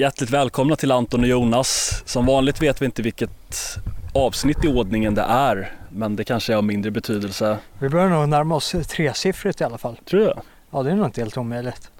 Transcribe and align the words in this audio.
Hjärtligt 0.00 0.30
välkomna 0.30 0.76
till 0.76 0.92
Anton 0.92 1.20
och 1.20 1.26
Jonas. 1.26 2.02
Som 2.06 2.26
vanligt 2.26 2.62
vet 2.62 2.82
vi 2.82 2.86
inte 2.86 3.02
vilket 3.02 3.76
avsnitt 4.14 4.64
i 4.64 4.68
ordningen 4.68 5.14
det 5.14 5.22
är, 5.22 5.72
men 5.88 6.16
det 6.16 6.24
kanske 6.24 6.52
är 6.52 6.56
av 6.56 6.64
mindre 6.64 6.90
betydelse. 6.90 7.58
Vi 7.78 7.88
börjar 7.88 8.08
nog 8.08 8.28
närma 8.28 8.54
oss 8.54 8.74
tresiffrigt 8.88 9.60
i 9.60 9.64
alla 9.64 9.78
fall. 9.78 9.96
Tror 9.96 10.20
du? 10.20 10.34
Ja, 10.70 10.82
det 10.82 10.90
är 10.90 10.94
nog 10.94 11.06
inte 11.06 11.20
helt 11.20 11.36
omöjligt. 11.36 11.90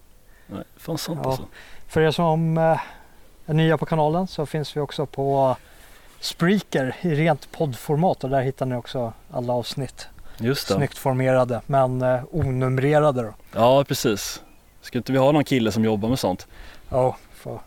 Nej, 0.46 0.62
fan 0.76 0.98
sant 0.98 1.21
Ja. 1.22 1.30
alltså. 1.30 1.46
För 1.88 2.00
er 2.00 2.10
som 2.10 2.58
eh, 2.58 2.80
är 3.46 3.54
nya 3.54 3.78
på 3.78 3.86
kanalen 3.86 4.27
så 4.27 4.46
finns 4.46 4.77
vi 4.77 4.80
också 4.80 5.07
på 5.07 5.57
Spreaker 6.21 6.96
i 7.01 7.14
rent 7.14 7.53
poddformat 7.53 8.25
och 8.25 8.30
där 8.30 8.41
hittar 8.43 8.67
ni 8.67 8.77
också 8.77 9.12
alla 9.30 9.53
avsnitt. 9.53 10.09
Just 10.39 10.69
det. 10.69 10.75
Snyggt 10.75 10.98
formerade 10.98 11.61
men 11.67 12.03
eh, 12.03 12.21
onumrerade 12.30 13.23
då. 13.23 13.35
Ja, 13.55 13.85
precis. 13.85 14.43
Ska 14.82 14.98
inte 14.98 15.12
vi 15.12 15.19
ha 15.19 15.32
någon 15.32 15.45
kille 15.45 15.73
som 15.73 15.85
jobbar 15.85 16.09
med 16.09 16.19
sånt? 16.19 16.46
Ja, 16.89 17.17
får 17.35 17.61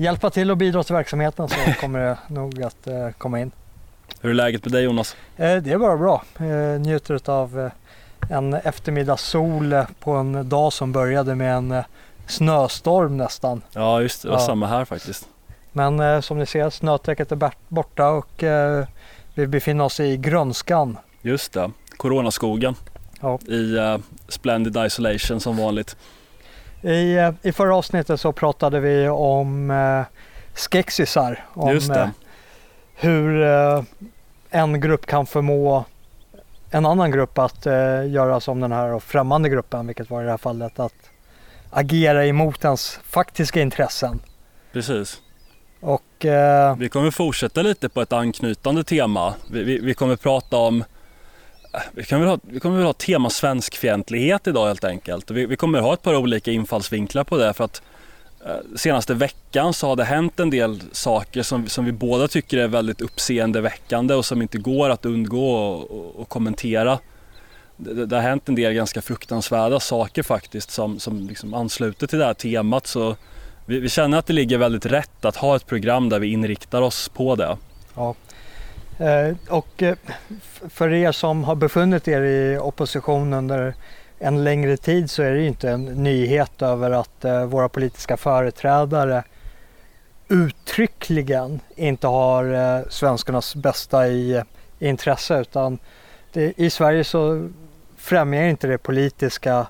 hjälpa 0.00 0.30
till 0.30 0.50
och 0.50 0.56
bidra 0.56 0.82
till 0.84 0.94
verksamheten 0.94 1.48
så 1.48 1.54
kommer 1.80 1.98
det 1.98 2.18
nog 2.28 2.62
att 2.62 2.86
eh, 2.86 3.08
komma 3.18 3.40
in. 3.40 3.50
Hur 4.20 4.30
är 4.30 4.34
läget 4.34 4.64
med 4.64 4.72
dig 4.72 4.84
Jonas? 4.84 5.16
Eh, 5.36 5.56
det 5.56 5.72
är 5.72 5.78
bara 5.78 5.96
bra. 5.96 6.22
Eh, 6.38 6.80
njuter 6.80 7.30
av 7.30 7.70
en 8.30 8.54
eftermiddagssol 8.54 9.74
på 10.00 10.12
en 10.12 10.48
dag 10.48 10.72
som 10.72 10.92
började 10.92 11.34
med 11.34 11.54
en 11.56 11.82
snöstorm 12.26 13.16
nästan. 13.16 13.62
Ja, 13.72 14.02
just 14.02 14.22
det. 14.22 14.28
Det 14.28 14.32
var 14.32 14.40
Ja. 14.40 14.46
samma 14.46 14.66
här 14.66 14.84
faktiskt. 14.84 15.28
Men 15.72 16.22
som 16.22 16.38
ni 16.38 16.46
ser 16.46 16.70
snötäcket 16.70 17.32
är 17.32 17.36
bort- 17.36 17.68
borta 17.68 18.08
och 18.08 18.44
vi 19.34 19.46
befinner 19.46 19.84
oss 19.84 20.00
i 20.00 20.16
grönskan. 20.16 20.98
Just 21.22 21.52
det. 21.52 21.70
Coronaskogen. 21.96 22.74
Ja. 23.20 23.38
I 23.46 23.76
Splendid 24.28 24.76
Isolation 24.86 25.40
som 25.40 25.56
vanligt. 25.56 25.96
I, 26.82 27.14
eh, 27.16 27.32
I 27.42 27.52
förra 27.52 27.76
avsnittet 27.76 28.20
så 28.20 28.32
pratade 28.32 28.80
vi 28.80 29.08
om 29.08 29.70
eh, 29.70 30.02
skexisar. 30.54 31.44
Om 31.54 31.68
eh, 31.68 32.08
hur 32.94 33.42
eh, 33.42 33.82
en 34.50 34.80
grupp 34.80 35.06
kan 35.06 35.26
förmå 35.26 35.84
en 36.70 36.86
annan 36.86 37.10
grupp 37.10 37.38
att 37.38 37.66
eh, 37.66 38.08
göra 38.08 38.40
som 38.40 38.60
den 38.60 38.72
här 38.72 38.98
främmande 38.98 39.48
gruppen, 39.48 39.86
vilket 39.86 40.10
var 40.10 40.22
i 40.22 40.24
det 40.24 40.30
här 40.30 40.38
fallet 40.38 40.80
att 40.80 40.94
agera 41.70 42.26
emot 42.26 42.64
ens 42.64 43.00
faktiska 43.04 43.60
intressen. 43.60 44.20
Precis. 44.72 45.20
Och 45.80 46.24
eh, 46.24 46.76
Vi 46.76 46.88
kommer 46.88 47.10
fortsätta 47.10 47.62
lite 47.62 47.88
på 47.88 48.00
ett 48.00 48.12
anknytande 48.12 48.84
tema. 48.84 49.34
Vi, 49.50 49.62
vi, 49.62 49.78
vi 49.78 49.94
kommer 49.94 50.16
prata 50.16 50.56
om 50.56 50.84
vi, 51.72 51.78
vi 51.94 52.04
kommer, 52.04 52.26
ha, 52.26 52.38
vi 52.42 52.60
kommer 52.60 52.76
väl 52.76 52.86
ha 52.86 52.92
tema 52.92 53.30
svenskfientlighet 53.30 54.46
idag 54.46 54.66
helt 54.66 54.84
enkelt. 54.84 55.30
Vi, 55.30 55.46
vi 55.46 55.56
kommer 55.56 55.80
ha 55.80 55.94
ett 55.94 56.02
par 56.02 56.16
olika 56.16 56.50
infallsvinklar 56.50 57.24
på 57.24 57.36
det 57.36 57.52
för 57.52 57.64
att 57.64 57.82
eh, 58.46 58.76
senaste 58.76 59.14
veckan 59.14 59.74
så 59.74 59.86
har 59.86 59.96
det 59.96 60.04
hänt 60.04 60.40
en 60.40 60.50
del 60.50 60.80
saker 60.92 61.42
som, 61.42 61.68
som 61.68 61.84
vi 61.84 61.92
båda 61.92 62.28
tycker 62.28 62.58
är 62.58 62.68
väldigt 62.68 63.00
uppseendeväckande 63.00 64.14
och 64.14 64.24
som 64.24 64.42
inte 64.42 64.58
går 64.58 64.90
att 64.90 65.06
undgå 65.06 65.82
att 66.22 66.28
kommentera. 66.28 66.98
Det, 67.76 67.94
det, 67.94 68.06
det 68.06 68.16
har 68.16 68.22
hänt 68.22 68.48
en 68.48 68.54
del 68.54 68.72
ganska 68.72 69.02
fruktansvärda 69.02 69.80
saker 69.80 70.22
faktiskt 70.22 70.70
som, 70.70 70.98
som 70.98 71.28
liksom 71.28 71.54
ansluter 71.54 72.06
till 72.06 72.18
det 72.18 72.24
här 72.24 72.34
temat. 72.34 72.86
Så 72.86 73.16
vi, 73.66 73.80
vi 73.80 73.88
känner 73.88 74.18
att 74.18 74.26
det 74.26 74.32
ligger 74.32 74.58
väldigt 74.58 74.86
rätt 74.86 75.24
att 75.24 75.36
ha 75.36 75.56
ett 75.56 75.66
program 75.66 76.08
där 76.08 76.18
vi 76.18 76.32
inriktar 76.32 76.82
oss 76.82 77.08
på 77.08 77.36
det. 77.36 77.56
Ja. 77.94 78.14
Eh, 79.00 79.36
och 79.48 79.82
eh, 79.82 79.96
för 80.68 80.92
er 80.92 81.12
som 81.12 81.44
har 81.44 81.54
befunnit 81.54 82.08
er 82.08 82.22
i 82.22 82.58
opposition 82.58 83.32
under 83.32 83.74
en 84.18 84.44
längre 84.44 84.76
tid 84.76 85.10
så 85.10 85.22
är 85.22 85.30
det 85.30 85.40
ju 85.40 85.46
inte 85.46 85.70
en 85.70 85.84
nyhet 85.84 86.62
över 86.62 86.90
att 86.90 87.24
eh, 87.24 87.44
våra 87.44 87.68
politiska 87.68 88.16
företrädare 88.16 89.24
uttryckligen 90.28 91.60
inte 91.76 92.06
har 92.06 92.84
svenskarnas 92.90 93.54
bästa 93.54 94.08
i, 94.08 94.42
intresse 94.78 95.40
utan 95.40 95.78
det, 96.32 96.52
i 96.56 96.70
Sverige 96.70 97.04
så 97.04 97.48
främjar 97.96 98.42
inte 98.42 98.66
det 98.66 98.78
politiska 98.78 99.66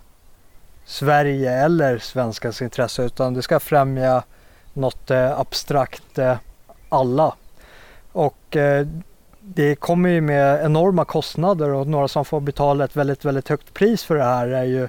Sverige 0.85 1.53
eller 1.53 1.99
svenskans 1.99 2.63
intresse 2.63 3.03
utan 3.03 3.35
det 3.35 3.43
ska 3.43 3.61
främja 3.61 4.23
något 4.73 5.11
abstrakt 5.11 6.19
alla. 6.89 7.35
Och 8.13 8.57
det 9.55 9.75
kommer 9.75 10.09
ju 10.09 10.21
med 10.21 10.65
enorma 10.65 11.05
kostnader 11.05 11.69
och 11.69 11.87
några 11.87 12.09
som 12.09 12.25
får 12.25 12.41
betala 12.41 12.85
ett 12.85 12.97
väldigt, 12.97 13.25
väldigt 13.25 13.49
högt 13.49 13.75
pris 13.75 14.05
för 14.05 14.17
det 14.17 14.25
här 14.25 14.49
är 14.49 14.65
ju 14.65 14.89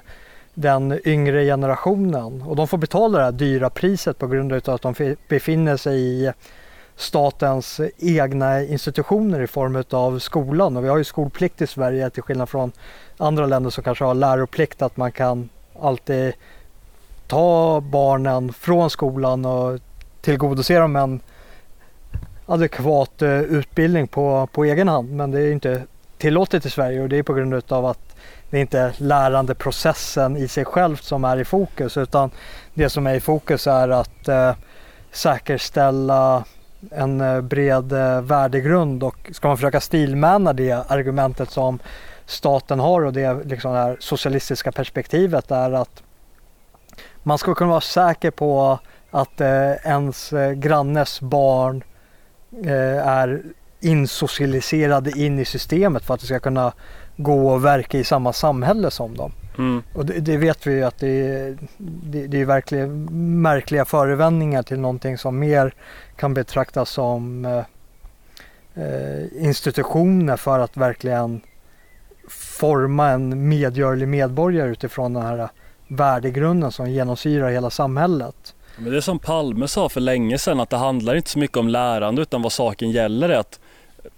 den 0.54 1.00
yngre 1.04 1.44
generationen. 1.44 2.42
Och 2.42 2.56
de 2.56 2.68
får 2.68 2.78
betala 2.78 3.18
det 3.18 3.24
här 3.24 3.32
dyra 3.32 3.70
priset 3.70 4.18
på 4.18 4.26
grund 4.26 4.52
av 4.52 4.74
att 4.74 4.82
de 4.82 5.16
befinner 5.28 5.76
sig 5.76 6.00
i 6.00 6.32
statens 6.96 7.80
egna 7.98 8.62
institutioner 8.62 9.40
i 9.40 9.46
form 9.46 9.84
av 9.90 10.18
skolan. 10.18 10.76
Och 10.76 10.84
vi 10.84 10.88
har 10.88 10.98
ju 10.98 11.04
skolplikt 11.04 11.62
i 11.62 11.66
Sverige 11.66 12.10
till 12.10 12.22
skillnad 12.22 12.48
från 12.48 12.72
andra 13.16 13.46
länder 13.46 13.70
som 13.70 13.84
kanske 13.84 14.04
har 14.04 14.14
läroplikt 14.14 14.82
att 14.82 14.96
man 14.96 15.12
kan 15.12 15.48
alltid 15.80 16.32
ta 17.26 17.80
barnen 17.80 18.52
från 18.52 18.90
skolan 18.90 19.44
och 19.44 19.80
tillgodose 20.20 20.78
dem 20.78 20.96
en 20.96 21.20
adekvat 22.52 23.22
eh, 23.22 23.40
utbildning 23.40 24.08
på, 24.08 24.48
på 24.52 24.64
egen 24.64 24.88
hand. 24.88 25.10
Men 25.10 25.30
det 25.30 25.40
är 25.40 25.52
inte 25.52 25.82
tillåtet 26.18 26.66
i 26.66 26.70
Sverige 26.70 27.02
och 27.02 27.08
det 27.08 27.18
är 27.18 27.22
på 27.22 27.34
grund 27.34 27.72
av 27.72 27.86
att 27.86 28.16
det 28.50 28.60
inte 28.60 28.78
är 28.78 28.94
lärandeprocessen 28.96 30.36
i 30.36 30.48
sig 30.48 30.64
själv 30.64 30.96
som 30.96 31.24
är 31.24 31.36
i 31.36 31.44
fokus 31.44 31.96
utan 31.96 32.30
det 32.74 32.88
som 32.88 33.06
är 33.06 33.14
i 33.14 33.20
fokus 33.20 33.66
är 33.66 33.88
att 33.88 34.28
eh, 34.28 34.54
säkerställa 35.10 36.44
en 36.90 37.20
eh, 37.20 37.40
bred 37.40 37.92
eh, 37.92 38.20
värdegrund 38.20 39.02
och 39.02 39.30
ska 39.32 39.48
man 39.48 39.56
försöka 39.56 39.80
stilmäna 39.80 40.52
det 40.52 40.90
argumentet 40.90 41.50
som 41.50 41.78
staten 42.26 42.80
har 42.80 43.04
och 43.04 43.12
det 43.12 43.44
liksom 43.44 43.72
det 43.72 43.78
här 43.78 43.96
socialistiska 44.00 44.72
perspektivet 44.72 45.50
är 45.50 45.72
att 45.72 46.02
man 47.22 47.38
ska 47.38 47.54
kunna 47.54 47.70
vara 47.70 47.80
säker 47.80 48.30
på 48.30 48.78
att 49.10 49.40
eh, 49.40 49.72
ens 49.72 50.32
eh, 50.32 50.52
grannes 50.52 51.20
barn 51.20 51.76
eh, 51.76 51.91
är 53.04 53.42
insocialiserade 53.80 55.10
in 55.10 55.38
i 55.38 55.44
systemet 55.44 56.04
för 56.04 56.14
att 56.14 56.20
det 56.20 56.26
ska 56.26 56.38
kunna 56.38 56.72
gå 57.16 57.50
och 57.50 57.64
verka 57.64 57.98
i 57.98 58.04
samma 58.04 58.32
samhälle 58.32 58.90
som 58.90 59.16
dem. 59.16 59.32
Mm. 59.58 59.82
Och 59.94 60.06
det, 60.06 60.20
det 60.20 60.36
vet 60.36 60.66
vi 60.66 60.72
ju 60.72 60.84
att 60.84 60.98
det 60.98 61.08
är, 61.08 61.58
det, 61.78 62.26
det 62.26 62.40
är 62.40 62.44
verkligen 62.44 63.08
märkliga 63.42 63.84
förevändningar 63.84 64.62
till 64.62 64.80
någonting 64.80 65.18
som 65.18 65.38
mer 65.38 65.74
kan 66.16 66.34
betraktas 66.34 66.90
som 66.90 67.44
eh, 67.44 67.64
eh, 68.84 69.44
institutioner 69.44 70.36
för 70.36 70.58
att 70.58 70.76
verkligen 70.76 71.40
forma 72.28 73.08
en 73.08 73.48
medgörlig 73.48 74.08
medborgare 74.08 74.70
utifrån 74.70 75.12
den 75.12 75.22
här 75.22 75.48
värdegrunden 75.88 76.72
som 76.72 76.90
genomsyrar 76.90 77.50
hela 77.50 77.70
samhället. 77.70 78.54
Men 78.82 78.90
det 78.90 78.96
är 78.96 79.00
som 79.00 79.18
Palme 79.18 79.68
sa 79.68 79.88
för 79.88 80.00
länge 80.00 80.38
sedan 80.38 80.60
att 80.60 80.70
det 80.70 80.76
handlar 80.76 81.14
inte 81.14 81.30
så 81.30 81.38
mycket 81.38 81.56
om 81.56 81.68
lärande 81.68 82.22
utan 82.22 82.42
vad 82.42 82.52
saken 82.52 82.90
gäller 82.90 83.28
är 83.28 83.38
att 83.38 83.60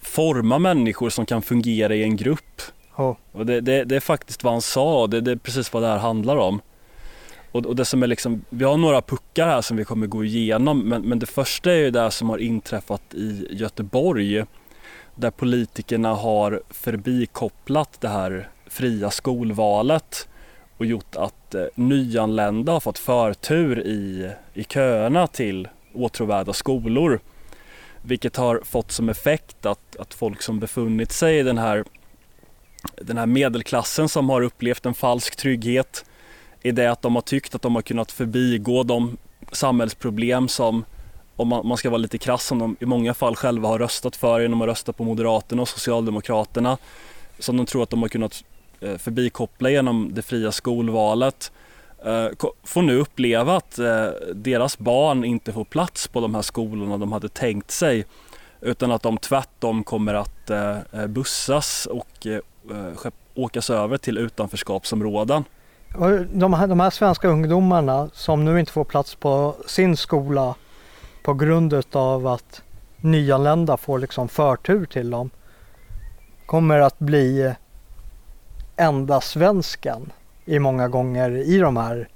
forma 0.01 0.59
människor 0.59 1.11
som 1.11 1.27
kan 1.27 1.43
fungera 1.43 1.95
i 1.95 2.03
en 2.03 2.17
grupp. 2.17 2.63
Och, 2.93 3.21
Och 3.33 3.47
det, 3.47 3.61
det, 3.61 3.85
det 3.85 3.97
är 3.97 4.01
faktiskt 4.01 4.45
vad 4.45 4.53
han 4.53 4.63
sa 4.63 5.01
och 5.01 5.11
det, 5.11 5.21
det 5.21 5.31
är 5.31 5.37
precis 5.37 5.73
vad 5.73 5.83
det 5.83 5.89
här 5.89 5.99
handlar 5.99 6.37
om. 6.37 6.61
Och, 7.53 7.67
och 7.67 7.77
det 7.77 7.85
som 7.85 8.03
är 8.03 8.07
liksom, 8.07 8.45
vi 8.49 8.65
har 8.65 8.77
några 8.77 9.03
puckar 9.03 9.47
här 9.47 9.63
som 9.63 9.77
vi 9.77 9.85
kommer 9.85 10.07
gå 10.07 10.25
igenom 10.25 10.81
men, 10.89 11.03
men 11.03 11.19
det 11.19 11.27
första 11.27 11.73
är 11.73 11.77
ju 11.77 11.91
det 11.91 12.11
som 12.11 12.31
har 12.31 12.39
inträffat 12.39 13.15
i 13.15 13.47
Göteborg 13.51 14.45
där 15.15 15.31
politikerna 15.31 16.15
har 16.15 16.63
förbikopplat 16.71 18.01
det 18.01 18.09
här 18.09 18.49
fria 18.67 19.11
skolvalet 19.11 20.29
och 20.79 20.87
gjort 20.87 21.17
att 21.17 21.55
eh, 21.55 21.65
nyanlända 21.75 22.73
har 22.73 22.81
fått 22.81 22.99
förtur 22.99 23.87
i, 23.87 24.33
i 24.55 24.65
köerna 24.65 25.27
till 25.27 25.69
åtråvärda 25.95 26.53
skolor. 26.53 27.21
Vilket 28.03 28.37
har 28.37 28.61
fått 28.65 28.93
som 28.93 29.09
effekt 29.09 29.67
att, 29.67 29.97
att 29.97 30.15
folk 30.15 30.43
som 30.43 30.61
befunnit 30.61 31.13
sig 31.13 31.39
i 31.39 31.43
den 31.43 31.59
här, 31.59 31.85
den 32.97 33.19
här 33.19 33.27
medelklassen 33.27 34.09
som 34.09 34.31
har 34.31 34.43
upplevt 34.43 34.87
en 34.87 34.95
falsk 34.95 35.37
trygghet 35.37 36.05
i 36.63 36.71
det 36.71 36.87
att 36.87 37.03
de 37.03 37.15
har 37.15 37.23
tyckt 37.23 37.55
att 37.55 37.63
de 37.63 37.75
har 37.75 37.83
kunnat 37.83 38.13
förbigå 38.13 38.83
de 38.83 39.17
samhällsproblem 39.53 40.49
som 40.49 40.85
om 41.37 41.49
man, 41.49 41.67
man 41.67 41.77
ska 41.77 41.91
vara 41.91 41.99
lite 41.99 42.19
krass 42.19 42.45
som 42.45 42.59
de 42.59 42.77
i 42.81 42.87
många 42.87 43.15
fall 43.15 43.37
själva 43.37 43.69
har 43.69 43.79
röstat 43.79 44.17
för 44.17 44.41
genom 44.41 44.63
att 44.63 44.69
rösta 44.69 44.93
på 44.93 45.05
Moderaterna 45.05 45.63
och 45.63 45.69
Socialdemokraterna 45.69 46.79
som 47.39 47.57
de 47.57 47.67
tror 47.67 47.83
att 47.83 47.91
de 47.91 48.03
har 48.03 48.09
kunnat 48.09 48.45
Eh, 48.85 48.99
förbikoppla 48.99 49.71
genom 49.71 50.11
det 50.15 50.23
fria 50.23 50.53
skolvalet 50.53 51.53
eh, 52.05 52.27
får 52.65 52.83
nu 52.83 52.99
uppleva 52.99 53.57
att 53.57 53.79
eh, 53.79 54.07
deras 54.35 54.79
barn 54.79 55.25
inte 55.25 55.53
får 55.53 55.65
plats 55.65 56.09
på 56.09 56.21
de 56.21 56.35
här 56.35 56.43
skolorna 56.43 56.99
de 56.99 57.13
hade 57.13 57.29
tänkt 57.29 57.71
sig 57.71 58.07
utan 58.61 58.93
att 58.93 59.03
de 59.03 59.19
tvärtom 59.19 59.85
kommer 59.85 60.15
att 60.15 60.51
bussas 61.09 61.87
och 61.87 62.27
åkas 63.35 63.71
över 63.71 63.97
till 63.97 64.19
utanförskapsområden. 64.19 65.45
de, 66.33 66.53
här, 66.53 66.67
de 66.67 66.81
här 66.81 66.91
svenska 66.91 67.29
ungdomarna 67.29 68.11
som 68.13 68.45
nu 68.45 68.61
inte 68.61 68.73
får 68.73 68.85
plats 68.85 69.15
på 69.15 69.55
sin 69.67 69.97
skola 69.97 70.55
på 71.25 71.35
grund 71.35 71.73
utav 71.73 72.27
att 72.27 72.63
nyanlända 72.97 73.77
får 73.77 73.99
liksom 73.99 74.29
förtur 74.29 74.87
till 74.87 75.11
dem 75.11 75.31
kommer 76.47 76.79
att 76.79 76.99
bli 76.99 77.55
enda 78.77 79.21
svensken 79.21 80.13
i 80.45 80.59
många 80.59 80.89
gånger 80.89 81.31
i 81.31 81.59
de 81.59 81.77
här 81.77 82.09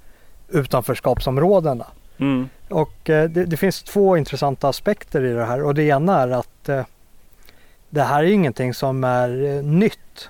utanförskapsområdena. 0.49 1.85
Mm. 2.17 2.49
Och 2.69 3.09
eh, 3.09 3.29
det, 3.29 3.45
det, 3.45 3.57
finns 3.57 3.83
två 3.83 4.17
intressanta 4.17 4.67
aspekter 4.67 5.23
i 5.23 5.33
det 5.33 5.45
här 5.45 5.63
och 5.63 5.75
det 5.75 5.83
ena 5.83 6.21
är 6.21 6.29
att 6.29 6.69
eh, 6.69 6.85
det 7.89 8.01
här 8.01 8.23
är 8.23 8.27
ingenting 8.27 8.73
som 8.73 9.03
är 9.03 9.43
eh, 9.43 9.63
nytt 9.63 10.29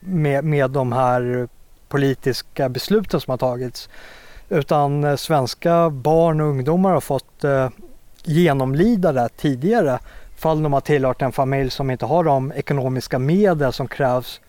med, 0.00 0.44
med 0.44 0.70
de 0.70 0.92
här 0.92 1.48
politiska 1.88 2.68
besluten 2.68 3.20
som 3.20 3.30
har 3.30 3.38
tagits. 3.38 3.88
Utan 4.48 5.18
svenska 5.18 5.90
barn 5.90 6.40
och 6.40 6.46
ungdomar 6.46 6.92
har 6.92 7.00
fått 7.00 7.44
genomlida 8.24 9.12
det 9.12 9.28
tidigare 9.36 9.98
fall 10.42 10.62
de 10.62 10.72
har 10.72 10.80
tillhört 10.80 11.22
en 11.22 11.32
familj 11.32 11.70
som 11.70 11.90
inte 11.90 12.06
har 12.06 12.24
de 12.24 12.52
ekonomiska 12.52 13.18
medel 13.18 13.72
som 13.72 13.88
krävs 13.88 14.40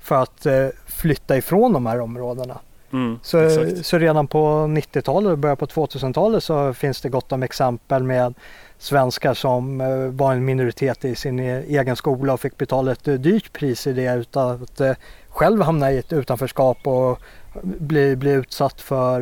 för 0.00 0.22
att 0.22 0.46
eh, 0.46 0.66
flytta 0.86 1.36
ifrån 1.36 1.72
de 1.72 1.86
här 1.86 2.00
områdena. 2.00 2.58
Mm, 2.92 3.18
så, 3.22 3.48
så 3.82 3.98
redan 3.98 4.26
på 4.26 4.38
90-talet 4.48 5.32
och 5.32 5.38
början 5.38 5.56
på 5.56 5.66
2000-talet 5.66 6.44
så 6.44 6.74
finns 6.74 7.00
det 7.00 7.08
gott 7.08 7.32
om 7.32 7.42
exempel 7.42 8.02
med 8.02 8.34
svenskar 8.78 9.34
som 9.34 9.80
eh, 9.80 10.06
var 10.06 10.32
en 10.32 10.44
minoritet 10.44 11.04
i 11.04 11.14
sin 11.14 11.40
e-, 11.40 11.64
egen 11.68 11.96
skola 11.96 12.32
och 12.32 12.40
fick 12.40 12.56
betala 12.56 12.92
ett 12.92 13.04
dyrt 13.04 13.52
pris 13.52 13.86
i 13.86 13.92
det 13.92 14.14
utan 14.14 14.62
att 14.62 14.80
eh, 14.80 14.92
själv 15.28 15.62
hamna 15.62 15.92
i 15.92 15.98
ett 15.98 16.12
utanförskap 16.12 16.86
och 16.86 17.20
bli, 17.62 18.16
bli 18.16 18.30
utsatt 18.30 18.80
för 18.80 19.20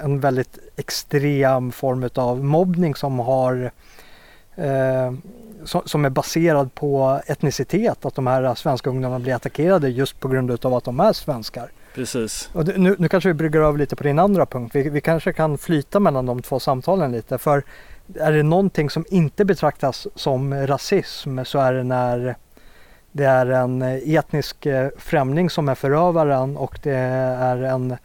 en 0.00 0.20
väldigt 0.20 0.58
extrem 0.76 1.72
form 1.72 2.08
av 2.14 2.44
mobbning 2.44 2.94
som 2.94 3.18
har 3.18 3.70
eh, 4.56 5.12
som 5.84 6.04
är 6.04 6.10
baserad 6.10 6.74
på 6.74 7.20
etnicitet. 7.26 8.04
Att 8.04 8.14
de 8.14 8.26
här 8.26 8.54
svenska 8.54 8.90
ungdomarna 8.90 9.20
blir 9.20 9.34
attackerade 9.34 9.88
just 9.88 10.20
på 10.20 10.28
grund 10.28 10.64
av 10.64 10.74
att 10.74 10.84
de 10.84 11.00
är 11.00 11.12
svenskar. 11.12 11.70
Precis. 11.94 12.50
Och 12.52 12.78
nu, 12.78 12.96
nu 12.98 13.08
kanske 13.08 13.28
vi 13.28 13.34
brygger 13.34 13.60
över 13.60 13.78
lite 13.78 13.96
på 13.96 14.02
din 14.02 14.18
andra 14.18 14.46
punkt. 14.46 14.74
Vi, 14.74 14.88
vi 14.88 15.00
kanske 15.00 15.32
kan 15.32 15.58
flyta 15.58 16.00
mellan 16.00 16.26
de 16.26 16.42
två 16.42 16.60
samtalen 16.60 17.12
lite. 17.12 17.38
För 17.38 17.64
är 18.14 18.32
det 18.32 18.42
någonting 18.42 18.90
som 18.90 19.04
inte 19.08 19.44
betraktas 19.44 20.06
som 20.14 20.66
rasism 20.66 21.44
så 21.44 21.58
är 21.58 21.72
det 21.72 21.82
när 21.82 22.36
det 23.12 23.24
är 23.24 23.46
en 23.46 23.82
etnisk 23.82 24.66
eh, 24.66 24.88
främling 24.96 25.50
som 25.50 25.68
är 25.68 25.74
förövaren 25.74 26.56
och 26.56 26.78
det 26.82 26.96
är 26.96 27.62
en 27.62 27.96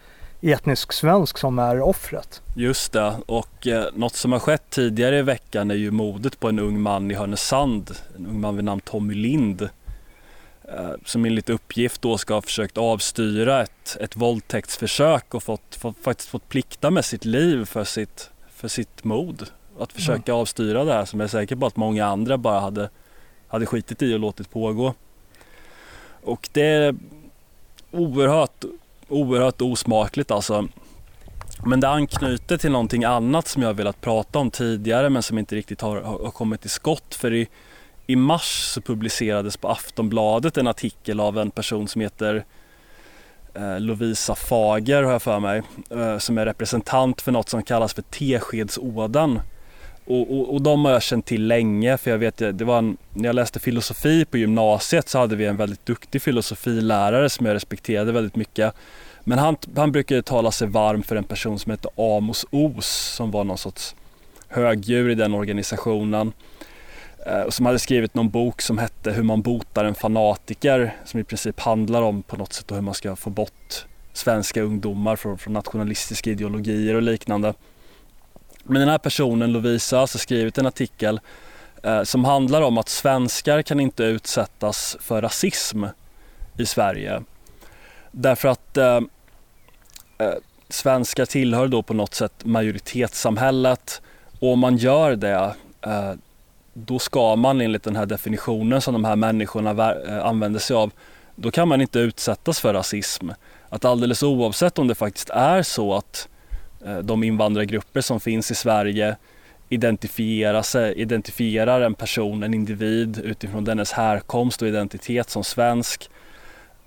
etnisk 0.42 0.94
svensk 0.94 1.38
som 1.38 1.60
är 1.60 1.82
offret. 1.82 2.42
Just 2.56 2.92
det, 2.92 3.16
och 3.26 3.68
eh, 3.68 3.86
något 3.94 4.16
som 4.16 4.32
har 4.32 4.40
skett 4.40 4.70
tidigare 4.70 5.20
i 5.20 5.22
veckan 5.22 5.72
är 5.72 5.76
ju 5.76 5.92
mordet 5.92 6.40
på 6.40 6.50
en 6.50 6.60
ung 6.60 6.82
man 6.82 7.12
i 7.12 7.14
Härnösand, 7.14 7.92
en 8.16 8.26
ung 8.26 8.42
man 8.42 8.56
vid 8.56 8.66
namn 8.66 8.82
Tommy 8.82 9.14
Lind 9.14 9.62
eh, 10.64 10.92
som 11.06 11.26
enligt 11.26 11.50
uppgift 11.50 12.02
då 12.02 12.18
ska 12.18 12.34
ha 12.34 12.42
försökt 12.42 12.78
avstyra 12.78 13.62
ett, 13.62 13.98
ett 14.00 14.16
våldtäktsförsök 14.16 15.34
och 15.34 15.44
fått, 15.44 15.76
fått, 15.76 15.98
faktiskt 16.02 16.30
fått 16.30 16.50
plikta 16.50 16.92
med 16.92 17.06
sitt 17.06 17.26
liv 17.26 17.66
för 17.66 17.84
sitt, 17.84 18.30
för 18.50 18.68
sitt 18.68 19.04
mod. 19.04 19.50
Att 19.80 19.94
försöka 19.94 20.32
mm. 20.32 20.42
avstyra 20.42 20.84
det 20.84 20.94
här 20.94 21.06
som 21.06 21.20
jag 21.20 21.28
är 21.28 21.32
säker 21.32 21.56
på 21.56 21.66
att 21.66 21.76
många 21.76 22.06
andra 22.06 22.38
bara 22.38 22.60
hade, 22.60 22.90
hade 23.48 23.66
skitit 23.66 24.02
i 24.02 24.16
och 24.16 24.20
låtit 24.20 24.52
pågå. 24.52 24.94
Och 26.24 26.50
det 26.52 26.62
är 26.62 26.96
oerhört 27.92 28.66
oerhört 29.10 29.62
osmakligt 29.62 30.32
alltså. 30.32 30.68
Men 31.66 31.80
det 31.80 31.90
anknyter 31.90 32.58
till 32.58 32.72
någonting 32.72 33.04
annat 33.04 33.48
som 33.48 33.62
jag 33.62 33.74
velat 33.74 34.02
prata 34.02 34.40
om 34.40 34.52
tidigare 34.52 35.10
men 35.10 35.24
som 35.24 35.38
inte 35.38 35.56
riktigt 35.56 35.82
har, 35.82 36.02
har 36.02 36.32
kommit 36.32 36.62
till 36.62 36.70
skott. 36.70 37.16
För 37.16 37.34
i, 37.34 37.48
i 38.08 38.16
mars 38.16 38.72
så 38.74 38.82
publicerades 38.82 39.58
på 39.58 39.68
Aftonbladet 39.70 40.58
en 40.58 40.68
artikel 40.68 41.20
av 41.20 41.40
en 41.40 41.52
person 41.52 41.88
som 41.88 42.02
heter 42.02 42.46
eh, 43.54 43.80
Lovisa 43.80 44.36
Fager 44.36 45.04
har 45.04 45.12
jag 45.12 45.22
för 45.22 45.40
mig, 45.40 45.62
eh, 45.90 46.18
som 46.18 46.38
är 46.38 46.46
representant 46.46 47.22
för 47.22 47.32
något 47.32 47.50
som 47.50 47.64
kallas 47.64 47.94
för 47.94 48.02
Teskedsådan. 48.02 49.40
Och, 50.06 50.38
och, 50.38 50.54
och 50.54 50.62
de 50.62 50.86
har 50.86 50.92
jag 50.92 51.04
känt 51.04 51.26
till 51.26 51.48
länge 51.48 51.98
för 51.98 52.12
jag 52.12 52.18
vet, 52.18 52.38
det 52.38 52.62
var 52.62 52.78
en, 52.78 52.98
när 53.14 53.26
jag 53.26 53.36
läste 53.36 53.60
filosofi 53.60 54.26
på 54.26 54.38
gymnasiet 54.38 55.10
så 55.10 55.20
hade 55.20 55.36
vi 55.36 55.46
en 55.46 55.58
väldigt 55.58 55.86
duktig 55.86 56.22
filosofilärare 56.22 57.30
som 57.30 57.46
jag 57.46 57.54
respekterade 57.56 58.12
väldigt 58.12 58.36
mycket. 58.36 58.74
Men 59.24 59.40
han, 59.40 59.58
han 59.76 59.92
brukade 59.92 60.22
tala 60.22 60.52
sig 60.52 60.68
varm 60.68 61.04
för 61.04 61.16
en 61.16 61.24
person 61.24 61.60
som 61.60 61.72
hette 61.72 61.90
Amos 61.96 62.46
Os 62.52 63.14
som 63.16 63.32
var 63.32 63.44
någon 63.44 63.58
sorts 63.58 63.96
högdjur 64.48 65.10
i 65.10 65.16
den 65.16 65.34
organisationen. 65.34 66.34
Eh, 67.26 67.50
som 67.50 67.66
hade 67.66 67.80
skrivit 67.80 68.14
någon 68.14 68.30
bok 68.30 68.62
som 68.62 68.78
hette 68.78 69.12
Hur 69.12 69.24
man 69.24 69.42
botar 69.42 69.86
en 69.86 69.96
fanatiker 69.96 70.96
som 71.06 71.20
i 71.20 71.24
princip 71.24 71.60
handlar 71.60 72.02
om 72.02 72.24
på 72.24 72.38
något 72.38 72.54
sätt 72.54 72.72
hur 72.72 72.82
man 72.82 72.94
ska 72.94 73.16
få 73.16 73.30
bort 73.30 73.86
svenska 74.14 74.62
ungdomar 74.62 75.16
från, 75.16 75.38
från 75.38 75.54
nationalistiska 75.54 76.30
ideologier 76.30 76.96
och 76.96 77.02
liknande. 77.02 77.54
Men 78.68 78.80
den 78.80 78.90
här 78.90 78.98
personen, 78.98 79.52
Lovisa, 79.52 79.96
har 79.96 80.02
alltså 80.02 80.18
skrivit 80.18 80.58
en 80.58 80.66
artikel 80.66 81.20
eh, 81.84 82.04
som 82.04 82.26
handlar 82.26 82.62
om 82.62 82.78
att 82.78 82.90
svenskar 82.90 83.62
kan 83.62 83.80
inte 83.80 84.04
utsättas 84.04 84.98
för 85.00 85.22
rasism 85.22 85.86
i 86.58 86.66
Sverige. 86.66 87.24
Därför 88.12 88.48
att 88.48 88.78
eh, 88.78 89.02
eh, 90.18 90.34
svenskar 90.70 91.26
tillhör 91.26 91.68
då 91.68 91.84
på 91.84 91.94
något 91.94 92.14
sätt 92.14 92.46
majoritetssamhället 92.46 94.02
och 94.40 94.54
om 94.54 94.60
man 94.60 94.78
gör 94.78 95.16
det 95.16 95.56
eh, 95.82 96.14
då 96.74 97.00
ska 97.00 97.36
man 97.36 97.62
enligt 97.62 97.84
den 97.84 97.96
här 97.96 98.06
definitionen 98.06 98.82
som 98.82 98.94
de 98.94 99.06
här 99.06 99.16
människorna 99.16 99.94
eh, 99.94 100.26
använder 100.26 100.60
sig 100.60 100.76
av, 100.76 100.92
då 101.36 101.52
kan 101.52 101.68
man 101.68 101.82
inte 101.82 102.00
utsättas 102.00 102.60
för 102.60 102.74
rasism. 102.74 103.30
Att 103.70 103.86
alldeles 103.86 104.24
oavsett 104.24 104.80
om 104.80 104.88
det 104.88 104.96
faktiskt 104.96 105.30
är 105.30 105.64
så 105.64 105.94
att 105.94 106.28
Eh, 106.28 106.35
Eh, 106.86 106.98
de 106.98 107.24
invandrargrupper 107.24 108.02
som 108.02 108.20
finns 108.20 108.52
i 108.52 108.56
Sverige 108.56 109.16
identifierar, 109.70 110.62
sig, 110.62 110.94
identifierar 110.94 111.82
en 111.82 111.94
person, 111.94 112.44
en 112.44 112.54
individ 112.54 113.18
utifrån 113.18 113.64
dennes 113.64 113.92
härkomst 113.92 114.62
och 114.62 114.68
identitet 114.68 115.30
som 115.30 115.44
svensk 115.44 116.10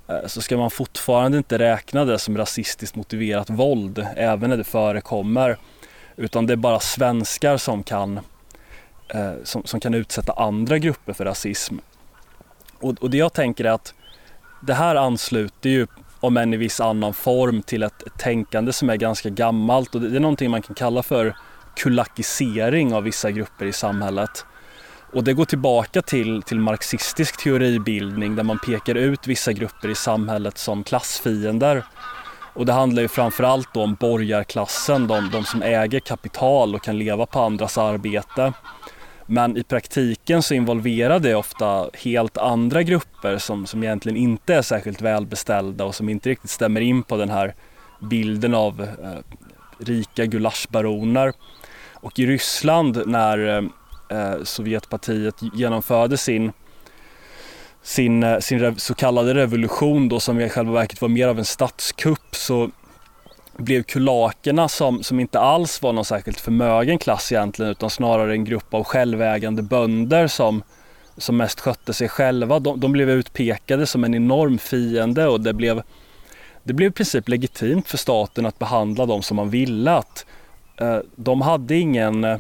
eh, 0.09 0.27
så 0.27 0.41
ska 0.43 0.57
man 0.57 0.71
fortfarande 0.71 1.39
inte 1.39 1.59
räkna 1.59 2.05
det 2.05 2.19
som 2.19 2.37
rasistiskt 2.37 2.97
motiverat 2.97 3.51
våld 3.51 4.07
även 4.17 4.51
när 4.51 4.57
det 4.57 4.65
förekommer. 4.65 5.57
Utan 6.17 6.47
det 6.47 6.53
är 6.53 6.57
bara 6.57 6.81
svenskar 6.81 7.57
som 7.57 7.83
kan, 7.83 8.21
eh, 9.09 9.33
som, 9.45 9.65
som 9.65 9.81
kan 9.81 9.95
utsätta 9.95 10.33
andra 10.33 10.79
grupper 10.79 11.13
för 11.13 11.25
rasism. 11.25 11.77
Och, 12.81 12.95
och 13.01 13.11
det 13.11 13.17
jag 13.17 13.33
tänker 13.33 13.65
är 13.65 13.71
att 13.71 13.95
det 14.61 14.75
här 14.75 14.95
ansluter 14.95 15.71
ju 15.71 15.87
om 16.21 16.37
än 16.37 16.55
i 16.55 16.57
viss 16.57 16.81
annan 16.81 17.15
form 17.15 17.63
till 17.63 17.83
ett, 17.83 18.05
tänkande 18.19 18.73
som 18.73 18.91
är 18.91 18.97
ganska 18.97 19.29
gammalt 19.29 19.95
och 19.95 20.01
det, 20.01 20.17
är 20.17 20.21
någonting 20.21 20.51
man 20.51 20.63
kan 20.63 20.75
kalla 20.75 21.03
för 21.03 21.37
kulakisering 21.77 22.95
av 22.95 23.03
vissa 23.03 23.31
grupper 23.31 23.67
i 23.67 23.73
samhället. 23.73 24.45
Och 25.13 25.25
det 25.25 25.33
går 25.33 25.45
tillbaka 25.45 26.03
till, 26.03 26.43
till 26.43 26.61
marxistisk 26.61 27.43
teoribildning 27.43 28.37
där 28.37 28.43
man 28.43 28.59
pekar 28.59 28.95
ut 28.95 29.27
vissa 29.27 29.53
grupper 29.53 29.89
i 29.89 29.95
samhället 29.95 30.59
som 30.59 30.85
klassfiender. 30.85 31.85
Och 32.55 32.67
det 32.67 32.73
handlar 32.73 33.03
ju 33.03 33.09
framförallt 33.09 33.77
om 33.77 33.95
borgarklassen, 33.95 35.07
de, 35.07 35.31
de 35.31 35.45
som 35.45 35.63
äger 35.63 36.01
kapital 36.01 36.75
och 36.75 36.83
kan 36.83 36.99
leva 36.99 37.27
på 37.27 37.41
andras 37.41 37.79
arbete. 37.79 38.53
Men 39.31 39.57
i 39.57 39.63
praktiken 39.63 40.43
så 40.43 40.55
involverar 40.55 41.19
det 41.19 41.35
ofta 41.35 41.91
helt 41.95 42.39
andra 42.39 42.83
grupper 42.83 43.39
som, 43.39 43.67
som 43.67 43.83
egentligen 43.83 44.17
inte 44.17 44.55
är 44.55 44.63
särskilt 44.63 45.03
välbeställda 45.03 45.85
och 45.85 45.95
som 45.95 46.09
inte 46.09 46.29
riktigt 46.29 46.51
stämmer 46.51 46.81
in 46.81 47.03
på 47.03 47.17
den 47.17 47.31
här 47.31 47.55
bilden 48.01 48.55
av 48.55 48.81
eh, 48.83 49.37
rika 49.79 50.27
gulaschbaroner. 50.27 51.33
Och 51.95 52.19
i 52.19 52.27
Ryssland 52.27 53.03
när 53.07 53.49
eh, 53.49 53.65
eh 54.19 54.43
Sovjetpartiet 54.45 55.35
genomförde 55.55 56.17
sin 56.17 56.53
sin, 57.83 58.23
eh, 58.23 58.39
sin 58.39 58.79
så 58.79 58.95
kallade 58.95 59.35
revolution 59.35 60.09
då 60.09 60.21
som 60.21 60.41
i 60.41 60.49
själva 60.49 60.73
verket 60.73 61.01
var 61.01 61.09
mer 61.09 61.29
av 61.29 61.39
en 61.39 61.45
statskupp 61.45 62.37
så 62.37 62.71
blev 63.59 63.83
kulakerna 63.83 64.69
som, 64.69 65.03
som 65.03 65.21
inte 65.21 65.41
alls 65.41 65.83
var 65.83 65.93
någon 65.93 66.05
särskilt 66.05 66.41
förmögen 66.41 66.99
klass 66.99 67.33
egentligen 67.33 67.71
utan 67.71 67.91
snarare 67.91 68.33
en 68.33 68.45
grupp 68.45 68.75
av 68.75 68.85
självägande 68.85 69.63
bönder 69.63 70.27
som, 70.27 70.63
som 71.17 71.37
mest 71.37 71.61
skötte 71.61 71.93
sig 71.93 72.09
själva. 72.09 72.59
De, 72.59 72.81
de 72.81 72.93
blev 72.93 73.11
utpekade 73.11 73.87
som 73.87 74.05
en 74.05 74.15
enorm 74.15 74.59
fiende 74.59 75.27
och 75.27 75.41
det 75.41 75.55
blev, 75.55 75.83
det 76.63 76.73
blev 76.73 76.89
i 76.89 76.93
princip 76.93 77.29
legitimt 77.29 77.89
för 77.89 77.99
staten 77.99 78.47
att 78.47 78.59
behandla 78.59 79.07
dem 79.07 79.23
som 79.23 79.37
man 79.37 79.51
ville. 79.51 79.93
Att, 79.93 80.27
eh, 80.77 80.99
de 81.17 81.41
hade 81.41 81.77
ingen 81.77 82.25
eh, 82.25 82.39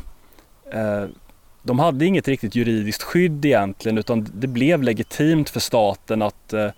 de 1.62 1.78
hade 1.78 2.06
inget 2.06 2.28
riktigt 2.28 2.54
juridiskt 2.54 3.02
skydd 3.02 3.44
egentligen 3.44 3.98
utan 3.98 4.28
det 4.34 4.46
blev 4.46 4.82
legitimt 4.82 5.50
för 5.50 5.60
staten 5.60 6.22
att 6.22 6.52
eh, 6.52 6.68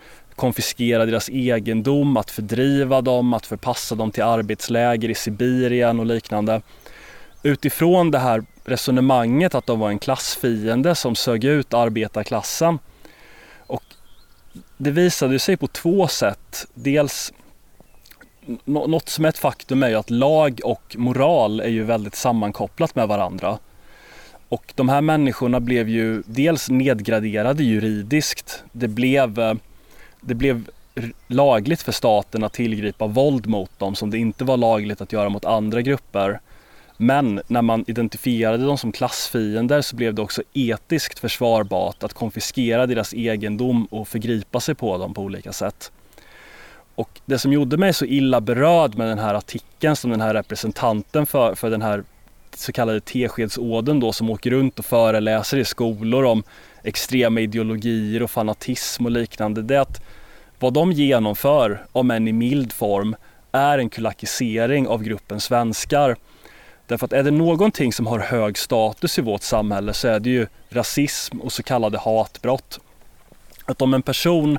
konfiskera 0.41 1.07
deras 1.07 1.29
egendom, 1.29 2.17
att 2.17 2.31
fördriva 2.31 3.01
dem, 3.01 3.35
att 3.35 3.47
förpassa 3.47 3.95
dem 3.95 4.11
till 4.11 4.23
arbetsläger 4.23 5.09
i 5.09 5.15
Sibirien 5.15 6.01
och 6.01 6.07
liknande. 6.07 6.63
Utifrån 7.43 8.11
det 8.11 8.19
här 8.19 8.45
resonemanget 8.65 9.55
att 9.55 9.67
de 9.67 9.81
var 9.81 9.89
en 9.89 9.99
klassfiende 9.99 10.95
som 10.95 11.15
sög 11.15 11.45
ut 11.45 11.75
arbetarklassen. 11.75 12.79
Och 13.67 13.83
det 14.77 14.91
visade 14.91 15.39
sig 15.39 15.57
på 15.57 15.67
två 15.67 16.09
sätt. 16.09 16.67
Dels 16.75 17.33
något 18.65 19.09
som 19.09 19.25
är 19.25 19.29
ett 19.29 19.39
faktum 19.39 19.83
är 19.83 19.89
ju 19.89 19.95
att 19.95 20.11
lag 20.11 20.61
och 20.65 20.97
moral 20.99 21.61
är 21.61 21.69
ju 21.69 21.85
väldigt 21.85 22.15
sammankopplat 22.15 22.95
med 22.95 23.09
varandra. 23.09 23.59
Och 24.49 24.73
de 24.77 24.89
här 24.89 25.01
människorna 25.01 25.61
blev 25.61 25.89
ju 25.89 26.23
dels 26.27 26.71
nedgraderade 26.71 27.65
juridiskt. 27.65 28.65
Det 28.73 28.89
blev, 28.89 29.39
eh, 29.39 29.55
det 30.21 30.35
blev 30.35 30.71
lagligt 31.27 31.83
för 31.83 31.93
staten 31.93 32.45
att 32.45 32.53
tillgripa 32.53 33.07
våld 33.07 33.47
mot 33.47 33.79
dem 33.79 33.95
som 33.95 34.11
det 34.11 34.19
inte 34.19 34.45
var 34.45 34.57
lagligt 34.57 35.01
att 35.01 35.13
göra 35.13 35.29
mot 35.29 35.45
andra 35.45 35.83
grupper. 35.83 36.41
Men 36.97 37.41
när 37.47 37.63
man 37.63 37.85
identifierade 37.87 38.65
dem 38.65 38.79
som 38.79 38.93
klassfiender 38.93 39.83
så 39.83 39.97
blev 39.97 40.15
det 40.15 40.23
också 40.23 40.43
etiskt 40.53 41.19
försvarbart 41.19 42.03
att 42.03 42.13
konfiskera 42.13 42.87
deras 42.87 43.15
egendom 43.15 43.85
och 43.85 44.09
förgripa 44.09 44.61
sig 44.61 44.75
på 44.75 44.99
dem 44.99 45.15
på 45.15 45.23
olika 45.23 45.53
sätt. 45.53 45.93
Och 46.95 47.21
det 47.27 47.39
som 47.39 47.53
gjorde 47.53 47.77
mig 47.77 47.93
så 47.93 48.05
illa 48.05 48.41
berörd 48.41 48.95
med 48.95 49.09
den 49.09 49.19
här 49.19 49.35
artikeln 49.35 49.97
som 49.97 50.11
den 50.11 50.21
här 50.21 50.35
representanten 50.35 51.27
för, 51.27 51.55
för 51.55 51.71
den 51.71 51.83
här 51.83 52.05
så 52.57 52.73
kallade 52.73 53.01
Teskedsåden 53.01 54.01
då 54.01 54.13
som 54.13 54.31
åker 54.31 54.51
runt 54.51 54.79
och 54.79 54.85
föreläser 54.85 55.59
i 55.59 55.65
skolor 55.65 56.25
om 56.25 56.43
extrema 56.83 57.41
ideologier 57.41 58.23
och 58.23 58.31
fanatism 58.31 59.05
och 59.05 59.11
liknande. 59.11 59.63
Det 59.63 59.77
är 59.77 59.81
att 59.81 60.03
vad 60.59 60.73
de 60.73 60.93
genomför, 60.93 61.87
om 61.93 62.11
än 62.11 62.29
i 62.29 62.33
mild 62.33 62.73
form, 62.73 63.17
är 63.53 63.79
en 63.79 63.89
kulakisering 63.89 64.89
av 64.89 65.03
gruppen 65.03 65.41
svenskar. 65.41 66.17
Därför 66.87 67.07
att 67.07 67.13
är 67.13 67.23
det 67.23 67.31
någonting 67.31 67.93
som 67.93 68.07
har 68.07 68.19
hög 68.19 68.59
status 68.59 69.19
i 69.19 69.23
vårt 69.23 69.43
samhälle 69.43 69.93
så 69.93 70.09
är 70.09 70.21
det 70.21 70.31
ju 70.31 70.47
rasism 70.69 71.41
och 71.41 71.53
så 71.53 71.63
kallade 71.63 71.99
hatbrott. 71.99 72.81
Att 73.65 73.83
om 73.83 73.95
en 73.95 74.03
person 74.03 74.59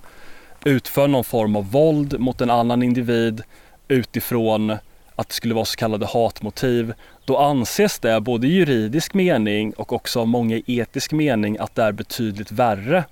utför 0.66 1.08
någon 1.08 1.24
form 1.24 1.56
av 1.56 1.72
våld 1.72 2.20
mot 2.20 2.42
en 2.42 2.50
annan 2.50 2.84
individ 2.84 3.44
utifrån 3.88 4.78
att 5.22 5.30
det 5.30 5.34
skulle 5.34 5.54
vara 5.54 5.66
så 5.66 5.76
kallade 5.76 6.06
hatmotiv, 6.06 6.94
då 7.26 7.38
anses 7.38 8.00
det 8.00 8.22
både 8.22 8.48
i 8.48 8.52
juridisk 8.52 9.14
mening 9.14 9.74
och 9.74 9.94
också 9.94 10.20
av 10.20 10.28
många 10.28 10.56
i 10.56 10.64
etisk 10.68 11.12
mening 11.12 11.58
att 11.60 11.76
det 11.76 11.84
är 11.84 11.92
betydligt 11.92 12.52
värre. 12.52 13.04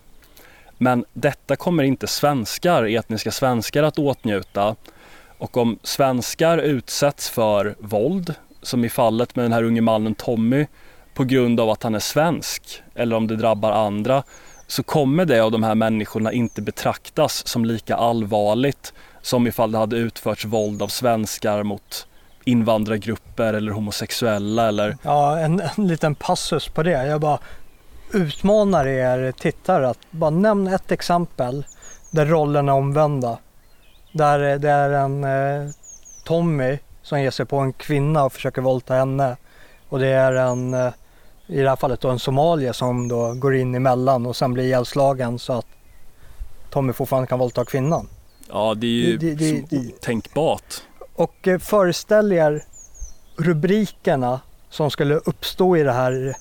Men 0.78 1.06
detta 1.14 1.56
kommer 1.56 1.84
inte 1.84 2.08
svenskar, 2.08 2.84
etniska 2.84 3.32
svenskar 3.32 3.84
att 3.84 4.00
åtnjuta. 4.00 4.76
Och 5.38 5.58
om 5.58 5.80
svenskar 5.84 6.58
utsätts 6.58 7.30
för 7.30 7.76
våld, 7.80 8.34
som 8.62 8.86
i 8.86 8.90
fallet 8.90 9.36
med 9.36 9.46
den 9.46 9.54
här 9.54 9.64
unge 9.64 9.82
mannen 9.82 10.16
Tommy, 10.16 10.66
på 11.14 11.24
grund 11.24 11.60
av 11.60 11.70
att 11.70 11.84
han 11.84 11.96
är 11.96 12.00
svensk, 12.00 12.82
eller 12.96 13.16
om 13.16 13.28
det 13.28 13.36
drabbar 13.36 13.72
andra, 13.72 14.24
så 14.68 14.84
kommer 14.84 15.26
det 15.26 15.40
av 15.40 15.52
de 15.52 15.64
här 15.64 15.76
människorna 15.76 16.32
inte 16.32 16.62
betraktas 16.62 17.48
som 17.48 17.66
lika 17.66 17.96
allvarligt 17.96 18.94
som 19.30 19.48
ifall 19.48 19.72
det 19.72 19.78
hade 19.78 19.96
utförts 19.96 20.46
våld 20.46 20.82
av 20.82 20.88
svenskar 20.88 21.64
mot 21.64 22.08
invandrargrupper 22.46 23.54
eller 23.54 23.72
homosexuella 23.72 24.68
eller... 24.68 24.98
Ja, 25.04 25.40
en, 25.40 25.62
en 25.78 25.88
liten 25.88 26.16
passus 26.16 26.68
på 26.68 26.84
det. 26.84 27.08
Jag 27.08 27.22
bara 27.22 27.40
utmanar 28.14 28.88
er 28.88 29.32
tittare 29.32 29.90
att 29.90 30.00
bara 30.12 30.30
nämna 30.30 30.76
ett 30.76 30.92
exempel 30.92 31.66
där 32.12 32.26
rollerna 32.26 32.72
är 32.72 32.76
omvända. 32.76 33.38
Där 34.12 34.52
eh, 34.52 34.60
det 34.60 34.70
är 34.70 34.90
en 34.90 35.24
eh, 35.24 35.72
Tommy 36.24 36.80
som 37.02 37.22
ger 37.22 37.32
sig 37.32 37.46
på 37.46 37.58
en 37.58 37.74
kvinna 37.74 38.24
och 38.24 38.34
försöker 38.34 38.62
våldta 38.62 38.94
henne. 38.94 39.38
Och 39.90 40.00
det 40.00 40.08
är 40.08 40.34
en, 40.34 40.74
eh, 40.74 40.94
i 41.48 41.62
det 41.62 41.70
här 41.70 41.76
fallet 41.76 42.02
då 42.02 42.10
en 42.10 42.20
somalier 42.20 42.74
som 42.74 43.08
då 43.08 43.34
går 43.34 43.56
in 43.56 43.76
emellan 43.76 44.26
och 44.26 44.36
sen 44.36 44.54
blir 44.54 44.64
ihjälslagen 44.64 45.40
så 45.40 45.54
att 45.54 45.68
Tommy 46.70 46.94
fortfarande 46.94 47.28
kan 47.28 47.40
våldta 47.40 47.66
kvinnan. 47.66 48.08
Ja, 48.50 48.76
det 48.76 48.88
är 48.88 48.90
ju 48.90 49.18
det, 49.18 49.34
det, 49.34 49.70
det, 49.70 49.94
otänkbart. 49.94 50.82
Och 51.14 51.48
eh, 51.48 51.60
föreställ 51.60 52.32
er 52.32 52.64
rubrikerna 53.38 54.42
som 54.70 54.92
skulle 54.92 55.16
uppstå 55.16 55.78
i 55.78 55.84
det 55.84 55.92
här 55.92 56.36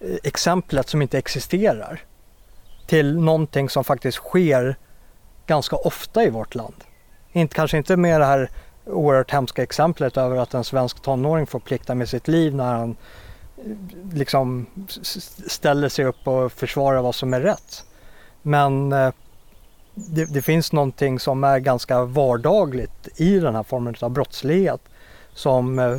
eh, 0.00 0.16
exemplet 0.24 0.88
som 0.88 1.02
inte 1.02 1.18
existerar 1.18 2.00
till 2.86 3.20
någonting 3.20 3.68
som 3.68 3.84
faktiskt 3.84 4.18
sker 4.18 4.76
ganska 5.46 5.76
ofta 5.76 6.24
i 6.24 6.30
vårt 6.30 6.54
land. 6.54 6.84
Inte, 7.32 7.54
kanske 7.54 7.76
inte 7.76 7.96
med 7.96 8.20
det 8.20 8.26
här 8.26 8.50
oerhört 8.86 9.30
hemska 9.30 9.62
exemplet 9.62 10.16
över 10.16 10.36
att 10.36 10.54
en 10.54 10.64
svensk 10.64 11.02
tonåring 11.02 11.46
får 11.46 11.60
plikta 11.60 11.94
med 11.94 12.08
sitt 12.08 12.28
liv 12.28 12.54
när 12.54 12.74
han 12.74 12.96
eh, 13.56 13.72
liksom 14.12 14.66
ställer 15.46 15.88
sig 15.88 16.04
upp 16.04 16.28
och 16.28 16.52
försvarar 16.52 17.02
vad 17.02 17.14
som 17.14 17.34
är 17.34 17.40
rätt. 17.40 17.84
Men 18.42 18.92
det, 20.06 20.24
det, 20.24 20.42
finns 20.42 20.72
någonting 20.72 21.20
som 21.20 21.44
är 21.44 21.58
ganska 21.58 22.04
vardagligt 22.04 23.08
i 23.16 23.38
den 23.38 23.54
här 23.54 23.62
formen 23.62 23.94
av 24.00 24.10
brottslighet 24.10 24.80
som 25.32 25.78
eh, 25.78 25.96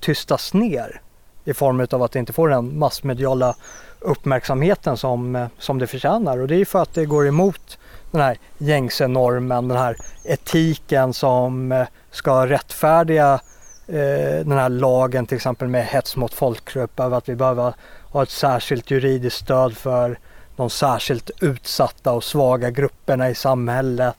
tystas 0.00 0.54
ner 0.54 1.00
i 1.44 1.54
form 1.54 1.86
av 1.90 2.02
att 2.02 2.12
det 2.12 2.18
inte 2.18 2.32
får 2.32 2.48
den 2.48 2.78
massmediala 2.78 3.56
uppmärksamheten 4.00 4.96
som, 4.96 5.36
eh, 5.36 5.46
som 5.58 5.78
det 5.78 5.86
förtjänar. 5.86 6.38
Och 6.38 6.48
det 6.48 6.56
är 6.56 6.64
för 6.64 6.82
att 6.82 6.94
det 6.94 7.04
går 7.04 7.28
emot 7.28 7.78
den 8.10 8.20
här 8.20 8.38
gängse 8.58 9.06
normen, 9.06 9.68
den 9.68 9.78
här 9.78 9.96
etiken 10.24 11.12
som 11.12 11.72
eh, 11.72 11.86
ska 12.10 12.46
rättfärdiga 12.46 13.40
eh, 13.86 14.44
den 14.44 14.52
här 14.52 14.68
lagen 14.68 15.26
till 15.26 15.36
exempel 15.36 15.68
med 15.68 15.86
hets 15.86 16.16
mot 16.16 16.34
folkgrupp, 16.34 17.00
över 17.00 17.18
att 17.18 17.28
vi 17.28 17.36
behöver 17.36 17.74
ha 18.12 18.22
ett 18.22 18.30
särskilt 18.30 18.90
juridiskt 18.90 19.38
stöd 19.38 19.76
för 19.76 20.18
de 20.60 20.70
särskilt 20.70 21.30
utsatta 21.40 22.12
och 22.12 22.24
svaga 22.24 22.70
grupperna 22.70 23.30
i 23.30 23.34
samhället 23.34 24.14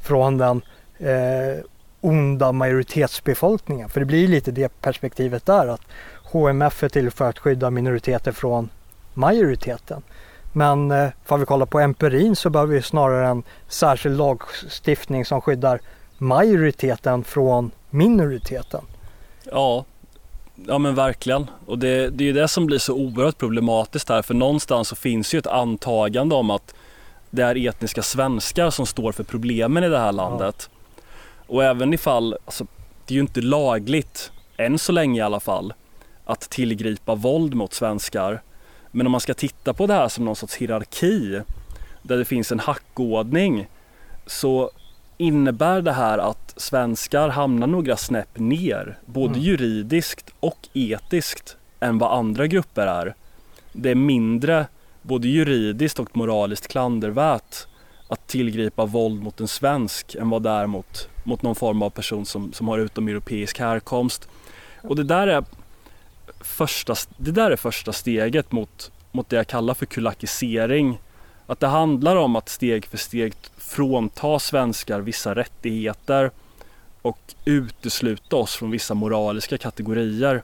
från 0.00 0.38
den 0.38 0.62
eh, 0.98 1.64
onda 2.00 2.52
majoritetsbefolkningen. 2.52 3.88
För 3.88 4.00
det 4.00 4.06
blir 4.06 4.28
lite 4.28 4.50
det 4.50 4.80
perspektivet 4.80 5.46
där 5.46 5.66
att 5.66 5.80
HMF 6.32 6.82
är 6.82 6.88
till 6.88 7.10
för 7.10 7.28
att 7.28 7.38
skydda 7.38 7.70
minoriteter 7.70 8.32
från 8.32 8.68
majoriteten. 9.14 10.02
Men 10.52 10.90
eh, 10.90 11.08
för 11.24 11.38
vi 11.38 11.46
kollar 11.46 11.66
på 11.66 11.80
empirin 11.80 12.36
så 12.36 12.50
behöver 12.50 12.74
vi 12.74 12.82
snarare 12.82 13.28
en 13.28 13.42
särskild 13.68 14.16
lagstiftning 14.16 15.24
som 15.24 15.40
skyddar 15.40 15.80
majoriteten 16.18 17.24
från 17.24 17.70
minoriteten. 17.90 18.84
Ja, 19.44 19.84
Ja 20.66 20.78
men 20.78 20.94
verkligen. 20.94 21.50
Och 21.66 21.78
det, 21.78 22.10
det 22.10 22.24
är 22.24 22.26
ju 22.26 22.32
det 22.32 22.48
som 22.48 22.66
blir 22.66 22.78
så 22.78 22.94
oerhört 22.94 23.38
problematiskt 23.38 24.08
här 24.08 24.22
för 24.22 24.34
någonstans 24.34 24.88
så 24.88 24.96
finns 24.96 25.34
ju 25.34 25.38
ett 25.38 25.46
antagande 25.46 26.34
om 26.34 26.50
att 26.50 26.74
det 27.30 27.42
är 27.42 27.68
etniska 27.68 28.02
svenskar 28.02 28.70
som 28.70 28.86
står 28.86 29.12
för 29.12 29.24
problemen 29.24 29.84
i 29.84 29.88
det 29.88 29.98
här 29.98 30.12
landet. 30.12 30.70
Ja. 30.70 31.02
Och 31.46 31.64
även 31.64 31.94
ifall, 31.94 32.36
alltså, 32.44 32.66
det 33.06 33.14
är 33.14 33.16
ju 33.16 33.20
inte 33.20 33.40
lagligt, 33.40 34.32
än 34.56 34.78
så 34.78 34.92
länge 34.92 35.20
i 35.20 35.22
alla 35.22 35.40
fall, 35.40 35.74
att 36.24 36.40
tillgripa 36.40 37.14
våld 37.14 37.54
mot 37.54 37.74
svenskar. 37.74 38.42
Men 38.90 39.06
om 39.06 39.12
man 39.12 39.20
ska 39.20 39.34
titta 39.34 39.74
på 39.74 39.86
det 39.86 39.94
här 39.94 40.08
som 40.08 40.24
någon 40.24 40.36
sorts 40.36 40.54
hierarki 40.54 41.40
där 42.02 42.16
det 42.16 42.24
finns 42.24 42.52
en 42.52 42.60
hackordning 42.60 43.66
så 44.26 44.70
innebär 45.22 45.82
det 45.82 45.92
här 45.92 46.18
att 46.18 46.54
svenskar 46.56 47.28
hamnar 47.28 47.66
några 47.66 47.96
snäpp 47.96 48.38
ner, 48.38 48.98
både 49.06 49.34
mm. 49.34 49.40
juridiskt 49.40 50.30
och 50.40 50.68
etiskt, 50.72 51.56
än 51.80 51.98
vad 51.98 52.18
andra 52.18 52.46
grupper 52.46 52.86
är. 52.86 53.14
Det 53.72 53.90
är 53.90 53.94
mindre, 53.94 54.66
både 55.02 55.28
juridiskt 55.28 55.98
och 55.98 56.16
moraliskt 56.16 56.68
klandervärt 56.68 57.66
att 58.08 58.26
tillgripa 58.26 58.84
våld 58.84 59.22
mot 59.22 59.40
en 59.40 59.48
svensk 59.48 60.14
än 60.14 60.30
vad 60.30 60.42
det 60.42 60.50
är 60.50 60.66
mot, 60.66 61.08
mot 61.24 61.42
någon 61.42 61.54
form 61.54 61.82
av 61.82 61.90
person 61.90 62.26
som, 62.26 62.52
som 62.52 62.68
har 62.68 62.78
utomeuropeisk 62.78 63.58
härkomst. 63.58 64.28
Och 64.82 64.96
det 64.96 65.04
där 65.04 65.26
är 65.26 65.44
första, 66.40 66.94
det 67.16 67.30
där 67.30 67.50
är 67.50 67.56
första 67.56 67.92
steget 67.92 68.52
mot, 68.52 68.92
mot 69.12 69.28
det 69.28 69.36
jag 69.36 69.46
kallar 69.46 69.74
för 69.74 69.86
kulakisering. 69.86 70.98
Att 71.52 71.60
det 71.60 71.66
handlar 71.66 72.16
om 72.16 72.36
att 72.36 72.48
steg 72.48 72.86
för 72.86 72.98
steg 72.98 73.34
frånta 73.56 74.38
svenskar 74.38 75.00
vissa 75.00 75.34
rättigheter 75.34 76.30
och 77.02 77.18
utesluta 77.44 78.36
oss 78.36 78.56
från 78.56 78.70
vissa 78.70 78.94
moraliska 78.94 79.58
kategorier 79.58 80.42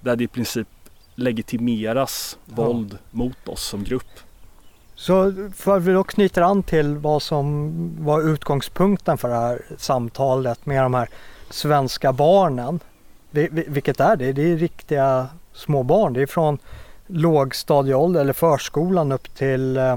där 0.00 0.16
det 0.16 0.24
i 0.24 0.28
princip 0.28 0.68
legitimeras 1.14 2.38
ja. 2.44 2.54
våld 2.54 2.98
mot 3.10 3.48
oss 3.48 3.62
som 3.62 3.84
grupp. 3.84 4.20
Så 4.94 5.32
för 5.56 5.78
vi 5.78 5.92
då 5.92 6.04
knyter 6.04 6.42
an 6.42 6.62
till 6.62 6.96
vad 6.96 7.22
som 7.22 7.72
var 8.04 8.22
utgångspunkten 8.22 9.18
för 9.18 9.28
det 9.28 9.34
här 9.34 9.62
samtalet 9.78 10.66
med 10.66 10.82
de 10.82 10.94
här 10.94 11.08
svenska 11.50 12.12
barnen. 12.12 12.80
Vilket 13.50 14.00
är 14.00 14.16
det? 14.16 14.32
Det 14.32 14.52
är 14.52 14.56
riktiga 14.56 15.28
små 15.52 15.82
barn. 15.82 16.12
Det 16.12 16.22
är 16.22 16.26
från 16.26 16.58
lågstadieålder 17.12 18.20
eller 18.20 18.32
förskolan 18.32 19.12
upp 19.12 19.34
till 19.34 19.76
eh, 19.76 19.96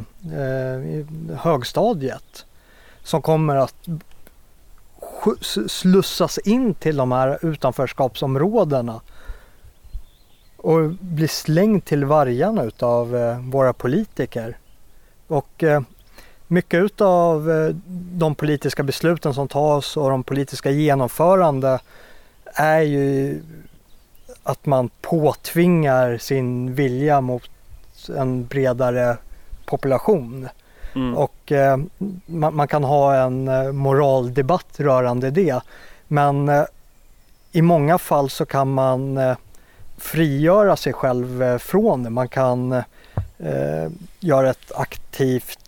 högstadiet 1.38 2.46
som 3.03 3.22
kommer 3.22 3.55
att 3.55 3.75
slussas 5.67 6.38
in 6.38 6.74
till 6.74 6.98
de 6.98 7.12
här 7.12 7.46
utanförskapsområdena 7.46 9.01
och 10.58 10.89
bli 10.89 11.27
slängd 11.27 11.86
till 11.86 12.05
vargarna 12.05 12.63
utav 12.63 13.15
eh, 13.15 13.39
våra 13.39 13.74
politiker. 13.74 14.58
Och 15.27 15.63
eh, 15.63 15.82
mycket 16.48 16.84
utav 16.84 17.51
eh, 17.51 17.75
de 18.12 18.36
politiska 18.36 18.84
besluten 18.84 19.34
som 19.34 19.48
tas 19.48 19.98
och 19.98 20.10
de 20.10 20.24
politiska 20.24 20.72
genomförande 20.72 21.79
är 22.46 22.82
ju 22.82 23.41
att 24.44 24.66
man 24.66 24.90
påtvingar 25.02 26.18
sin 26.18 26.76
vilja 26.76 27.22
mot 27.22 27.50
en 28.18 28.46
bredare 28.46 29.18
population. 29.66 30.50
Mm. 30.96 31.18
Och 31.18 31.52
eh, 31.52 31.78
man, 32.26 32.56
man, 32.56 32.68
kan 32.68 32.84
ha 32.84 33.16
en 33.16 33.48
eh, 33.48 33.72
moraldebatt 33.72 34.80
rörande 34.80 35.32
det. 35.32 35.62
Men 36.08 36.50
eh, 36.50 36.64
i 37.52 37.62
många 37.62 37.98
fall 37.98 38.30
så 38.30 38.46
kan 38.46 38.74
man 38.74 39.18
eh, 39.18 39.38
frigöra 39.98 40.76
sig 40.76 40.94
själv 40.94 41.44
eh, 41.44 41.58
från 41.58 42.04
det. 42.04 42.10
Man 42.10 42.28
kan 42.28 42.72
eh, 43.38 43.90
göra 44.20 44.50
ett 44.50 44.72
aktivt 44.76 45.60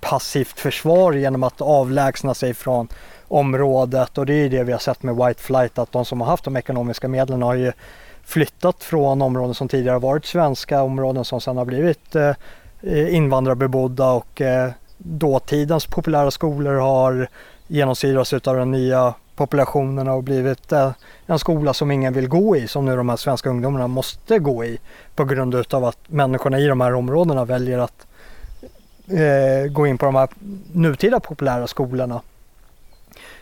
passivt 0.00 0.60
försvar 0.60 1.12
genom 1.12 1.42
att 1.42 1.60
avlägsna 1.60 2.34
sig 2.34 2.54
från 2.54 2.88
området 3.28 4.18
och 4.18 4.26
det 4.26 4.34
är 4.34 4.42
ju 4.42 4.48
det 4.48 4.64
vi 4.64 4.72
har 4.72 4.78
sett 4.78 5.02
med 5.02 5.16
White 5.16 5.42
Flight 5.42 5.78
att 5.78 5.92
de 5.92 6.04
som 6.04 6.20
har 6.20 6.28
haft 6.28 6.44
de 6.44 6.56
ekonomiska 6.56 7.08
medlen 7.08 7.42
har 7.42 7.54
ju 7.54 7.72
flyttat 8.24 8.84
från 8.84 9.22
områden 9.22 9.54
som 9.54 9.68
tidigare 9.68 9.98
varit 9.98 10.24
svenska 10.24 10.82
områden 10.82 11.24
som 11.24 11.40
sedan 11.40 11.56
har 11.56 11.64
blivit 11.64 12.16
eh, 12.16 13.14
invandrarbebodda 13.14 14.10
och 14.10 14.40
eh, 14.40 14.70
dåtidens 14.98 15.86
populära 15.86 16.30
skolor 16.30 16.74
har 16.74 17.28
genomsyrats 17.66 18.32
av 18.32 18.56
den 18.56 18.70
nya 18.70 19.14
populationen 19.36 20.08
och 20.08 20.22
blivit 20.22 20.72
eh, 20.72 20.92
en 21.26 21.38
skola 21.38 21.74
som 21.74 21.90
ingen 21.90 22.12
vill 22.12 22.28
gå 22.28 22.56
i 22.56 22.68
som 22.68 22.84
nu 22.84 22.96
de 22.96 23.08
här 23.08 23.16
svenska 23.16 23.50
ungdomarna 23.50 23.88
måste 23.88 24.38
gå 24.38 24.64
i 24.64 24.78
på 25.14 25.24
grund 25.24 25.54
utav 25.54 25.84
att 25.84 25.98
människorna 26.06 26.58
i 26.58 26.66
de 26.66 26.80
här 26.80 26.94
områdena 26.94 27.44
väljer 27.44 27.78
att 27.78 28.06
eh, 29.08 29.72
gå 29.72 29.86
in 29.86 29.98
på 29.98 30.06
de 30.06 30.14
här 30.14 30.28
nutida 30.72 31.20
populära 31.20 31.66
skolorna. 31.66 32.20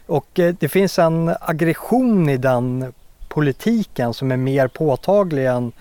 Och 0.06 0.38
eh, 0.38 0.54
det 0.58 0.68
finns 0.68 0.98
en 0.98 1.34
aggression 1.40 2.28
i 2.28 2.36
den 2.36 2.92
politiken 3.28 4.14
som 4.14 4.32
är 4.32 4.36
mer 4.36 4.68
påtaglig 4.68 5.46
än 5.46 5.72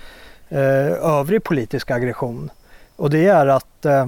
eh, 0.50 0.92
övrig 0.92 1.44
politisk 1.44 1.92
aggression. 1.92 2.52
Och 2.96 3.10
det 3.10 3.28
är 3.28 3.48
att 3.48 3.86
eh, 3.86 4.08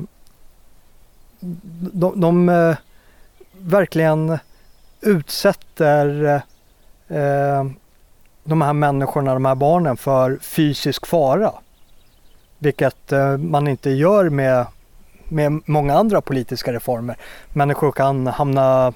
de, 1.94 2.22
de 2.22 2.50
eh, 2.50 2.76
verkligen 3.58 4.38
utsätter 5.02 6.42
eh, 7.08 7.66
de 8.44 8.62
här 8.62 8.74
människorna, 8.74 9.34
de 9.34 9.46
här 9.46 9.56
barnen 9.56 9.98
för 9.98 10.38
fysisk 10.42 11.06
fara. 11.06 11.52
Vilket 12.60 13.12
eh, 13.12 13.38
man 13.38 13.68
inte 13.68 13.90
gör 13.90 14.30
med, 14.30 14.66
med 15.28 15.62
många 15.66 15.98
andra 15.98 16.22
politiska 16.22 16.74
reformer. 16.74 17.18
Människor 17.54 17.92
kan 17.92 18.28
hamna 18.28 18.94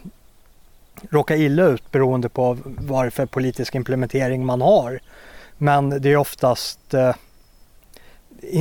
råka 1.09 1.35
illa 1.35 1.63
ut 1.63 1.91
beroende 1.91 2.29
på 2.29 2.57
vad 2.63 3.03
det 3.03 3.07
är 3.07 3.09
för 3.09 3.25
politisk 3.25 3.75
implementering 3.75 4.45
man 4.45 4.61
har. 4.61 4.99
Men 5.57 6.01
det 6.01 6.09
är 6.09 6.17
oftast, 6.17 6.93
eh, 6.93 7.15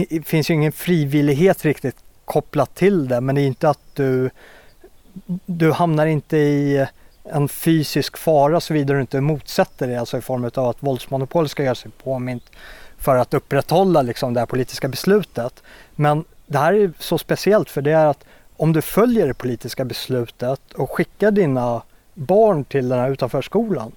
det 0.09 0.26
finns 0.26 0.50
ju 0.50 0.55
ingen 0.55 0.73
frivillighet 0.73 1.64
riktigt 1.64 1.97
kopplat 2.25 2.75
till 2.75 3.09
det 3.09 3.21
men 3.21 3.35
det 3.35 3.40
är 3.40 3.47
inte 3.47 3.71
att 3.71 3.95
du, 3.95 4.31
du 5.47 5.73
hamnar 5.73 6.07
inte 6.07 6.37
i 6.37 6.87
en 7.25 7.49
fysisk 7.49 8.16
fara 8.16 8.61
såvida 8.61 8.95
du 8.95 9.00
inte 9.00 9.21
motsätter 9.21 9.87
dig, 9.87 9.97
alltså 9.97 10.19
i 10.19 10.21
form 10.21 10.50
av 10.55 10.69
att 10.69 10.83
våldsmonopolet 10.83 11.50
ska 11.50 11.64
göra 11.64 11.75
sig 11.75 11.90
påmint 12.02 12.50
för 12.99 13.16
att 13.16 13.35
upprätthålla 13.35 14.02
liksom 14.02 14.35
det 14.35 14.40
här 14.40 14.47
politiska 14.47 14.88
beslutet. 14.88 15.62
Men 15.95 16.25
det 16.47 16.59
här 16.59 16.73
är 16.73 16.93
så 16.99 17.19
speciellt 17.19 17.71
för 17.71 17.83
det 17.83 17.93
är 17.93 18.07
att 18.07 18.25
om 18.57 18.72
du 18.72 18.83
följer 18.83 19.27
det 19.27 19.35
politiska 19.35 19.85
beslutet 19.85 20.72
och 20.75 20.90
skickar 20.90 21.31
dina 21.31 21.83
barn 22.16 22.64
till 22.64 22.88
den 22.88 22.98
här 22.98 23.11
utanförskolan, 23.11 23.92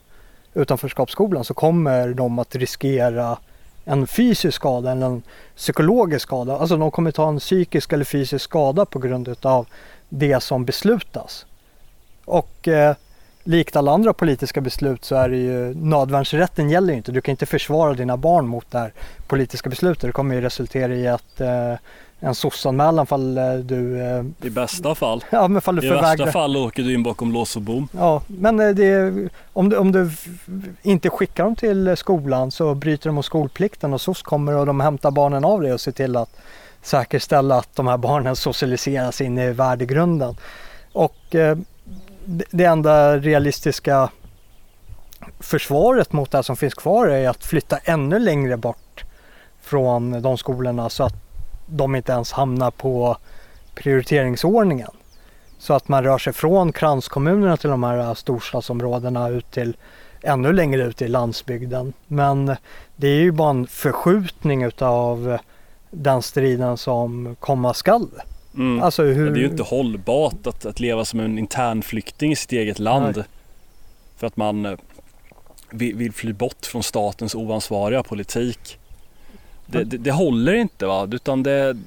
utanförskapsskolan 0.53 1.43
så 1.43 1.53
kommer 1.53 2.13
de 2.13 2.39
att 2.39 2.55
riskera 2.55 3.38
en 3.86 4.08
fysisk 4.08 4.55
skada 4.55 4.91
eller 4.91 5.05
en 5.05 5.23
psykologisk 5.55 6.23
skada. 6.23 6.58
Alltså 6.58 6.77
de 6.77 6.91
kommer 6.91 7.12
ta 7.12 7.29
en 7.29 7.39
psykisk 7.39 7.93
eller 7.93 8.05
fysisk 8.05 8.45
skada 8.45 8.86
på 8.86 8.99
grund 8.99 9.36
av 9.41 9.67
det 10.10 10.43
som 10.43 10.65
beslutas. 10.65 11.45
Och 12.25 12.67
eh, 12.67 12.95
likt 13.43 13.75
alla 13.75 13.91
andra 13.91 14.13
politiska 14.13 14.62
beslut 14.62 15.05
så 15.05 15.15
är 15.15 15.29
det 15.29 15.38
ju 15.38 15.73
nödvärnsrätten 15.73 16.69
gäller 16.69 16.93
ju 16.93 16.97
inte. 16.97 17.12
Du 17.12 17.21
kan 17.21 17.32
inte 17.32 17.45
försvara 17.45 17.93
dina 17.93 18.17
barn 18.17 18.47
mot 18.47 18.71
det 18.71 18.79
här 18.79 18.93
politiska 19.27 19.69
beslutet. 19.69 20.01
Det 20.01 20.12
kommer 20.12 20.36
ju 20.36 20.41
resultera 20.41 20.95
i 20.95 21.08
att 21.08 21.41
eh, 21.41 21.73
en 22.19 22.36
sossanmälan 22.36 23.05
fall 23.05 23.38
eh, 23.38 23.53
du... 23.53 24.01
Eh, 24.01 24.23
I 24.41 24.49
bästa 24.49 24.95
fall. 24.95 25.23
Ja, 25.29 25.47
men 25.47 25.62
fall 25.62 25.75
du 25.75 25.88
I 25.88 25.89
värsta 25.89 26.32
fall 26.32 26.58
åker 26.58 26.84
du 26.84 26.93
in 26.93 27.03
bakom 27.03 27.32
lås 27.32 27.55
och 27.55 27.62
bom. 27.62 27.88
Ja, 27.91 28.21
men 28.27 28.60
eh, 28.60 28.69
det, 28.69 29.13
om, 29.53 29.69
du, 29.69 29.77
om 29.77 29.91
du 29.91 30.12
inte 30.82 31.10
skickar 31.10 31.43
dem 31.43 31.55
till 31.55 31.97
skolan 31.97 32.51
så 32.51 32.75
bryter 32.75 33.10
de 33.10 33.15
mot 33.15 33.25
skolplikten 33.25 33.93
och 33.93 34.01
SOS 34.01 34.21
kommer 34.21 34.55
och 34.55 34.65
de 34.65 34.79
hämtar 34.79 35.12
barnen 35.12 35.45
av 35.45 35.62
dig 35.62 35.73
och 35.73 35.82
ser 35.82 35.91
till 35.91 36.15
att 36.15 36.39
säkerställa 36.82 37.58
att 37.58 37.75
de 37.75 37.88
här 37.88 37.97
barnen 37.97 38.36
socialiseras 38.36 39.21
in 39.21 39.38
i 39.38 39.51
värdegrunden. 39.51 40.36
Och 40.93 41.36
det 42.51 42.63
enda 42.65 43.17
realistiska 43.17 44.10
försvaret 45.39 46.13
mot 46.13 46.32
det 46.32 46.43
som 46.43 46.58
finns 46.58 46.73
kvar 46.73 47.08
är 47.08 47.29
att 47.29 47.45
flytta 47.45 47.77
ännu 47.77 48.19
längre 48.19 48.58
bort 48.58 49.03
från 49.62 50.21
de 50.21 50.38
skolorna 50.38 50.89
så 50.89 51.03
att 51.03 51.29
de 51.69 51.95
inte 51.95 52.12
ens 52.12 52.32
hamnar 52.32 52.71
på 52.71 53.17
prioriteringsordningen. 53.75 54.91
Så 55.60 55.73
att 55.73 55.88
man 55.88 56.03
rör 56.03 56.17
sig 56.17 56.34
från 56.34 56.71
kranskommunerna 56.71 57.58
till 57.58 57.69
de 57.69 57.84
här 57.84 58.13
storstadsområdena 58.13 59.29
ut 59.29 59.51
till 59.51 59.77
ännu 60.21 60.53
längre 60.53 60.84
ut 60.84 61.01
i 61.01 61.08
landsbygden. 61.08 61.93
Men 62.08 62.55
det 62.95 63.08
är 63.08 63.21
ju 63.21 63.32
bara 63.32 63.49
en 63.49 63.67
förskjutning 63.67 64.63
utav 64.63 65.38
den 65.91 66.21
striden 66.21 66.77
som 66.77 67.36
komma 67.39 67.73
skall. 67.73 68.10
Mm. 68.55 68.84
Alltså 68.84 69.03
hur... 69.03 69.32
Det 69.32 69.39
är 69.39 69.41
ju 69.41 69.49
inte 69.49 69.63
hållbart 69.63 70.47
att, 70.47 70.65
att 70.65 70.79
leva 70.79 71.05
som 71.05 71.19
en 71.19 71.39
internflykting 71.39 72.32
i 72.32 72.36
sitt 72.36 72.51
eget 72.51 72.79
land. 72.79 73.13
Nej. 73.15 73.25
För 74.17 74.27
att 74.27 74.38
man 74.38 74.77
vill, 75.71 75.95
vill 75.95 76.13
fly 76.13 76.34
bort 76.34 76.65
från 76.65 76.84
statens 76.84 77.36
oansvariga 77.36 78.03
politik. 78.03 78.79
Det, 79.71 79.84
det, 79.84 79.97
det, 79.97 80.12
håller 80.12 80.53
inte 80.53 80.86
va, 80.86 81.08
utan 81.12 81.43
det 81.43 81.77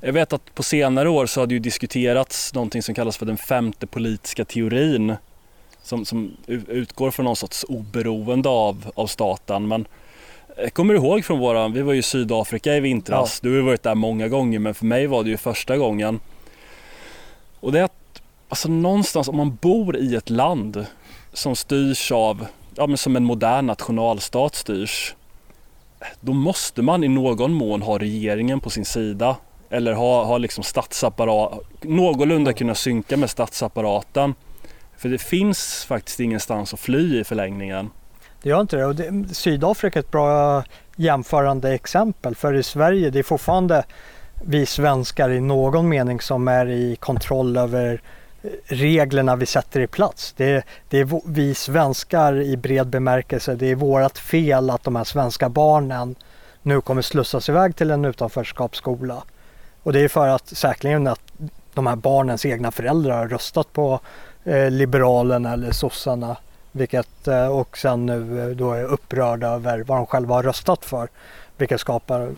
Jag 0.00 0.12
vet 0.12 0.32
att 0.32 0.54
på 0.54 0.62
senare 0.62 1.08
år 1.08 1.26
så 1.26 1.40
har 1.40 1.46
det 1.46 1.54
ju 1.54 1.60
diskuterats 1.60 2.54
någonting 2.54 2.82
som 2.82 2.94
kallas 2.94 3.16
för 3.16 3.26
den 3.26 3.36
femte 3.36 3.86
politiska 3.86 4.44
teorin. 4.44 5.16
Som, 5.82 6.04
som 6.04 6.36
utgår 6.46 7.10
från 7.10 7.24
någon 7.24 7.36
sorts 7.36 7.64
oberoende 7.68 8.48
av, 8.48 8.90
av 8.94 9.06
staten. 9.06 9.68
Men 9.68 9.86
jag 10.56 10.74
kommer 10.74 10.94
ihåg 10.94 11.24
från 11.24 11.38
våra, 11.38 11.68
vi 11.68 11.82
var 11.82 11.92
ju 11.92 11.98
i 11.98 12.02
Sydafrika 12.02 12.76
i 12.76 12.80
vintras. 12.80 13.40
Ja. 13.42 13.48
Du 13.48 13.56
har 13.56 13.62
varit 13.62 13.82
där 13.82 13.94
många 13.94 14.28
gånger 14.28 14.58
men 14.58 14.74
för 14.74 14.86
mig 14.86 15.06
var 15.06 15.24
det 15.24 15.30
ju 15.30 15.36
första 15.36 15.76
gången. 15.76 16.20
Och 17.60 17.72
det 17.72 17.80
är 17.80 17.84
att, 17.84 18.22
alltså 18.48 18.68
någonstans 18.68 19.28
om 19.28 19.36
man 19.36 19.58
bor 19.60 19.96
i 19.96 20.14
ett 20.14 20.30
land 20.30 20.86
som 21.32 21.56
styrs 21.56 22.12
av, 22.12 22.46
ja 22.74 22.86
men 22.86 22.98
som 22.98 23.16
en 23.16 23.24
modern 23.24 23.66
nationalstat 23.66 24.54
styrs 24.54 25.14
då 26.20 26.32
måste 26.32 26.82
man 26.82 27.04
i 27.04 27.08
någon 27.08 27.52
mån 27.52 27.82
ha 27.82 27.98
regeringen 27.98 28.60
på 28.60 28.70
sin 28.70 28.84
sida 28.84 29.36
eller 29.70 29.92
ha, 29.92 30.24
ha 30.24 30.38
liksom 30.38 30.64
statsapparat, 30.64 31.60
någorlunda 31.80 32.52
kunna 32.52 32.74
synka 32.74 33.16
med 33.16 33.30
statsapparaten. 33.30 34.34
För 34.96 35.08
det 35.08 35.18
finns 35.18 35.84
faktiskt 35.84 36.20
ingenstans 36.20 36.74
att 36.74 36.80
fly 36.80 37.20
i 37.20 37.24
förlängningen. 37.24 37.90
Det 38.42 38.48
gör 38.48 38.60
inte 38.60 38.76
det 38.76 38.84
och 38.84 38.94
det, 38.94 39.34
Sydafrika 39.34 39.98
är 39.98 40.02
ett 40.02 40.10
bra 40.10 40.64
jämförande 40.96 41.74
exempel 41.74 42.34
för 42.34 42.54
i 42.54 42.62
Sverige 42.62 43.10
det 43.10 43.18
är 43.18 43.22
fortfarande 43.22 43.84
vi 44.44 44.66
svenskar 44.66 45.30
i 45.30 45.40
någon 45.40 45.88
mening 45.88 46.20
som 46.20 46.48
är 46.48 46.70
i 46.70 46.96
kontroll 46.96 47.56
över 47.56 48.02
reglerna 48.66 49.36
vi 49.36 49.46
sätter 49.46 49.80
i 49.80 49.86
plats. 49.86 50.34
Det, 50.36 50.64
det 50.88 50.98
är 50.98 51.20
vi 51.26 51.54
svenskar 51.54 52.40
i 52.40 52.56
bred 52.56 52.86
bemärkelse, 52.86 53.54
det 53.54 53.70
är 53.70 53.74
vårt 53.74 54.18
fel 54.18 54.70
att 54.70 54.84
de 54.84 54.96
här 54.96 55.04
svenska 55.04 55.48
barnen 55.48 56.14
nu 56.62 56.80
kommer 56.80 57.02
slussas 57.02 57.48
iväg 57.48 57.76
till 57.76 57.90
en 57.90 58.04
utanförskapsskola. 58.04 59.22
Och 59.82 59.92
det 59.92 60.00
är 60.00 60.08
för 60.08 60.28
att 60.28 60.48
säkerligen 60.48 61.06
att 61.06 61.20
de 61.74 61.86
här 61.86 61.96
barnens 61.96 62.46
egna 62.46 62.70
föräldrar 62.70 63.18
har 63.18 63.28
röstat 63.28 63.72
på 63.72 64.00
eh, 64.44 64.70
Liberalerna 64.70 65.52
eller 65.52 65.72
sossarna. 65.72 66.36
Vilket, 66.72 67.28
eh, 67.28 67.46
och 67.46 67.78
sen 67.78 68.06
nu 68.06 68.42
eh, 68.42 68.56
då 68.56 68.72
är 68.72 68.84
upprörda 68.84 69.48
över 69.48 69.78
vad 69.78 69.98
de 69.98 70.06
själva 70.06 70.34
har 70.34 70.42
röstat 70.42 70.84
för. 70.84 71.08
Vilket 71.56 71.80
skapar 71.80 72.34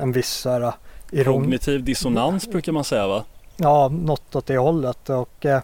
en 0.00 0.12
viss 0.12 0.46
eh, 0.46 0.52
här, 0.52 0.72
iron... 1.10 1.34
Kognitiv 1.34 1.84
dissonans 1.84 2.48
brukar 2.50 2.72
man 2.72 2.84
säga 2.84 3.06
va? 3.06 3.24
Ja, 3.56 3.88
något 3.88 4.36
åt 4.36 4.46
det 4.46 4.58
hållet. 4.58 5.10
Och, 5.10 5.46
eh, 5.46 5.60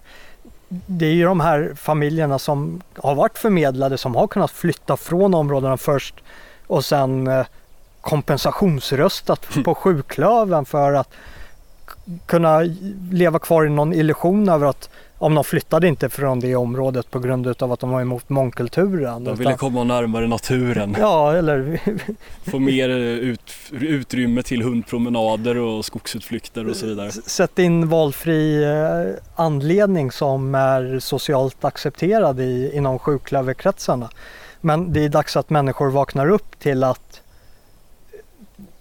det 0.68 1.06
är 1.06 1.12
ju 1.12 1.24
de 1.24 1.40
här 1.40 1.72
familjerna 1.76 2.38
som 2.38 2.82
har 2.96 3.14
varit 3.14 3.38
förmedlade 3.38 3.98
som 3.98 4.14
har 4.14 4.26
kunnat 4.26 4.50
flytta 4.50 4.96
från 4.96 5.34
områdena 5.34 5.76
först 5.76 6.14
och 6.66 6.84
sen 6.84 7.26
eh, 7.26 7.46
kompensationsröstat 8.00 9.46
på 9.64 9.74
sjuklöven 9.74 10.64
för 10.64 10.92
att 10.92 11.08
kunna 12.26 12.60
leva 13.10 13.38
kvar 13.38 13.66
i 13.66 13.68
någon 13.68 13.94
illusion 13.94 14.48
över 14.48 14.66
att 14.66 14.90
om 15.22 15.34
de 15.34 15.44
flyttade 15.44 15.88
inte 15.88 16.08
från 16.08 16.40
det 16.40 16.56
området 16.56 17.10
på 17.10 17.18
grund 17.18 17.62
av 17.62 17.72
att 17.72 17.80
de 17.80 17.90
var 17.90 18.00
emot 18.00 18.28
mångkulturen. 18.28 19.24
De 19.24 19.36
ville 19.36 19.50
utan, 19.50 19.58
komma 19.58 19.84
närmare 19.84 20.28
naturen. 20.28 20.96
Ja, 20.98 21.34
eller... 21.36 21.80
Få 22.50 22.58
mer 22.58 22.88
ut, 22.88 23.52
utrymme 23.70 24.42
till 24.42 24.62
hundpromenader 24.62 25.58
och 25.58 25.84
skogsutflykter 25.84 26.68
och 26.68 26.76
så 26.76 26.86
vidare. 26.86 27.12
Sätt 27.12 27.58
in 27.58 27.88
valfri 27.88 28.64
eh, 28.64 29.22
anledning 29.34 30.12
som 30.12 30.54
är 30.54 30.98
socialt 30.98 31.64
accepterad 31.64 32.40
i, 32.40 32.70
inom 32.74 32.98
sjuklöverkretsarna. 32.98 34.10
Men 34.60 34.92
det 34.92 35.04
är 35.04 35.08
dags 35.08 35.36
att 35.36 35.50
människor 35.50 35.90
vaknar 35.90 36.30
upp 36.30 36.58
till 36.58 36.84
att 36.84 37.22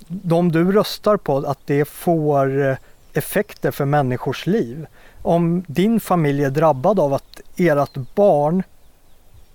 de 0.07 0.51
du 0.51 0.71
röstar 0.71 1.17
på, 1.17 1.37
att 1.37 1.59
det 1.65 1.85
får 1.85 2.69
eh, 2.69 2.75
effekter 3.13 3.71
för 3.71 3.85
människors 3.85 4.47
liv. 4.47 4.87
Om 5.23 5.63
din 5.67 5.99
familj 5.99 6.43
är 6.43 6.49
drabbad 6.49 6.99
av 6.99 7.13
att 7.13 7.41
ert 7.57 8.15
barn 8.15 8.63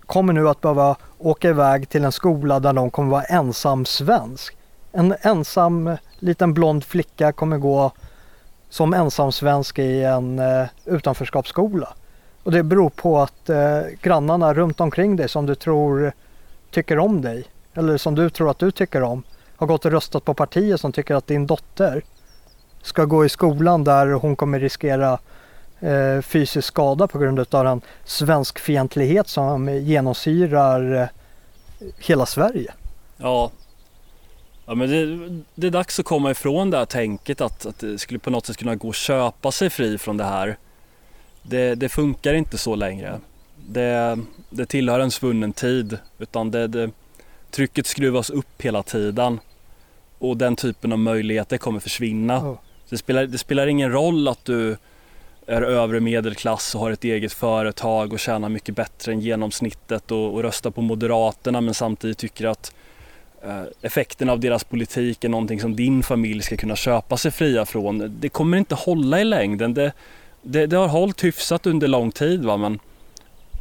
kommer 0.06 0.32
nu 0.32 0.48
att 0.48 0.60
behöva 0.60 0.96
åka 1.18 1.48
iväg 1.48 1.88
till 1.88 2.04
en 2.04 2.12
skola 2.12 2.60
där 2.60 2.72
de 2.72 2.90
kommer 2.90 3.10
vara 3.10 3.22
ensam 3.22 3.84
svensk. 3.84 4.56
En 4.92 5.14
ensam 5.20 5.96
liten 6.18 6.54
blond 6.54 6.84
flicka 6.84 7.32
kommer 7.32 7.58
gå 7.58 7.92
som 8.68 8.94
ensam 8.94 9.32
svensk 9.32 9.78
i 9.78 10.02
en 10.02 10.38
eh, 10.38 10.66
utanförskapsskola. 10.84 11.88
Och 12.42 12.52
det 12.52 12.62
beror 12.62 12.90
på 12.90 13.18
att 13.18 13.48
eh, 13.48 13.80
grannarna 14.02 14.54
runt 14.54 14.80
omkring 14.80 15.16
dig 15.16 15.28
som 15.28 15.46
du 15.46 15.54
tror 15.54 16.12
tycker 16.70 16.98
om 16.98 17.20
dig 17.20 17.44
eller 17.74 17.96
som 17.96 18.14
du 18.14 18.30
tror 18.30 18.50
att 18.50 18.58
du 18.58 18.70
tycker 18.70 19.02
om 19.02 19.22
har 19.56 19.66
gått 19.66 19.84
och 19.84 19.90
röstat 19.90 20.24
på 20.24 20.34
partier 20.34 20.76
som 20.76 20.92
tycker 20.92 21.14
att 21.14 21.26
din 21.26 21.46
dotter 21.46 22.02
ska 22.82 23.04
gå 23.04 23.24
i 23.24 23.28
skolan 23.28 23.84
där 23.84 24.06
hon 24.06 24.36
kommer 24.36 24.60
riskera 24.60 25.18
eh, 25.80 26.22
fysisk 26.22 26.68
skada 26.68 27.06
på 27.06 27.18
grund 27.18 27.54
av 27.54 27.64
den 27.64 27.80
svenskfientlighet 28.04 29.28
som 29.28 29.68
genomsyrar 29.68 31.02
eh, 31.02 31.08
hela 31.98 32.26
Sverige. 32.26 32.72
Ja, 33.16 33.50
Ja, 34.68 34.74
men 34.74 34.90
det, 34.90 35.42
det, 35.54 35.66
är 35.66 35.70
dags 35.70 35.98
att 36.00 36.06
komma 36.06 36.30
ifrån 36.30 36.70
det 36.70 36.78
här 36.78 36.84
tänket 36.84 37.40
att, 37.40 37.66
att 37.66 37.78
det 37.78 37.98
skulle 37.98 38.18
på 38.18 38.30
något 38.30 38.46
sätt 38.46 38.56
kunna 38.56 38.74
gå 38.74 38.88
att 38.88 38.96
köpa 38.96 39.52
sig 39.52 39.70
fri 39.70 39.98
från 39.98 40.16
det 40.16 40.24
här. 40.24 40.56
Det, 41.42 41.74
det 41.74 41.88
funkar 41.88 42.34
inte 42.34 42.58
så 42.58 42.74
längre. 42.74 43.20
Det, 43.56 44.18
det 44.50 44.66
tillhör 44.66 45.00
en 45.00 45.10
svunnen 45.10 45.52
tid 45.52 45.98
utan 46.18 46.50
det, 46.50 46.90
trycket 47.50 47.86
skruvas 47.86 48.30
upp 48.30 48.62
hela 48.62 48.82
tiden 48.82 49.40
och 50.18 50.36
den 50.36 50.56
typen 50.56 50.92
av 50.92 50.98
möjligheter 50.98 51.58
kommer 51.58 51.80
försvinna. 51.80 52.56
Det, 52.88 52.98
spelar, 52.98 53.26
det 53.26 53.38
spelar 53.38 53.66
ingen 53.66 53.92
roll 53.92 54.28
att 54.28 54.44
du 54.44 54.76
är 55.46 55.62
övre 55.62 56.00
medelklass 56.00 56.74
och 56.74 56.80
har 56.80 56.90
ett 56.90 57.04
eget 57.04 57.32
företag 57.32 58.12
och 58.12 58.18
tjänar 58.18 58.48
mycket 58.48 58.76
bättre 58.76 59.12
än 59.12 59.20
genomsnittet 59.20 60.10
och, 60.10 60.34
och 60.34 60.42
röstar 60.42 60.70
på 60.70 60.80
Moderaterna 60.80 61.60
men 61.60 61.74
samtidigt 61.74 62.18
tycker 62.18 62.46
att 62.46 62.74
eh, 63.42 63.62
effekten 63.82 64.30
av 64.30 64.40
deras 64.40 64.64
politik 64.64 65.24
är 65.24 65.28
någonting 65.28 65.60
som 65.60 65.76
din 65.76 66.02
familj 66.02 66.42
ska 66.42 66.56
kunna 66.56 66.76
köpa 66.76 67.16
sig 67.16 67.30
fria 67.30 67.66
från. 67.66 68.16
Det 68.20 68.28
kommer 68.28 68.58
inte 68.58 68.74
hålla 68.74 69.20
i 69.20 69.24
längden. 69.24 69.74
Det, 69.74 69.92
det, 70.42 70.66
det 70.66 70.76
har 70.76 70.88
hållit 70.88 71.24
hyfsat 71.24 71.66
under 71.66 71.88
lång 71.88 72.12
tid 72.12 72.44
va? 72.44 72.56
men 72.56 72.78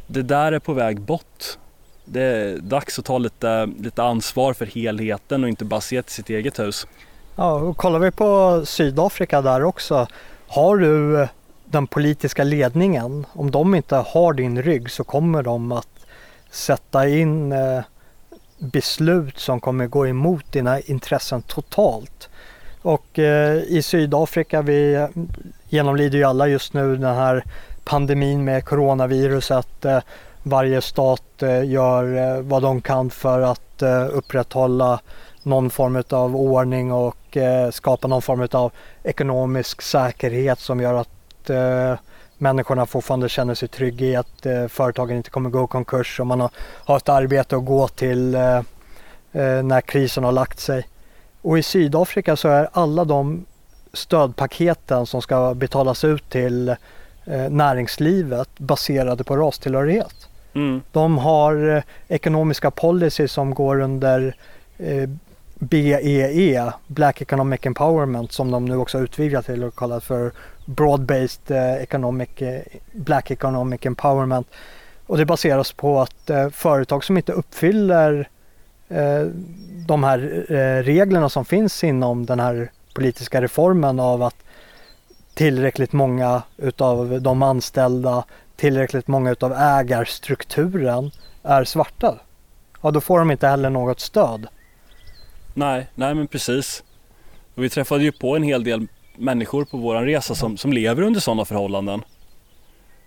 det 0.06 0.22
där 0.22 0.52
är 0.52 0.58
på 0.58 0.72
väg 0.72 1.00
bort. 1.00 1.58
Det 2.04 2.22
är 2.22 2.58
dags 2.58 2.98
att 2.98 3.04
ta 3.04 3.18
lite, 3.18 3.68
lite 3.78 4.02
ansvar 4.02 4.52
för 4.52 4.66
helheten 4.66 5.44
och 5.44 5.48
inte 5.48 5.64
bara 5.64 5.80
se 5.80 6.02
till 6.02 6.14
sitt 6.14 6.30
eget 6.30 6.58
hus. 6.58 6.86
Ja, 7.36 7.52
och 7.52 7.76
kollar 7.76 7.98
vi 7.98 8.10
på 8.10 8.62
Sydafrika 8.66 9.42
där 9.42 9.64
också. 9.64 10.06
Har 10.46 10.76
du 10.76 11.28
den 11.66 11.86
politiska 11.86 12.44
ledningen, 12.44 13.26
om 13.32 13.50
de 13.50 13.74
inte 13.74 13.96
har 13.96 14.32
din 14.32 14.62
rygg 14.62 14.90
så 14.90 15.04
kommer 15.04 15.42
de 15.42 15.72
att 15.72 15.88
sätta 16.50 17.08
in 17.08 17.52
eh, 17.52 17.80
beslut 18.58 19.38
som 19.38 19.60
kommer 19.60 19.86
gå 19.86 20.06
emot 20.06 20.52
dina 20.52 20.80
intressen 20.80 21.42
totalt. 21.42 22.28
Och 22.82 23.18
eh, 23.18 23.56
i 23.56 23.82
Sydafrika, 23.82 24.62
vi 24.62 25.08
genomlider 25.68 26.18
ju 26.18 26.24
alla 26.24 26.48
just 26.48 26.72
nu 26.72 26.96
den 26.96 27.14
här 27.14 27.44
pandemin 27.84 28.44
med 28.44 28.64
coronaviruset. 28.64 29.84
Eh, 29.84 29.98
varje 30.42 30.80
stat 30.80 31.22
gör 31.64 32.40
vad 32.42 32.62
de 32.62 32.80
kan 32.80 33.10
för 33.10 33.40
att 33.40 33.82
upprätthålla 34.10 35.00
någon 35.42 35.70
form 35.70 36.02
av 36.10 36.36
ordning 36.36 36.92
och 36.92 37.36
skapa 37.70 38.08
någon 38.08 38.22
form 38.22 38.48
av 38.52 38.72
ekonomisk 39.02 39.82
säkerhet 39.82 40.58
som 40.58 40.80
gör 40.80 40.94
att 40.94 41.15
eh, 41.50 41.94
människorna 42.38 42.86
fortfarande 42.86 43.28
känner 43.28 43.54
sig 43.54 43.68
trygga 43.68 44.06
i 44.06 44.16
att 44.16 44.46
eh, 44.46 44.66
företagen 44.66 45.16
inte 45.16 45.30
kommer 45.30 45.50
gå 45.50 45.64
i 45.64 45.66
konkurs 45.66 46.20
och 46.20 46.26
man 46.26 46.40
har, 46.40 46.50
har 46.84 46.96
ett 46.96 47.08
arbete 47.08 47.56
att 47.56 47.64
gå 47.64 47.88
till 47.88 48.34
eh, 48.34 48.62
när 49.62 49.80
krisen 49.80 50.24
har 50.24 50.32
lagt 50.32 50.60
sig. 50.60 50.88
Och 51.42 51.58
i 51.58 51.62
Sydafrika 51.62 52.36
så 52.36 52.48
är 52.48 52.68
alla 52.72 53.04
de 53.04 53.44
stödpaketen 53.92 55.06
som 55.06 55.22
ska 55.22 55.54
betalas 55.54 56.04
ut 56.04 56.30
till 56.30 56.76
näringslivet 57.50 58.48
baserade 58.58 59.24
på 59.24 59.36
rastillhörighet. 59.36 60.28
Mm. 60.54 60.82
De 60.92 61.18
har 61.18 61.82
ekonomiska 62.08 62.70
policies 62.70 63.32
som 63.32 63.54
går 63.54 63.80
under 63.80 64.36
BEE, 65.58 66.30
e, 66.30 66.72
Black 66.86 67.20
Economic 67.20 67.66
Empowerment, 67.66 68.32
som 68.32 68.50
de 68.50 68.64
nu 68.64 68.76
också 68.76 68.98
utvidgat 68.98 69.46
till 69.46 69.64
och 69.64 69.76
kallat 69.76 70.04
för 70.04 70.32
Broad-Based 70.66 71.50
eh, 71.50 71.82
economic, 71.82 72.42
eh, 72.42 72.62
Black 72.92 73.30
Economic 73.30 73.86
Empowerment. 73.86 74.46
Och 75.06 75.18
det 75.18 75.24
baseras 75.24 75.72
på 75.72 76.00
att 76.00 76.30
eh, 76.30 76.50
företag 76.50 77.04
som 77.04 77.16
inte 77.16 77.32
uppfyller 77.32 78.28
de 79.86 80.04
här 80.04 80.18
reglerna 80.82 81.28
som 81.28 81.44
finns 81.44 81.84
inom 81.84 82.26
den 82.26 82.40
här 82.40 82.70
politiska 82.94 83.42
reformen 83.42 84.00
av 84.00 84.22
att 84.22 84.36
tillräckligt 85.34 85.92
många 85.92 86.42
utav 86.56 87.22
de 87.22 87.42
anställda, 87.42 88.24
tillräckligt 88.56 89.08
många 89.08 89.30
utav 89.30 89.52
ägarstrukturen 89.52 91.10
är 91.42 91.64
svarta. 91.64 92.18
Ja, 92.82 92.90
då 92.90 93.00
får 93.00 93.18
de 93.18 93.30
inte 93.30 93.48
heller 93.48 93.70
något 93.70 94.00
stöd. 94.00 94.46
Nej, 95.54 95.86
nej 95.94 96.14
men 96.14 96.26
precis. 96.26 96.84
Och 97.54 97.64
vi 97.64 97.68
träffade 97.70 98.04
ju 98.04 98.12
på 98.12 98.36
en 98.36 98.42
hel 98.42 98.64
del 98.64 98.86
människor 99.18 99.64
på 99.64 99.76
våran 99.76 100.04
resa 100.04 100.34
som, 100.34 100.56
som 100.56 100.72
lever 100.72 101.02
under 101.02 101.20
sådana 101.20 101.44
förhållanden. 101.44 102.02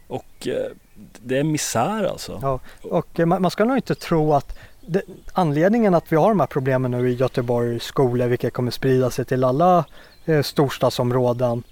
Och 0.08 0.48
eh, 0.48 0.72
det 1.20 1.38
är 1.38 1.44
misär 1.44 2.04
alltså. 2.04 2.40
Ja, 2.42 2.60
och 2.82 3.20
eh, 3.20 3.26
man, 3.26 3.42
man 3.42 3.52
ska 3.52 3.66
nog 3.66 3.78
inte 3.78 3.96
tro 3.96 4.34
att 4.34 4.58
det, 4.82 5.02
anledningen 5.34 5.96
att 5.96 6.12
vi 6.12 6.16
har 6.16 6.30
de 6.30 6.40
här 6.40 6.48
problemen 6.48 6.92
nu 6.92 7.10
i 7.10 7.14
Göteborgs 7.14 7.84
skolor, 7.84 8.28
vilket 8.28 8.54
kommer 8.54 8.72
sprida 8.72 9.10
sig 9.10 9.26
till 9.26 9.44
alla 9.44 9.86
eh, 10.26 10.42
storstadsområden 10.42 11.64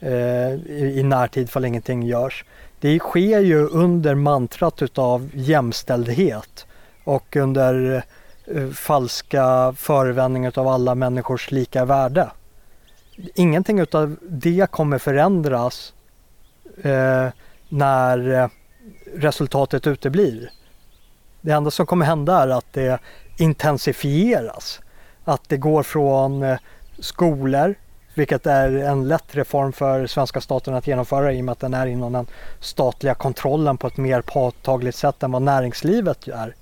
eh, 0.00 0.54
i, 0.54 0.94
i 0.96 1.02
närtid 1.02 1.50
för 1.50 1.64
ingenting 1.64 2.02
görs. 2.02 2.44
Det 2.80 2.98
sker 2.98 3.40
ju 3.40 3.66
under 3.66 4.14
mantrat 4.14 4.82
utav 4.82 5.30
jämställdhet 5.34 6.66
och 7.04 7.36
under 7.36 8.04
eh, 8.46 8.68
falska 8.68 9.74
förevändningar 9.76 10.58
av 10.58 10.68
alla 10.68 10.94
människors 10.94 11.50
lika 11.50 11.84
värde 11.84 12.30
ingenting 13.34 13.78
utav 13.78 14.16
det 14.22 14.70
kommer 14.70 14.98
förändras 14.98 15.92
eh, 16.82 17.28
när 17.68 18.42
eh, 18.42 18.48
resultatet 19.14 19.86
uteblir. 19.86 20.50
Det 21.40 21.52
enda 21.52 21.70
som 21.70 21.86
kommer 21.86 22.06
hända 22.06 22.42
är 22.42 22.48
att 22.48 22.72
det 22.72 23.00
intensifieras. 23.36 24.80
Att 25.24 25.48
det 25.48 25.56
går 25.56 25.82
från 25.82 26.42
eh, 26.42 26.58
skolor, 26.98 27.74
vilket 28.14 28.46
är 28.46 28.72
en 28.76 29.08
lätt 29.08 29.36
reform 29.36 29.72
för 29.72 30.06
svenska 30.06 30.40
staten 30.40 30.74
att 30.74 30.86
genomföra 30.86 31.32
i 31.32 31.40
och 31.40 31.44
med 31.44 31.52
att 31.52 31.60
den 31.60 31.74
är 31.74 31.86
inom 31.86 32.12
den 32.12 32.26
statliga 32.60 33.14
kontrollen 33.14 33.76
på 33.76 33.86
ett 33.86 33.96
mer 33.96 34.22
påtagligt 34.22 34.94
sätt 34.94 35.22
än 35.22 35.32
vad 35.32 35.42
näringslivet 35.42 36.28
är. 36.28 36.54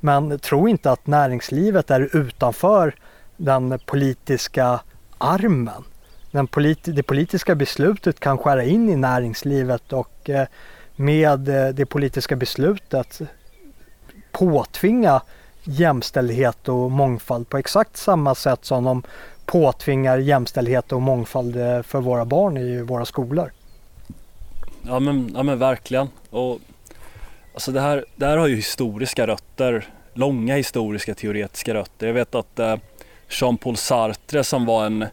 Men 0.00 0.38
tro 0.38 0.68
inte 0.68 0.90
att 0.90 1.06
näringslivet 1.06 1.90
är 1.90 2.16
utanför 2.16 2.94
den 3.36 3.78
politiska 3.86 4.80
armen 5.18 5.84
den 6.36 6.46
politi 6.46 6.92
det 6.92 7.02
politiska 7.02 7.54
beslutet 7.54 8.20
kan 8.20 8.38
skära 8.38 8.64
in 8.64 8.88
i 8.88 8.96
näringslivet 8.96 9.92
och 9.92 10.30
eh, 10.30 10.46
med 10.96 11.48
eh, 11.48 11.68
det 11.74 11.86
politiska 11.86 12.36
beslutet 12.36 13.20
påtvinga 14.32 15.22
jämställdhet 15.64 16.68
och 16.68 16.90
mångfald 16.90 17.48
på 17.48 17.58
exakt 17.58 17.96
samma 17.96 18.34
sätt 18.34 18.64
som 18.64 18.84
de 18.84 19.02
påtvingar 19.46 20.18
jämställdhet 20.18 20.92
och 20.92 21.02
mångfald 21.02 21.56
eh, 21.56 21.82
för 21.82 22.00
våra 22.00 22.24
barn 22.24 22.56
i 22.56 22.82
våra 22.82 23.04
skolor. 23.04 23.52
Ja 24.82 25.00
men, 25.00 25.32
ja, 25.34 25.42
men 25.42 25.58
verkligen. 25.58 26.08
Och, 26.30 26.58
alltså 27.54 27.72
det, 27.72 27.80
här, 27.80 28.04
det 28.16 28.26
här 28.26 28.36
har 28.36 28.46
ju 28.46 28.56
historiska 28.56 29.26
rötter, 29.26 29.88
långa 30.14 30.56
historiska 30.56 31.14
teoretiska 31.14 31.74
rötter. 31.74 32.06
Jag 32.06 32.14
vet 32.14 32.34
att 32.34 32.58
eh, 32.58 32.76
Jean-Paul 33.28 33.76
Sartre 33.76 34.44
som 34.44 34.66
var 34.66 34.86
en, 34.86 35.02
eh, 35.02 35.08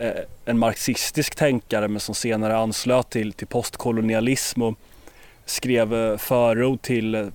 Eh, 0.00 0.12
en 0.44 0.58
marxistisk 0.58 1.34
tänkare 1.34 1.88
men 1.88 2.00
som 2.00 2.14
senare 2.14 2.56
anslöt 2.56 3.10
till, 3.10 3.32
till 3.32 3.46
postkolonialism 3.46 4.62
och 4.62 4.74
skrev 5.44 5.94
eh, 5.94 6.16
förord 6.16 6.82
till 6.82 7.14
eh, 7.14 7.26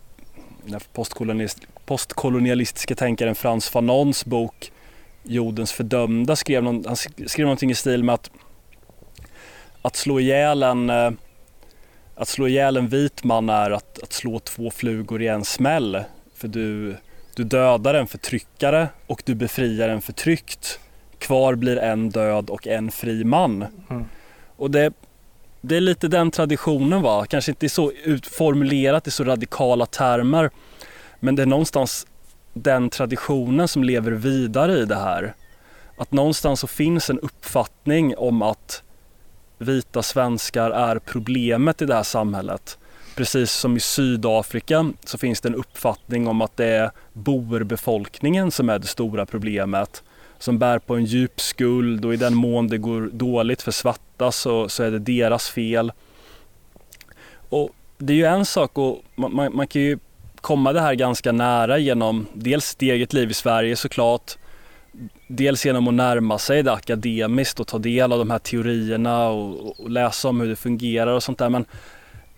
den 0.65 0.79
postkolonialist, 0.93 1.59
postkolonialistiska 1.85 2.95
tänkaren 2.95 3.35
Frans 3.35 3.69
Fanons 3.69 4.25
bok 4.25 4.71
Jordens 5.23 5.71
fördömda 5.71 6.35
skrev, 6.35 6.63
någon, 6.63 6.83
han 6.87 6.95
skrev 6.95 7.45
någonting 7.45 7.71
i 7.71 7.75
stil 7.75 8.03
med 8.03 8.15
att 8.15 8.31
att 9.81 9.95
slå 9.95 10.19
ihjäl 10.19 10.63
en, 10.63 10.89
att 12.15 12.27
slå 12.27 12.47
ihjäl 12.47 12.77
en 12.77 12.87
vit 12.87 13.23
man 13.23 13.49
är 13.49 13.71
att, 13.71 14.03
att 14.03 14.13
slå 14.13 14.39
två 14.39 14.71
flugor 14.71 15.21
i 15.21 15.27
en 15.27 15.45
smäll. 15.45 16.03
För 16.35 16.47
du, 16.47 16.95
du 17.35 17.43
dödar 17.43 17.93
en 17.93 18.07
förtryckare 18.07 18.87
och 19.07 19.21
du 19.25 19.35
befriar 19.35 19.89
en 19.89 20.01
förtryckt. 20.01 20.79
Kvar 21.23 21.55
blir 21.55 21.77
en 21.77 22.09
död 22.09 22.49
och 22.49 22.67
en 22.67 22.91
fri 22.91 23.23
man. 23.23 23.65
Mm. 23.89 24.05
Och 24.55 24.71
det, 24.71 24.93
det 25.61 25.77
är 25.77 25.81
lite 25.81 26.07
den 26.07 26.31
traditionen 26.31 27.01
va, 27.01 27.25
kanske 27.25 27.51
inte 27.51 27.69
så 27.69 27.91
utformulerat 27.91 29.07
i 29.07 29.11
så 29.11 29.23
radikala 29.23 29.85
termer. 29.85 30.49
Men 31.19 31.35
det 31.35 31.41
är 31.41 31.45
någonstans 31.45 32.07
den 32.53 32.89
traditionen 32.89 33.67
som 33.67 33.83
lever 33.83 34.11
vidare 34.11 34.77
i 34.79 34.85
det 34.85 34.95
här. 34.95 35.33
Att 35.97 36.11
någonstans 36.11 36.59
så 36.59 36.67
finns 36.67 37.09
en 37.09 37.19
uppfattning 37.19 38.17
om 38.17 38.41
att 38.41 38.83
vita 39.57 40.03
svenskar 40.03 40.71
är 40.71 40.99
problemet 40.99 41.81
i 41.81 41.85
det 41.85 41.95
här 41.95 42.03
samhället. 42.03 42.77
Precis 43.15 43.51
som 43.51 43.77
i 43.77 43.79
Sydafrika 43.79 44.91
så 45.05 45.17
finns 45.17 45.41
det 45.41 45.49
en 45.49 45.55
uppfattning 45.55 46.27
om 46.27 46.41
att 46.41 46.57
det 46.57 46.65
är 46.65 46.91
boerbefolkningen 47.13 48.51
som 48.51 48.69
är 48.69 48.79
det 48.79 48.87
stora 48.87 49.25
problemet. 49.25 50.03
Som 50.43 50.59
bär 50.59 50.79
på 50.79 50.95
en 50.95 51.05
djup 51.05 51.41
skuld 51.41 52.05
och 52.05 52.13
i 52.13 52.17
den 52.17 52.35
mån 52.35 52.67
det 52.67 52.77
går 52.77 53.09
dåligt 53.13 53.61
för 53.61 53.71
svarta 53.71 54.31
så, 54.31 54.69
så 54.69 54.83
är 54.83 54.91
det 54.91 54.99
deras 54.99 55.49
fel. 55.49 55.91
Och 57.49 57.69
det 57.97 58.13
är 58.13 58.17
ju 58.17 58.25
en 58.25 58.45
sak 58.45 58.77
och 58.77 59.03
man, 59.15 59.35
man, 59.35 59.55
man 59.55 59.67
kan 59.67 59.81
ju 59.81 59.97
komma 60.41 60.73
det 60.73 60.81
här 60.81 60.93
ganska 60.93 61.31
nära 61.31 61.77
genom 61.77 62.27
dels 62.33 62.65
sitt 62.65 62.81
eget 62.81 63.13
liv 63.13 63.31
i 63.31 63.33
Sverige 63.33 63.75
såklart. 63.75 64.37
Dels 65.27 65.65
genom 65.65 65.87
att 65.87 65.93
närma 65.93 66.39
sig 66.39 66.63
det 66.63 66.73
akademiskt 66.73 67.59
och 67.59 67.67
ta 67.67 67.77
del 67.77 68.11
av 68.11 68.19
de 68.19 68.29
här 68.29 68.39
teorierna 68.39 69.27
och, 69.27 69.79
och 69.79 69.89
läsa 69.89 70.29
om 70.29 70.41
hur 70.41 70.47
det 70.47 70.55
fungerar 70.55 71.13
och 71.13 71.23
sånt 71.23 71.37
där. 71.37 71.49
Men 71.49 71.65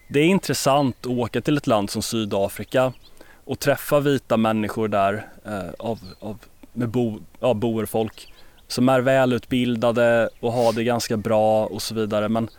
det 0.07 0.19
är 0.19 0.25
intressant 0.25 0.97
att 0.99 1.07
åka 1.07 1.41
till 1.41 1.57
ett 1.57 1.67
land 1.67 1.89
som 1.89 2.01
Sydafrika 2.01 2.93
och 3.45 3.59
träffa 3.59 3.99
vita 3.99 4.37
människor 4.37 4.87
där 4.87 5.27
eh, 5.45 5.69
av, 5.79 5.99
av, 6.19 6.37
med 6.75 6.89
bo, 6.89 7.19
ja, 7.39 7.53
boerfolk 7.53 8.33
som 8.67 8.89
är 8.89 9.01
välutbildade 9.01 10.29
och 10.39 10.51
har 10.51 10.73
det 10.73 10.83
ganska 10.83 11.17
bra 11.17 11.65
och 11.65 11.81
så 11.81 11.95
vidare 11.95 12.29
men 12.29 12.49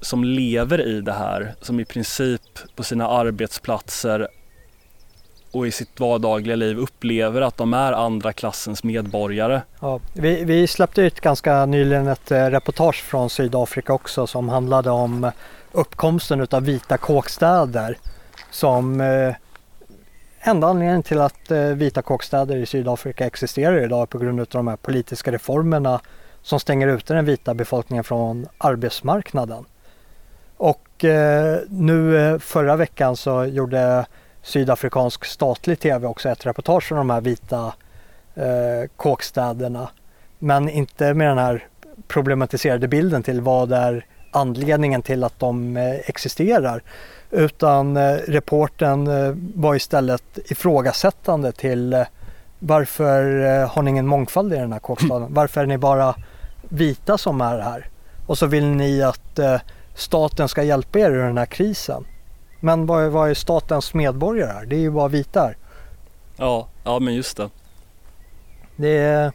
som 0.00 0.24
lever 0.24 0.86
i 0.86 1.00
det 1.00 1.12
här, 1.12 1.54
som 1.60 1.80
i 1.80 1.84
princip 1.84 2.42
på 2.76 2.82
sina 2.82 3.08
arbetsplatser 3.08 4.28
och 5.50 5.66
i 5.66 5.70
sitt 5.70 6.00
vardagliga 6.00 6.56
liv 6.56 6.78
upplever 6.78 7.40
att 7.40 7.56
de 7.56 7.74
är 7.74 7.92
andra 7.92 8.32
klassens 8.32 8.84
medborgare. 8.84 9.60
Ja, 9.80 10.00
vi, 10.12 10.44
vi 10.44 10.66
släppte 10.66 11.02
ut 11.02 11.20
ganska 11.20 11.66
nyligen 11.66 12.08
ett 12.08 12.30
eh, 12.30 12.46
reportage 12.46 13.02
från 13.02 13.30
Sydafrika 13.30 13.92
också 13.92 14.26
som 14.26 14.48
handlade 14.48 14.90
om 14.90 15.30
uppkomsten 15.72 16.46
av 16.50 16.62
vita 16.62 16.98
kåkstäder 16.98 17.98
som 18.50 19.00
eh, 19.00 19.34
enda 20.40 20.66
anledningen 20.66 21.02
till 21.02 21.20
att 21.20 21.50
eh, 21.50 21.60
vita 21.60 22.02
kåkstäder 22.02 22.56
i 22.56 22.66
Sydafrika 22.66 23.26
existerar 23.26 23.84
idag 23.84 24.02
är 24.02 24.06
på 24.06 24.18
grund 24.18 24.40
av 24.40 24.46
de 24.50 24.68
här 24.68 24.76
politiska 24.76 25.32
reformerna 25.32 26.00
som 26.42 26.60
stänger 26.60 26.88
ute 26.88 27.14
den 27.14 27.24
vita 27.24 27.54
befolkningen 27.54 28.04
från 28.04 28.46
arbetsmarknaden. 28.58 29.64
Och 30.56 31.04
eh, 31.04 31.58
nu 31.68 32.18
eh, 32.18 32.38
förra 32.38 32.76
veckan 32.76 33.16
så 33.16 33.44
gjorde 33.44 34.06
sydafrikansk 34.42 35.24
statlig 35.24 35.80
tv 35.80 36.06
också 36.06 36.28
ett 36.28 36.46
reportage 36.46 36.92
om 36.92 36.98
de 36.98 37.10
här 37.10 37.20
vita 37.20 37.74
eh, 38.34 38.88
kåkstäderna. 38.96 39.90
Men 40.38 40.68
inte 40.68 41.14
med 41.14 41.28
den 41.28 41.38
här 41.38 41.66
problematiserade 42.08 42.88
bilden 42.88 43.22
till 43.22 43.40
vad 43.40 43.72
är 43.72 44.06
anledningen 44.30 45.02
till 45.02 45.24
att 45.24 45.38
de 45.38 45.76
eh, 45.76 45.94
existerar. 45.94 46.82
Utan 47.30 47.96
eh, 47.96 48.14
reporten 48.14 49.06
eh, 49.06 49.34
var 49.54 49.74
istället 49.74 50.38
ifrågasättande 50.50 51.52
till 51.52 52.04
varför 52.58 53.22
har 53.66 53.82
ni 53.82 53.90
ingen 53.90 54.06
mångfald 54.06 54.52
i 54.52 54.56
den 54.56 54.72
här 54.72 54.80
kåkstaden? 54.80 55.26
Varför 55.34 55.60
är 55.60 55.66
ni 55.66 55.78
bara 55.78 56.14
vita 56.68 57.18
som 57.18 57.40
är 57.40 57.58
här? 57.58 57.88
Och 58.26 58.38
så 58.38 58.46
vill 58.46 58.66
ni 58.66 59.02
att 59.02 59.38
staten 59.94 60.48
ska 60.48 60.62
hjälpa 60.62 60.98
er 60.98 61.10
ur 61.10 61.24
den 61.24 61.38
här 61.38 61.46
krisen. 61.46 62.04
Men 62.60 62.86
vad 62.86 63.04
är, 63.04 63.08
vad 63.08 63.30
är 63.30 63.34
statens 63.34 63.94
medborgare 63.94 64.52
här? 64.52 64.66
Det 64.66 64.76
är 64.76 64.80
ju 64.80 64.90
bara 64.90 65.08
vita 65.08 65.40
här. 65.40 65.56
Ja, 66.36 66.68
ja 66.84 66.98
men 66.98 67.14
just 67.14 67.36
det. 67.36 67.50
Det 68.76 68.98
är, 68.98 69.32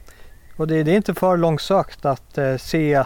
och 0.56 0.66
det, 0.66 0.82
det 0.82 0.92
är 0.92 0.96
inte 0.96 1.14
för 1.14 1.36
långsökt 1.36 2.04
att 2.04 2.38
se 2.58 3.04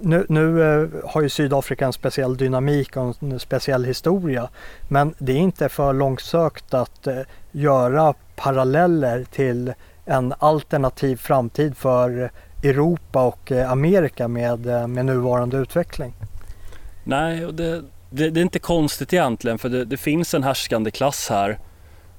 nu, 0.00 0.26
nu 0.28 0.62
eh, 0.62 0.88
har 1.04 1.22
ju 1.22 1.28
Sydafrika 1.28 1.86
en 1.86 1.92
speciell 1.92 2.36
dynamik 2.36 2.96
och 2.96 3.22
en 3.22 3.40
speciell 3.40 3.84
historia. 3.84 4.48
Men 4.88 5.14
det 5.18 5.32
är 5.32 5.36
inte 5.36 5.68
för 5.68 5.92
långsökt 5.92 6.74
att 6.74 7.06
eh, 7.06 7.20
göra 7.52 8.14
paralleller 8.36 9.24
till 9.24 9.72
en 10.04 10.34
alternativ 10.38 11.16
framtid 11.16 11.76
för 11.76 12.30
Europa 12.62 13.22
och 13.22 13.52
eh, 13.52 13.70
Amerika 13.70 14.28
med, 14.28 14.66
med 14.90 15.04
nuvarande 15.04 15.56
utveckling. 15.56 16.14
Nej, 17.04 17.46
och 17.46 17.54
det, 17.54 17.82
det, 18.10 18.30
det, 18.30 18.40
är 18.40 18.42
inte 18.42 18.58
konstigt 18.58 19.12
egentligen 19.12 19.58
för 19.58 19.68
det, 19.68 19.84
det, 19.84 19.96
finns 19.96 20.34
en 20.34 20.42
härskande 20.42 20.90
klass 20.90 21.28
här 21.30 21.58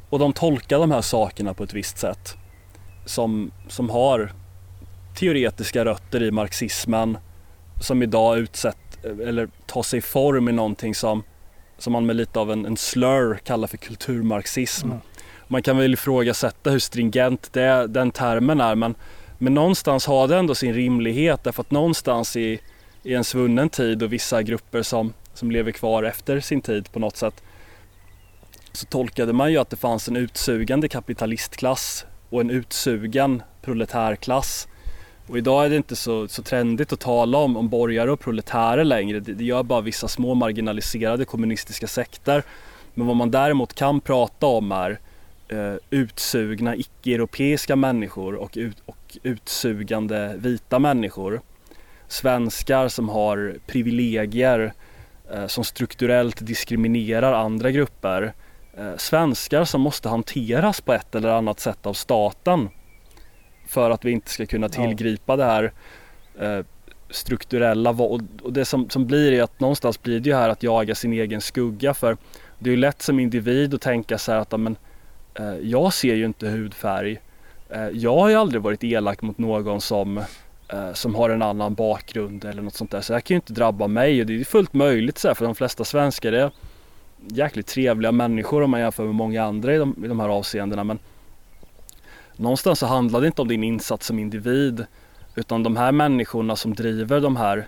och 0.10 0.19
de 0.19 0.34
tolkar 0.34 0.80
de 0.80 0.91
här 0.91 1.02
sakerna 1.02 1.54
på 1.54 1.63
ett 1.63 1.74
visst 1.74 1.97
sätt 1.97 2.36
som, 3.06 3.52
som 3.67 3.89
har 3.89 4.32
teoretiska 5.15 5.86
rötter 5.86 6.24
i 6.24 6.32
marxismen 6.32 7.17
som 7.82 8.04
idag 8.04 8.38
utsätt, 8.38 8.78
eller 9.04 9.50
tar 9.65 9.84
sig 9.84 10.02
form 10.02 10.50
i 10.50 10.52
någonting 10.52 10.96
som, 10.96 11.24
som 11.78 11.94
man 11.94 12.06
med 12.06 12.15
lite 12.15 12.39
av 12.39 12.52
en, 12.52 12.65
en 12.65 12.78
slur 12.78 13.36
kallar 13.36 13.67
för 13.67 13.78
kulturmarxism. 13.78 14.88
Mm. 14.88 15.00
Man 15.48 15.62
kan 15.62 15.78
väl 15.78 15.94
ifrågasätta 15.94 16.70
hur 16.70 16.80
stringent 16.80 17.54
det, 17.54 17.88
den 17.88 18.12
termen 18.12 18.62
är 18.62 18.76
men, 18.76 18.96
men 19.38 19.54
någonstans 19.54 20.06
har 20.06 20.28
det 20.28 20.38
ändå 20.38 20.56
sin 20.56 20.74
rimlighet 20.74 21.44
därför 21.44 21.62
att 21.62 21.72
någonstans 21.72 22.36
i, 22.36 22.60
i 23.04 23.13
en 23.13 23.24
svunnen 23.24 23.70
tid 23.70 24.04
och 24.04 24.13
vissa 24.13 24.44
grupper 24.44 24.82
som 24.82 25.13
som 25.34 25.52
lever 25.52 25.72
kvar 25.72 26.04
efter 26.04 26.39
sin 26.39 26.62
tid 26.62 26.91
på 26.91 27.00
något 27.00 27.17
sätt 27.17 27.44
så 28.74 28.86
tolkade 28.86 29.34
man 29.34 29.52
ju 29.52 29.58
att 29.58 29.70
det 29.70 29.76
fanns 29.76 30.08
en 30.08 30.15
utsugande 30.15 30.88
kapitalistklass 30.88 32.06
och 32.30 32.41
en 32.41 32.50
utsugen 32.50 33.44
proletärklass. 33.62 34.67
Och 35.32 35.38
idag 35.38 35.65
är 35.65 35.70
det 35.70 35.76
inte 35.76 35.96
så, 35.96 36.28
så 36.28 36.44
trendigt 36.44 36.94
att 36.94 37.00
tala 37.00 37.38
om, 37.38 37.58
om 37.58 37.70
borgare 37.70 38.12
och 38.12 38.20
proletärer 38.20 38.84
längre. 38.84 39.20
Det, 39.20 39.34
det 39.34 39.44
gör 39.44 39.63
bara 39.63 39.82
vissa 39.82 40.08
små 40.08 40.34
marginaliserade 40.34 41.26
kommunistiska 41.26 41.88
sekter. 41.88 42.44
Men 42.94 43.08
vad 43.08 43.15
man 43.15 43.32
däremot 43.32 43.74
kan 43.74 44.02
prata 44.02 44.46
om 44.46 44.72
är 44.72 45.00
eh, 45.48 45.76
utsugna 45.89 46.76
icke-europeiska 46.76 47.76
människor 47.76 48.36
och, 48.36 48.58
ut, 48.58 48.78
och 48.86 49.17
utsugande 49.24 50.36
vita 50.38 50.80
människor. 50.80 51.41
Svenskar 52.08 52.88
som 52.88 53.10
har 53.10 53.56
privilegier 53.67 54.74
Eh, 55.34 55.48
som 55.48 55.63
strukturellt 55.63 56.46
diskriminerar 56.46 57.34
andra 57.34 57.72
grupper. 57.72 58.34
Eh, 58.78 58.98
svenskar 58.98 59.65
som 59.65 59.82
måste 59.82 60.10
hanteras 60.10 60.82
på 60.82 60.94
ett 60.94 61.15
eller 61.15 61.30
annat 61.30 61.60
sätt 61.60 61.86
av 61.86 61.94
staten 61.94 62.70
för 63.72 63.90
att 63.90 64.06
vi 64.06 64.12
inte 64.12 64.32
ska 64.32 64.46
kunna 64.46 64.70
tillgripa 64.70 65.36
det 65.36 65.44
här 65.44 65.72
eh, 66.40 66.66
strukturella 67.10 67.90
och 67.90 68.22
det 68.52 68.66
som, 68.66 68.90
som 68.90 69.08
blir 69.08 69.32
är 69.32 69.44
att 69.44 69.60
någonstans 69.60 70.02
blir 70.02 70.20
det 70.20 70.30
ju 70.30 70.36
här 70.36 70.50
att 70.50 70.64
jaga 70.64 70.96
sin 70.96 71.14
egen 71.14 71.42
skugga 71.42 71.94
för 71.94 72.18
det 72.60 72.70
är 72.70 72.72
ju 72.72 72.78
lätt 72.78 73.02
som 73.02 73.20
individ 73.20 73.74
att 73.74 73.82
tänka 73.82 74.18
så 74.18 74.32
här 74.32 74.40
att 74.40 74.60
men, 74.60 74.76
jag 75.62 75.94
ser 75.94 76.16
ju 76.16 76.26
inte 76.26 76.50
hudfärg. 76.50 77.22
Jag 77.92 78.16
har 78.16 78.30
ju 78.30 78.36
aldrig 78.36 78.62
varit 78.62 78.84
elak 78.84 79.22
mot 79.22 79.38
någon 79.38 79.82
som 79.82 80.18
eh, 80.74 80.94
som 80.94 81.16
har 81.16 81.30
en 81.30 81.42
annan 81.42 81.74
bakgrund 81.74 82.46
eller 82.46 82.62
något 82.62 82.76
sånt 82.76 82.92
där. 82.92 83.02
Så 83.02 83.14
det 83.14 83.16
här 83.16 83.22
kan 83.22 83.36
ju 83.36 83.38
inte 83.38 83.54
drabba 83.54 83.88
mig 83.88 84.22
och 84.22 84.28
det 84.28 84.40
är 84.40 84.44
fullt 84.44 84.74
möjligt 84.74 85.18
så 85.18 85.28
här, 85.28 85.36
för 85.36 85.46
de 85.46 85.56
flesta 85.56 85.84
svenskar 85.84 86.34
är 86.34 86.52
jäkligt 87.28 87.68
trevliga 87.68 88.12
människor 88.12 88.62
om 88.62 88.72
man 88.72 88.80
jämför 88.80 89.04
med 89.04 89.16
många 89.16 89.44
andra 89.44 89.76
i 89.76 89.78
de, 89.78 90.06
i 90.06 90.08
de 90.08 90.20
här 90.20 90.30
avseendena. 90.30 90.84
Men 90.84 91.00
någonstans 92.41 92.80
så 92.80 92.86
handlar 92.86 93.21
det 93.21 93.27
inte 93.27 93.41
om 93.41 93.47
din 93.47 93.63
insats 93.63 94.08
som 94.08 94.19
individ 94.19 94.86
utan 95.36 95.63
de 95.63 95.75
här 95.75 95.91
människorna 95.91 96.56
som 96.56 96.73
driver 96.73 97.21
de 97.21 97.36
här 97.36 97.67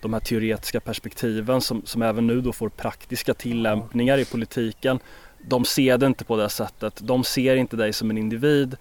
de 0.00 0.12
här 0.12 0.20
teoretiska 0.20 0.80
perspektiven 0.80 1.60
som, 1.60 1.82
som 1.86 2.02
även 2.02 2.26
nu 2.26 2.40
då 2.40 2.52
får 2.52 2.68
praktiska 2.68 3.34
tillämpningar 3.34 4.18
i 4.18 4.24
politiken. 4.24 4.98
De 5.48 5.64
ser 5.64 5.98
det 5.98 6.06
inte 6.06 6.24
på 6.24 6.36
det 6.36 6.48
sättet. 6.48 7.00
De 7.02 7.24
ser 7.24 7.56
inte 7.56 7.76
dig 7.76 7.92
som 7.92 8.10
en 8.10 8.18
individ 8.18 8.76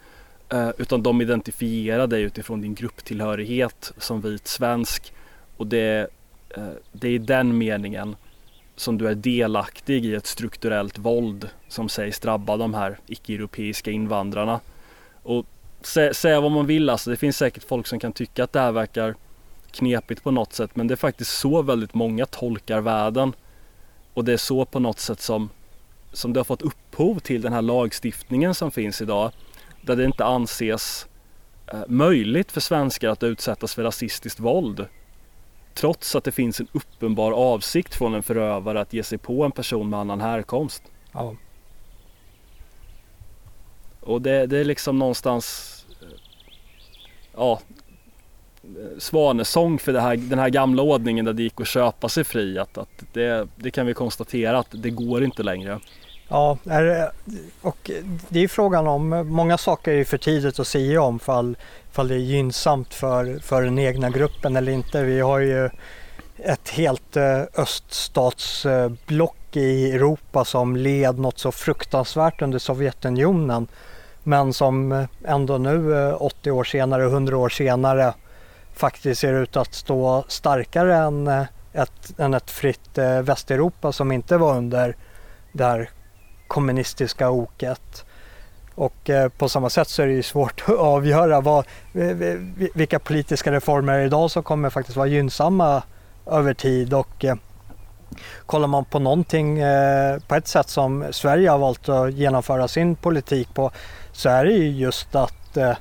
eh, 0.50 0.70
utan 0.78 1.04
de 1.04 1.22
identifierar 1.22 2.08
dig 2.08 2.22
utifrån 2.22 2.62
din 2.62 2.76
grupptillhörighet 2.76 3.94
som 3.98 4.22
vit 4.22 4.48
svensk. 4.48 5.14
Och 5.58 5.68
det, 5.68 6.08
eh, 6.50 6.70
det 6.92 7.08
är 7.08 7.12
i 7.12 7.18
den 7.18 7.58
meningen 7.58 8.16
som 8.76 8.98
du 8.98 9.08
är 9.08 9.16
delaktig 9.16 10.06
i 10.06 10.16
ett 10.16 10.28
strukturellt 10.28 10.98
våld 10.98 11.50
som 11.68 11.90
sägs 11.90 12.20
drabba 12.20 12.58
de 12.58 12.74
här 12.74 13.00
icke-europeiska 13.08 13.92
invandrarna. 13.92 14.60
Och 15.24 15.46
sä, 15.82 16.14
säga 16.14 16.42
vad 16.42 16.52
man 16.52 16.66
vill 16.66 16.90
alltså, 16.90 17.10
det 17.10 17.18
finns 17.18 17.38
säkert 17.38 17.64
folk 17.64 17.88
som 17.88 18.00
kan 18.00 18.14
tycka 18.14 18.44
att 18.44 18.54
det 18.54 18.60
här 18.60 18.72
verkar 18.72 19.16
knepigt 19.72 20.24
på 20.24 20.32
något 20.32 20.54
sätt 20.54 20.76
men 20.76 20.88
det 20.88 20.94
är 20.94 20.96
faktiskt 20.96 21.38
så 21.38 21.62
väldigt 21.62 21.94
många 21.94 22.26
tolkar 22.26 22.82
världen. 22.82 23.34
Och 24.14 24.26
det 24.26 24.34
är 24.34 24.38
så 24.38 24.66
på 24.66 24.80
något 24.80 25.00
sätt 25.00 25.22
som, 25.22 25.50
som 26.12 26.34
det 26.34 26.40
har 26.40 26.46
fått 26.46 26.62
upphov 26.62 27.20
till 27.20 27.42
den 27.42 27.54
här 27.54 27.62
lagstiftningen 27.62 28.56
som 28.56 28.72
finns 28.72 29.02
idag. 29.02 29.32
Där 29.82 29.96
det 29.96 30.06
inte 30.06 30.26
anses 30.26 31.08
eh, 31.68 31.82
möjligt 31.88 32.52
för 32.52 32.62
svenskar 32.62 33.10
att 33.10 33.24
utsättas 33.24 33.76
för 33.76 33.84
rasistiskt 33.84 34.40
våld. 34.40 34.88
Trots 35.74 36.16
att 36.16 36.24
det 36.24 36.32
finns 36.32 36.60
en 36.60 36.68
uppenbar 36.72 37.32
avsikt 37.32 37.96
från 37.96 38.14
en 38.14 38.24
förövare 38.24 38.82
att 38.82 38.94
ge 38.94 39.04
sig 39.04 39.18
på 39.18 39.44
en 39.44 39.52
person 39.52 39.90
med 39.90 40.00
annan 40.00 40.22
härkomst. 40.22 40.84
Ja. 41.12 41.36
Och 44.06 44.22
det, 44.22 44.46
det 44.46 44.58
är 44.58 44.64
liksom 44.64 45.00
någonstans 45.00 45.70
eh, 46.02 46.08
Ja 47.38 47.60
Svanesång 48.98 49.80
för 49.80 49.94
här, 49.94 50.16
den 50.16 50.40
här 50.40 50.50
gamla 50.50 50.82
ordningen 50.82 51.26
där 51.26 51.34
det 51.34 51.44
gick 51.44 51.62
att 51.62 51.68
köpa 51.68 52.10
sig 52.10 52.24
fri. 52.24 52.60
Att, 52.60 52.78
att 52.78 53.04
det, 53.14 53.48
det 53.56 53.72
kan 53.72 53.86
vi 53.86 53.94
konstatera 53.94 54.60
att 54.60 54.68
det 54.72 54.90
går 54.90 55.24
inte 55.24 55.44
längre. 55.44 55.80
Ja, 56.28 56.58
och 57.62 57.92
det 58.30 58.40
är 58.40 58.48
frågan 58.48 58.88
om, 58.88 59.10
många 59.10 59.58
saker 59.58 59.92
är 59.92 60.04
för 60.04 60.18
tidigt 60.18 60.60
att 60.60 60.68
säga 60.68 61.02
om 61.02 61.20
fall, 61.20 61.58
fall 61.92 62.08
det 62.08 62.16
är 62.16 62.20
gynnsamt 62.20 62.94
för, 62.94 63.40
för 63.40 63.62
den 63.62 63.80
egna 63.80 64.10
gruppen 64.10 64.56
eller 64.56 64.72
inte. 64.72 65.04
Vi 65.04 65.20
har 65.20 65.40
ju 65.40 65.70
ett 66.38 66.70
helt 66.70 67.18
eh, 67.18 67.42
öststatsblock 67.58 69.38
i 69.52 69.92
Europa 69.92 70.46
som 70.46 70.76
led 70.76 71.20
något 71.20 71.40
så 71.40 71.52
fruktansvärt 71.52 72.42
under 72.42 72.60
Sovjetunionen. 72.60 73.68
Men 74.24 74.54
som 74.54 74.92
eh, 74.92 75.06
ändå 75.26 75.58
nu 75.58 76.08
eh, 76.08 76.22
80 76.22 76.52
år 76.52 76.64
senare, 76.64 77.04
100 77.04 77.38
år 77.38 77.50
senare 77.50 78.14
faktiskt 78.74 79.22
ser 79.22 79.34
ut 79.34 79.58
att 79.58 79.74
stå 79.74 80.24
starkare 80.28 80.96
än 80.96 81.28
eh, 81.28 81.44
ett, 81.74 82.20
än 82.20 82.34
ett 82.34 82.52
fritt 82.52 82.98
Västeuropa 83.24 83.92
som 83.92 84.12
inte 84.12 84.38
var 84.38 84.58
under 84.58 84.96
det 85.52 85.64
här 85.64 85.90
kommunistiska 86.48 87.30
oket. 87.30 88.06
Och 88.76 89.10
på 89.38 89.50
samma 89.50 89.70
sätt 89.70 89.88
så 89.88 90.02
är 90.02 90.08
det 90.08 90.14
ju 90.14 90.24
svårt 90.24 90.64
att 90.68 90.76
avgöra 90.78 91.42
vad, 91.42 91.66
vilka 92.74 93.00
politiska 93.00 93.52
reformer 93.52 94.00
idag 94.00 94.32
som 94.32 94.44
kommer 94.44 94.70
faktiskt 94.70 94.98
vara 94.98 95.08
gynnsamma 95.08 95.84
över 96.26 96.54
tid. 96.54 96.94
Och 96.94 97.26
kollar 98.46 98.68
man 98.68 98.86
på 98.86 99.00
någonting 99.00 99.60
på 100.28 100.36
ett 100.36 100.48
sätt 100.48 100.70
som 100.70 101.06
Sverige 101.12 101.50
har 101.50 101.58
valt 101.58 101.90
att 101.90 102.14
genomföra 102.14 102.68
sin 102.68 102.96
politik 102.96 103.54
på 103.54 103.72
så 104.14 104.30
är 104.30 104.46
det 104.46 104.52
ju 104.52 104.72
just 104.72 105.16
att 105.16 105.58
eh, 105.58 105.76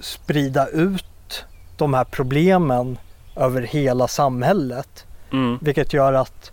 sprida 0.00 0.66
ut 0.66 1.44
de 1.76 1.94
här 1.94 2.04
problemen 2.04 2.98
över 3.36 3.62
hela 3.62 4.08
samhället. 4.08 5.06
Mm. 5.32 5.58
Vilket 5.62 5.92
gör 5.92 6.12
att 6.12 6.52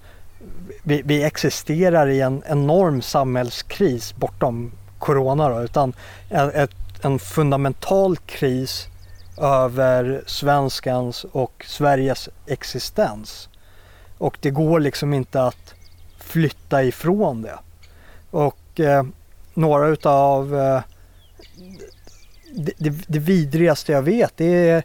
vi, 0.83 1.01
vi, 1.05 1.23
existerar 1.23 2.07
i 2.07 2.21
en 2.21 2.43
enorm 2.45 3.01
samhällskris 3.01 4.15
bortom 4.15 4.71
corona 4.99 5.49
då, 5.49 5.61
utan 5.61 5.93
ett, 6.29 6.71
en 7.01 7.19
fundamental 7.19 8.17
kris 8.17 8.87
över 9.37 10.23
svenskans 10.25 11.23
och 11.23 11.65
Sveriges 11.67 12.29
existens. 12.47 13.49
Och 14.17 14.37
det 14.41 14.49
går 14.49 14.79
liksom 14.79 15.13
inte 15.13 15.43
att 15.43 15.73
flytta 16.17 16.83
ifrån 16.83 17.41
det. 17.41 17.59
Och 18.31 18.79
eh, 18.79 19.03
några 19.55 19.87
utav 19.87 20.55
eh, 20.55 20.81
det, 22.55 22.73
det, 22.77 22.93
det 23.07 23.19
vidrigaste 23.19 23.91
jag 23.91 24.01
vet 24.01 24.33
det 24.37 24.69
är 24.69 24.83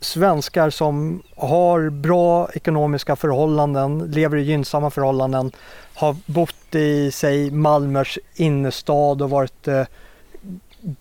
svenskar 0.00 0.70
som 0.70 1.22
har 1.36 1.90
bra 1.90 2.48
ekonomiska 2.54 3.16
förhållanden, 3.16 3.98
lever 3.98 4.36
i 4.36 4.42
gynnsamma 4.42 4.90
förhållanden, 4.90 5.52
har 5.94 6.16
bott 6.26 6.74
i, 6.74 7.10
säg 7.10 7.50
Malmers 7.50 8.18
innerstad 8.34 9.22
och 9.22 9.30
varit 9.30 9.68
eh, 9.68 9.84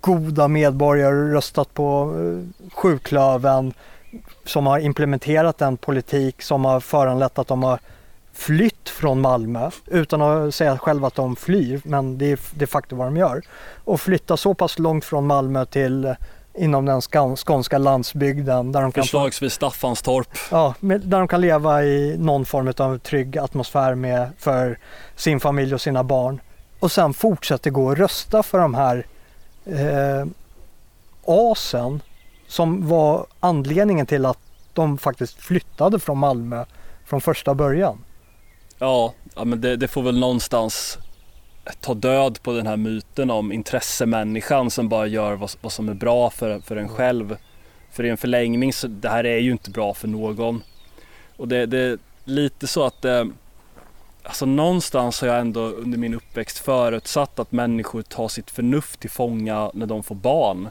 goda 0.01 0.47
medborgare, 0.47 1.33
röstat 1.33 1.73
på 1.73 2.15
eh, 2.19 2.69
sjuklöven, 2.73 3.73
som 4.45 4.65
har 4.67 4.79
implementerat 4.79 5.61
en 5.61 5.77
politik 5.77 6.41
som 6.41 6.65
har 6.65 6.79
föranlett 6.79 7.39
att 7.39 7.47
de 7.47 7.63
har 7.63 7.79
flytt 8.33 8.89
från 8.89 9.21
Malmö 9.21 9.71
utan 9.87 10.21
att 10.21 10.55
säga 10.55 10.77
själva 10.77 11.07
att 11.07 11.15
de 11.15 11.35
flyr, 11.35 11.81
men 11.83 12.17
det 12.17 12.31
är 12.31 12.39
de 12.53 12.67
facto 12.67 12.95
vad 12.95 13.07
de 13.07 13.17
gör. 13.17 13.41
Och 13.83 14.01
flytta 14.01 14.37
så 14.37 14.53
pass 14.53 14.79
långt 14.79 15.05
från 15.05 15.27
Malmö 15.27 15.65
till 15.65 16.15
inom 16.53 16.85
den 16.85 17.01
skånska 17.35 17.77
landsbygden. 17.77 18.71
Där 18.71 18.81
de 18.81 18.91
kan 18.91 19.03
Förslagsvis 19.03 19.53
Staffanstorp. 19.53 20.27
Ja, 20.51 20.75
där 20.79 21.19
de 21.19 21.27
kan 21.27 21.41
leva 21.41 21.83
i 21.83 22.15
någon 22.17 22.45
form 22.45 22.73
av 22.77 22.97
trygg 22.97 23.37
atmosfär 23.37 23.95
med, 23.95 24.29
för 24.37 24.79
sin 25.15 25.39
familj 25.39 25.73
och 25.73 25.81
sina 25.81 26.03
barn. 26.03 26.41
Och 26.79 26.91
sen 26.91 27.13
fortsätter 27.13 27.69
gå 27.69 27.85
och 27.85 27.97
rösta 27.97 28.43
för 28.43 28.59
de 28.59 28.73
här 28.73 29.05
eh, 29.65 30.25
asen 31.25 32.01
som 32.47 32.87
var 32.87 33.25
anledningen 33.39 34.05
till 34.05 34.25
att 34.25 34.39
de 34.73 34.97
faktiskt 34.97 35.41
flyttade 35.41 35.99
från 35.99 36.17
Malmö 36.17 36.65
från 37.05 37.21
första 37.21 37.53
början. 37.53 38.03
Ja, 38.83 39.13
ja 39.35 39.45
men 39.45 39.61
det, 39.61 39.75
det 39.75 39.87
får 39.87 40.03
väl 40.03 40.19
någonstans 40.19 40.97
ta 41.79 41.93
död 41.93 42.39
på 42.43 42.53
den 42.53 42.67
här 42.67 42.77
myten 42.77 43.29
om 43.31 43.51
intressemänniskan 43.51 44.71
som 44.71 44.89
bara 44.89 45.07
gör 45.07 45.35
vad, 45.35 45.51
vad 45.61 45.71
som 45.71 45.89
är 45.89 45.93
bra 45.93 46.29
för, 46.29 46.59
för 46.59 46.75
en 46.75 46.89
själv. 46.89 47.37
För 47.91 48.03
i 48.03 48.09
en 48.09 48.17
förlängning 48.17 48.73
så 48.73 48.87
det 48.87 49.09
här 49.09 49.23
är 49.23 49.37
ju 49.37 49.51
inte 49.51 49.71
bra 49.71 49.93
för 49.93 50.07
någon. 50.07 50.63
Och 51.37 51.47
det, 51.47 51.65
det 51.65 51.77
är 51.77 51.97
lite 52.25 52.67
så 52.67 52.83
att 52.83 53.05
eh, 53.05 53.23
Alltså 54.23 54.45
någonstans 54.45 55.21
har 55.21 55.27
jag 55.27 55.39
ändå 55.39 55.61
under 55.61 55.97
min 55.97 56.13
uppväxt 56.13 56.57
förutsatt 56.57 57.39
att 57.39 57.51
människor 57.51 58.01
tar 58.01 58.27
sitt 58.27 58.51
förnuft 58.51 58.99
till 58.99 59.09
fånga 59.09 59.71
när 59.73 59.85
de 59.85 60.03
får 60.03 60.15
barn. 60.15 60.69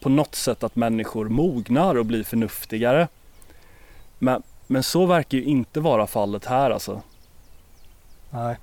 På 0.00 0.08
något 0.08 0.34
sätt 0.34 0.64
att 0.64 0.76
människor 0.76 1.28
mognar 1.28 1.94
och 1.94 2.06
blir 2.06 2.24
förnuftigare. 2.24 3.08
Men, 4.18 4.42
men 4.66 4.82
så 4.82 5.06
verkar 5.06 5.38
ju 5.38 5.44
inte 5.44 5.80
vara 5.80 6.06
fallet 6.06 6.44
här 6.44 6.70
alltså. 6.70 7.02
Nej. 8.34 8.56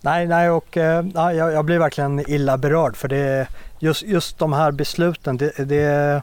Nej, 0.00 0.26
nej 0.26 0.50
och 0.50 0.76
eh, 0.76 1.04
jag, 1.14 1.36
jag 1.36 1.64
blir 1.64 1.78
verkligen 1.78 2.30
illa 2.30 2.58
berörd 2.58 2.96
för 2.96 3.08
det 3.08 3.48
just, 3.78 4.02
just 4.02 4.38
de 4.38 4.52
här 4.52 4.70
besluten 4.72 5.36
det, 5.36 5.52
det, 5.56 6.22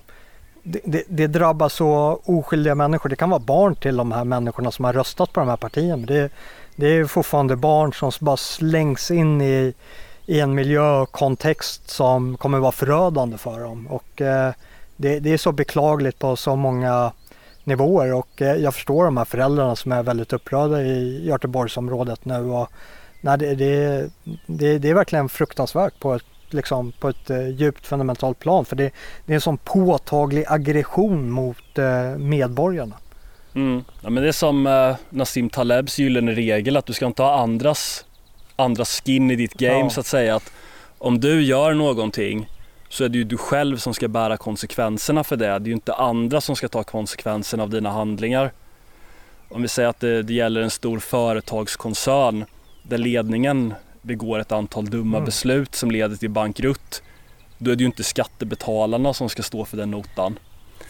det, 0.64 1.04
det, 1.08 1.28
drabbar 1.28 1.70
så 1.70 2.20
oskyldiga 2.26 2.76
människor. 2.76 3.10
Det 3.10 3.16
kan 3.16 3.30
vara 3.30 3.40
barn 3.40 3.76
till 3.76 3.98
de 3.98 4.12
här 4.12 4.24
människorna 4.24 4.72
som 4.72 4.86
har 4.86 4.94
röstat 4.94 5.34
på 5.34 5.40
de 5.40 5.50
här 5.50 5.58
partierna. 5.58 6.06
Det, 6.06 6.32
det 6.76 6.88
är 6.88 7.06
fortfarande 7.06 7.56
barn 7.56 7.94
som 7.94 8.12
bara 8.20 8.38
slängs 8.38 9.12
in 9.12 9.42
i, 9.42 9.74
i 10.26 10.40
en 10.40 10.56
miljökontext 10.56 11.90
som 11.90 12.38
kommer 12.38 12.60
vara 12.60 12.72
förödande 12.72 13.38
för 13.38 13.60
dem. 13.60 13.88
Och 13.88 14.22
eh, 14.22 14.54
det, 14.96 15.20
det, 15.20 15.34
är 15.34 15.38
så 15.38 15.52
beklagligt 15.52 16.20
på 16.20 16.36
så 16.36 16.56
många 16.56 17.12
nivåer 17.64 18.14
och 18.14 18.42
eh, 18.42 18.56
jag 18.56 18.74
förstår 18.74 19.06
de 19.06 19.18
här 19.18 19.26
föräldrarna 19.26 19.76
som 19.76 19.92
är 19.92 20.04
väldigt 20.04 20.34
upprörda 20.34 20.82
i 20.82 21.26
Göteborgsområdet 21.28 22.26
nu. 22.26 22.40
Och, 22.40 22.70
nej, 23.22 23.38
det, 23.38 23.56
det, 23.56 24.10
det, 24.46 24.78
det 24.78 24.90
är 24.90 24.94
verkligen 24.94 25.30
fruktansvärt 25.30 26.00
på 26.00 26.14
ett, 26.14 26.26
liksom, 26.50 26.92
på 26.92 27.10
ett 27.10 27.30
uh, 27.30 27.50
djupt 27.50 27.88
fundamentalt 27.88 28.40
plan. 28.40 28.66
För 28.66 28.76
det, 28.76 28.92
det 29.26 29.34
är 29.34 29.36
en 29.36 29.42
sån 29.42 29.58
påtaglig 29.58 30.46
aggression 30.48 31.32
mot 31.32 31.80
uh, 31.80 32.18
medborgarna. 32.18 32.96
Mm. 33.56 33.84
Ja, 34.02 34.10
men 34.10 34.24
det 34.24 34.30
är 34.30 34.34
som 34.34 34.68
uh, 34.68 34.96
Nassim 35.10 35.50
Talebs 35.50 36.00
gyllene 36.00 36.32
regel 36.32 36.78
att 36.78 36.86
du 36.86 36.94
ska 36.94 37.06
inte 37.06 37.24
ha 37.24 37.40
andras, 37.40 38.06
andras 38.56 39.02
skin 39.02 39.32
i 39.32 39.36
ditt 39.36 39.54
game 39.54 39.80
ja. 39.80 39.90
så 39.90 40.00
att 40.00 40.06
säga. 40.06 40.36
Att 40.36 40.52
om 40.98 41.20
du 41.20 41.44
gör 41.44 41.74
någonting 41.74 42.50
så 42.90 43.04
är 43.04 43.10
det 43.10 43.18
ju 43.18 43.24
du 43.24 43.38
själv 43.38 43.78
som 43.78 43.94
ska 43.94 44.08
bära 44.08 44.38
konsekvenserna 44.38 45.24
för 45.24 45.38
det. 45.38 45.46
Det 45.46 45.54
är 45.54 45.60
ju 45.60 45.72
inte 45.72 45.94
andra 45.94 46.42
som 46.42 46.56
ska 46.56 46.68
ta 46.68 46.84
konsekvenserna 46.84 47.64
av 47.64 47.70
dina 47.70 47.92
handlingar. 47.92 48.52
Om 49.50 49.62
vi 49.62 49.68
säger 49.68 49.90
att 49.90 50.00
det, 50.00 50.24
det 50.24 50.34
gäller 50.34 50.62
en 50.62 50.70
stor 50.70 51.00
företagskoncern 51.00 52.46
där 52.84 52.98
ledningen 52.98 53.74
begår 54.02 54.40
ett 54.40 54.52
antal 54.52 54.90
dumma 54.90 55.18
mm. 55.18 55.26
beslut 55.26 55.76
som 55.76 55.92
leder 55.92 56.16
till 56.16 56.30
bankrutt. 56.30 57.04
Då 57.58 57.72
är 57.72 57.76
det 57.76 57.82
ju 57.82 57.86
inte 57.86 58.04
skattebetalarna 58.04 59.14
som 59.14 59.30
ska 59.30 59.44
stå 59.44 59.66
för 59.66 59.78
den 59.78 59.92
notan. 59.92 60.40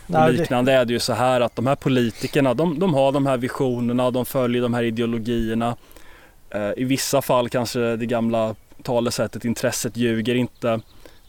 Nej, 0.08 0.34
liknande 0.34 0.72
är 0.74 0.86
det 0.86 0.94
ju 0.94 1.00
så 1.00 1.14
här 1.14 1.42
att 1.42 1.56
de 1.56 1.68
här 1.68 1.76
politikerna 1.76 2.54
de, 2.54 2.80
de 2.80 2.94
har 2.94 3.12
de 3.12 3.26
här 3.26 3.38
visionerna, 3.38 4.12
de 4.12 4.26
följer 4.26 4.62
de 4.62 4.74
här 4.74 4.84
ideologierna. 4.84 5.76
Eh, 6.50 6.72
I 6.78 6.84
vissa 6.84 7.22
fall 7.22 7.50
kanske 7.50 7.80
det 7.80 8.06
gamla 8.06 8.56
talesättet 8.84 9.46
intresset 9.46 9.98
ljuger 9.98 10.36
inte. 10.36 10.80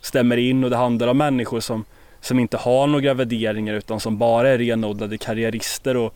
Stämmer 0.00 0.36
in 0.36 0.64
och 0.64 0.70
det 0.70 0.76
handlar 0.76 1.08
om 1.08 1.18
människor 1.18 1.60
som, 1.60 1.84
som 2.20 2.38
inte 2.38 2.56
har 2.56 2.86
några 2.86 3.14
värderingar 3.14 3.74
utan 3.74 4.00
som 4.00 4.18
bara 4.18 4.48
är 4.48 4.58
renodlade 4.58 5.18
karriärister 5.18 5.96
och 5.96 6.14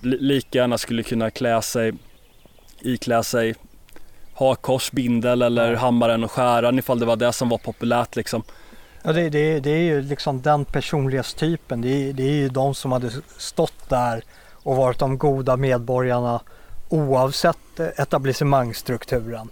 lika 0.00 0.58
gärna 0.58 0.78
skulle 0.78 1.02
kunna 1.02 1.30
klä 1.30 1.62
sig, 1.62 1.92
iklä 2.80 3.22
sig 3.22 3.54
hakkors, 4.34 4.92
bindel 4.92 5.42
eller 5.42 5.74
hammaren 5.74 6.24
och 6.24 6.30
skäran 6.30 6.78
ifall 6.78 6.98
det 6.98 7.06
var 7.06 7.16
det 7.16 7.32
som 7.32 7.48
var 7.48 7.58
populärt 7.58 8.16
liksom. 8.16 8.42
Ja, 9.02 9.12
det, 9.12 9.28
det, 9.28 9.60
det 9.60 9.70
är 9.70 9.82
ju 9.82 10.02
liksom 10.02 10.42
den 10.42 10.64
personlighetstypen. 10.64 11.80
Det, 11.80 12.12
det 12.12 12.22
är 12.22 12.32
ju 12.32 12.48
de 12.48 12.74
som 12.74 12.92
hade 12.92 13.10
stått 13.38 13.88
där 13.88 14.24
och 14.52 14.76
varit 14.76 14.98
de 14.98 15.18
goda 15.18 15.56
medborgarna 15.56 16.40
oavsett 16.88 17.80
etablissemangsstrukturen. 17.96 19.48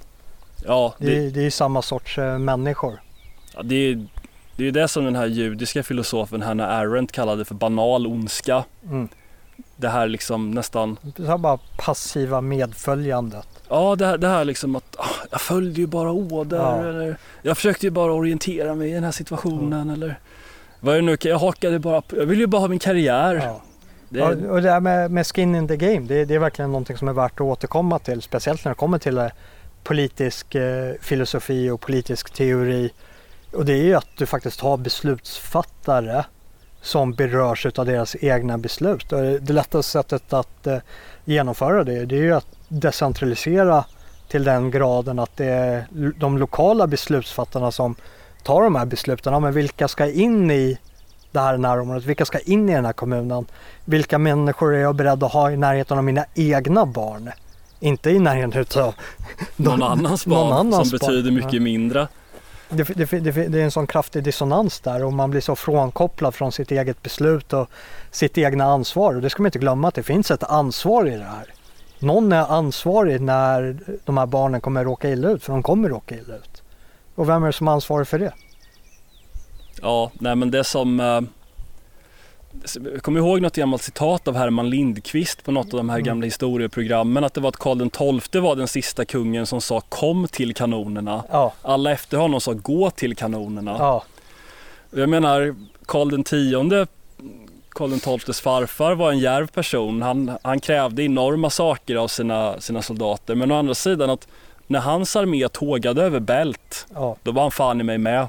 Ja, 0.65 0.95
det, 0.99 1.07
det, 1.07 1.31
det 1.31 1.47
är 1.47 1.51
samma 1.51 1.83
sorts 1.83 2.19
eh, 2.19 2.39
människor. 2.39 3.01
Ja, 3.55 3.63
det, 3.63 3.75
är, 3.75 4.07
det 4.57 4.69
är 4.69 4.73
det 4.73 4.89
som 4.89 5.05
den 5.05 5.17
här 5.17 5.27
judiska 5.27 5.83
filosofen 5.83 6.43
Hannah 6.43 6.79
Arendt 6.79 7.13
kallade 7.13 7.45
för 7.45 7.55
banal 7.55 8.07
ondska. 8.07 8.65
Mm. 8.85 9.09
Det 9.77 9.89
här 9.89 10.09
liksom 10.09 10.51
nästan... 10.51 10.97
Det 11.17 11.27
här 11.27 11.39
bara 11.39 11.59
passiva 11.79 12.41
medföljandet. 12.41 13.49
Ja, 13.69 13.97
det 13.97 14.07
här, 14.07 14.19
det 14.19 14.29
här 14.29 14.45
liksom 14.45 14.77
att 14.77 14.97
ah, 14.99 15.27
jag 15.31 15.41
följde 15.41 15.81
ju 15.81 15.87
bara 15.87 16.11
order 16.11 16.57
ja. 16.57 16.85
eller 16.85 17.17
jag 17.43 17.57
försökte 17.57 17.87
ju 17.87 17.91
bara 17.91 18.13
orientera 18.13 18.75
mig 18.75 18.91
i 18.91 18.95
den 18.95 19.05
här 19.05 19.13
situationen 19.13 19.83
mm. 19.83 19.95
eller 19.95 20.19
vad 20.81 20.95
är 20.95 21.01
det 21.01 21.07
nu, 21.07 21.17
jag 21.21 21.39
hakade 21.39 21.79
bara 21.79 22.03
jag 22.13 22.27
vill 22.27 22.39
ju 22.39 22.47
bara 22.47 22.61
ha 22.61 22.69
min 22.69 22.79
karriär. 22.79 23.35
Ja. 23.35 23.63
Det... 24.09 24.23
Och 24.23 24.63
det 24.63 24.71
här 24.71 24.81
med, 24.81 25.11
med, 25.11 25.27
skin 25.27 25.55
in 25.55 25.69
the 25.69 25.77
game, 25.77 26.01
det, 26.01 26.25
det, 26.25 26.35
är 26.35 26.39
verkligen 26.39 26.71
någonting 26.73 26.97
som 26.97 27.09
är 27.09 27.13
värt 27.13 27.33
att 27.33 27.41
återkomma 27.41 27.99
till, 27.99 28.23
speciellt 28.23 28.65
när 28.65 28.71
det 28.71 28.77
kommer 28.77 28.99
till 28.99 29.19
eh, 29.19 29.29
politisk 29.83 30.55
eh, 30.55 30.95
filosofi 31.01 31.71
och 31.71 31.81
politisk 31.81 32.31
teori. 32.31 32.91
Och 33.53 33.65
det 33.65 33.73
är 33.73 33.83
ju 33.83 33.95
att 33.95 34.09
du 34.17 34.27
faktiskt 34.27 34.61
har 34.61 34.77
beslutsfattare 34.77 36.25
som 36.83 37.13
berörs 37.13 37.67
av 37.67 37.87
deras 37.87 38.17
egna 38.21 38.59
beslut. 38.59 39.13
Och 39.13 39.23
det 39.23 39.53
lättaste 39.53 39.93
sättet 39.93 40.33
att 40.33 40.67
eh, 40.67 40.79
genomföra 41.25 41.85
det, 41.85 42.05
det 42.05 42.17
är 42.17 42.23
ju 42.23 42.35
att 42.35 42.47
decentralisera 42.69 43.85
till 44.29 44.45
den 44.45 44.71
graden 44.71 45.19
att 45.19 45.37
det 45.37 45.47
är 45.47 45.87
de 46.17 46.39
lokala 46.39 46.87
beslutsfattarna 46.87 47.71
som 47.71 47.95
tar 48.43 48.63
de 48.63 48.75
här 48.75 48.87
besluten. 48.87 49.33
Ja, 49.33 49.41
men 49.41 49.53
vilka 49.53 49.89
ska 49.89 50.07
in 50.07 50.51
i 50.51 50.79
det 51.33 51.41
här 51.41 51.57
närområdet? 51.57 52.05
Vilka 52.05 52.25
ska 52.25 52.39
in 52.39 52.69
i 52.69 52.75
den 52.75 52.85
här 52.85 52.93
kommunen? 52.93 53.47
Vilka 53.85 54.19
människor 54.19 54.75
är 54.75 54.81
jag 54.81 54.97
beredd 54.97 55.23
att 55.23 55.33
ha 55.33 55.51
i 55.51 55.57
närheten 55.57 55.99
av 55.99 56.05
mina 56.05 56.25
egna 56.35 56.87
barn? 56.87 57.31
Inte 57.81 58.11
i 58.11 58.19
närheten 58.19 58.83
av 58.83 58.95
någon 59.57 59.83
annans 59.83 60.27
barn 60.27 60.49
någon 60.49 60.53
annans 60.53 60.91
som 60.91 60.99
barn. 60.99 61.15
betyder 61.15 61.31
mycket 61.31 61.63
mindre. 61.63 62.09
Det, 62.75 62.85
det, 62.85 63.05
det, 63.05 63.31
det, 63.49 63.61
är 63.61 63.65
en 63.65 63.71
sån 63.71 63.87
kraftig 63.87 64.25
dissonans 64.25 64.81
där 64.81 65.05
och 65.05 65.13
man 65.13 65.31
blir 65.31 65.41
så 65.41 65.57
frånkopplad 65.57 66.35
från 66.35 66.53
sitt 66.53 66.71
eget 66.71 67.03
beslut 67.03 67.53
och 67.53 67.71
sitt 68.11 68.39
egna 68.39 68.65
ansvar. 68.65 69.15
Och 69.15 69.23
det 69.23 69.31
ska 69.31 69.43
man 69.43 69.49
inte 69.49 69.59
glömma 69.59 69.89
att 69.89 69.95
det 69.95 70.03
finns 70.03 70.31
ett 70.31 70.43
ansvar 70.43 71.07
i 71.07 71.11
det 71.11 71.25
här. 71.25 71.55
Någon 71.99 72.33
är 72.33 72.53
ansvarig 72.53 73.21
när 73.21 73.77
de 74.05 74.19
här 74.19 74.27
barnen 74.27 74.61
kommer 74.61 74.85
råka 74.85 75.11
illa 75.11 75.29
ut, 75.29 75.45
för 75.45 75.53
de 75.53 75.63
kommer 75.63 75.89
råka 75.89 76.15
illa 76.15 76.37
ut. 76.37 76.63
Och 77.15 77.29
vem 77.29 77.43
är 77.43 77.47
det 77.47 77.53
som 77.53 77.69
är 77.69 77.73
ansvarig 77.73 78.09
för 78.09 78.19
det? 78.19 78.33
Ja, 79.83 80.11
nej 80.15 80.37
men 80.37 80.51
det 80.51 80.65
som 80.65 81.01
eh, 81.01 81.21
jag 82.95 83.03
kommer 83.03 83.21
ihåg 83.21 83.41
något 83.41 83.57
gammalt 83.57 83.83
citat 83.83 84.29
av 84.29 84.37
Herman 84.37 84.71
Lindqvist 84.71 85.45
på 85.45 85.53
något 85.53 85.75
av 85.75 85.77
de 85.77 85.89
här 85.89 85.97
mm. 85.97 86.07
gamla 86.07 86.25
historieprogrammen 86.25 87.25
att 87.25 87.35
det 87.35 87.41
var 87.41 87.49
att 87.49 87.57
Karl 87.57 88.21
XII 88.21 88.41
var 88.41 88.57
den 88.57 88.69
sista 88.69 89.05
kungen 89.05 89.47
som 89.47 89.61
sa 89.61 89.81
kom 89.81 90.29
till 90.29 90.55
kanonerna. 90.55 91.25
Ja. 91.31 91.53
Alla 91.63 91.93
efter 91.93 92.17
honom 92.17 92.41
sa 92.41 92.53
gå 92.53 92.91
till 92.91 93.17
kanonerna. 93.17 93.77
Ja. 93.79 94.05
Jag 94.91 95.09
menar 95.09 95.55
Karl 95.87 96.21
X 96.21 96.91
Karl 97.69 98.19
XIIs 98.19 98.41
farfar 98.41 98.95
var 98.95 99.11
en 99.11 99.19
järv 99.19 99.47
person. 99.47 100.03
Han, 100.03 100.31
han 100.43 100.61
krävde 100.61 101.03
enorma 101.03 101.51
saker 101.51 101.97
av 101.97 102.09
sina, 102.09 102.61
sina 102.61 102.83
soldater. 102.83 103.35
Men 103.35 103.53
å 103.53 103.59
andra 103.59 103.75
sidan 103.75 104.11
att 104.11 104.29
när 104.67 104.81
hans 104.81 105.17
armé 105.17 105.49
tågade 105.49 106.03
över 106.03 106.21
Bält, 106.21 106.87
ja. 106.95 107.17
då 107.23 107.33
var 107.33 107.43
han 107.43 107.51
fan 107.51 107.81
i 107.81 107.85
mig 107.85 107.99
med. 107.99 108.27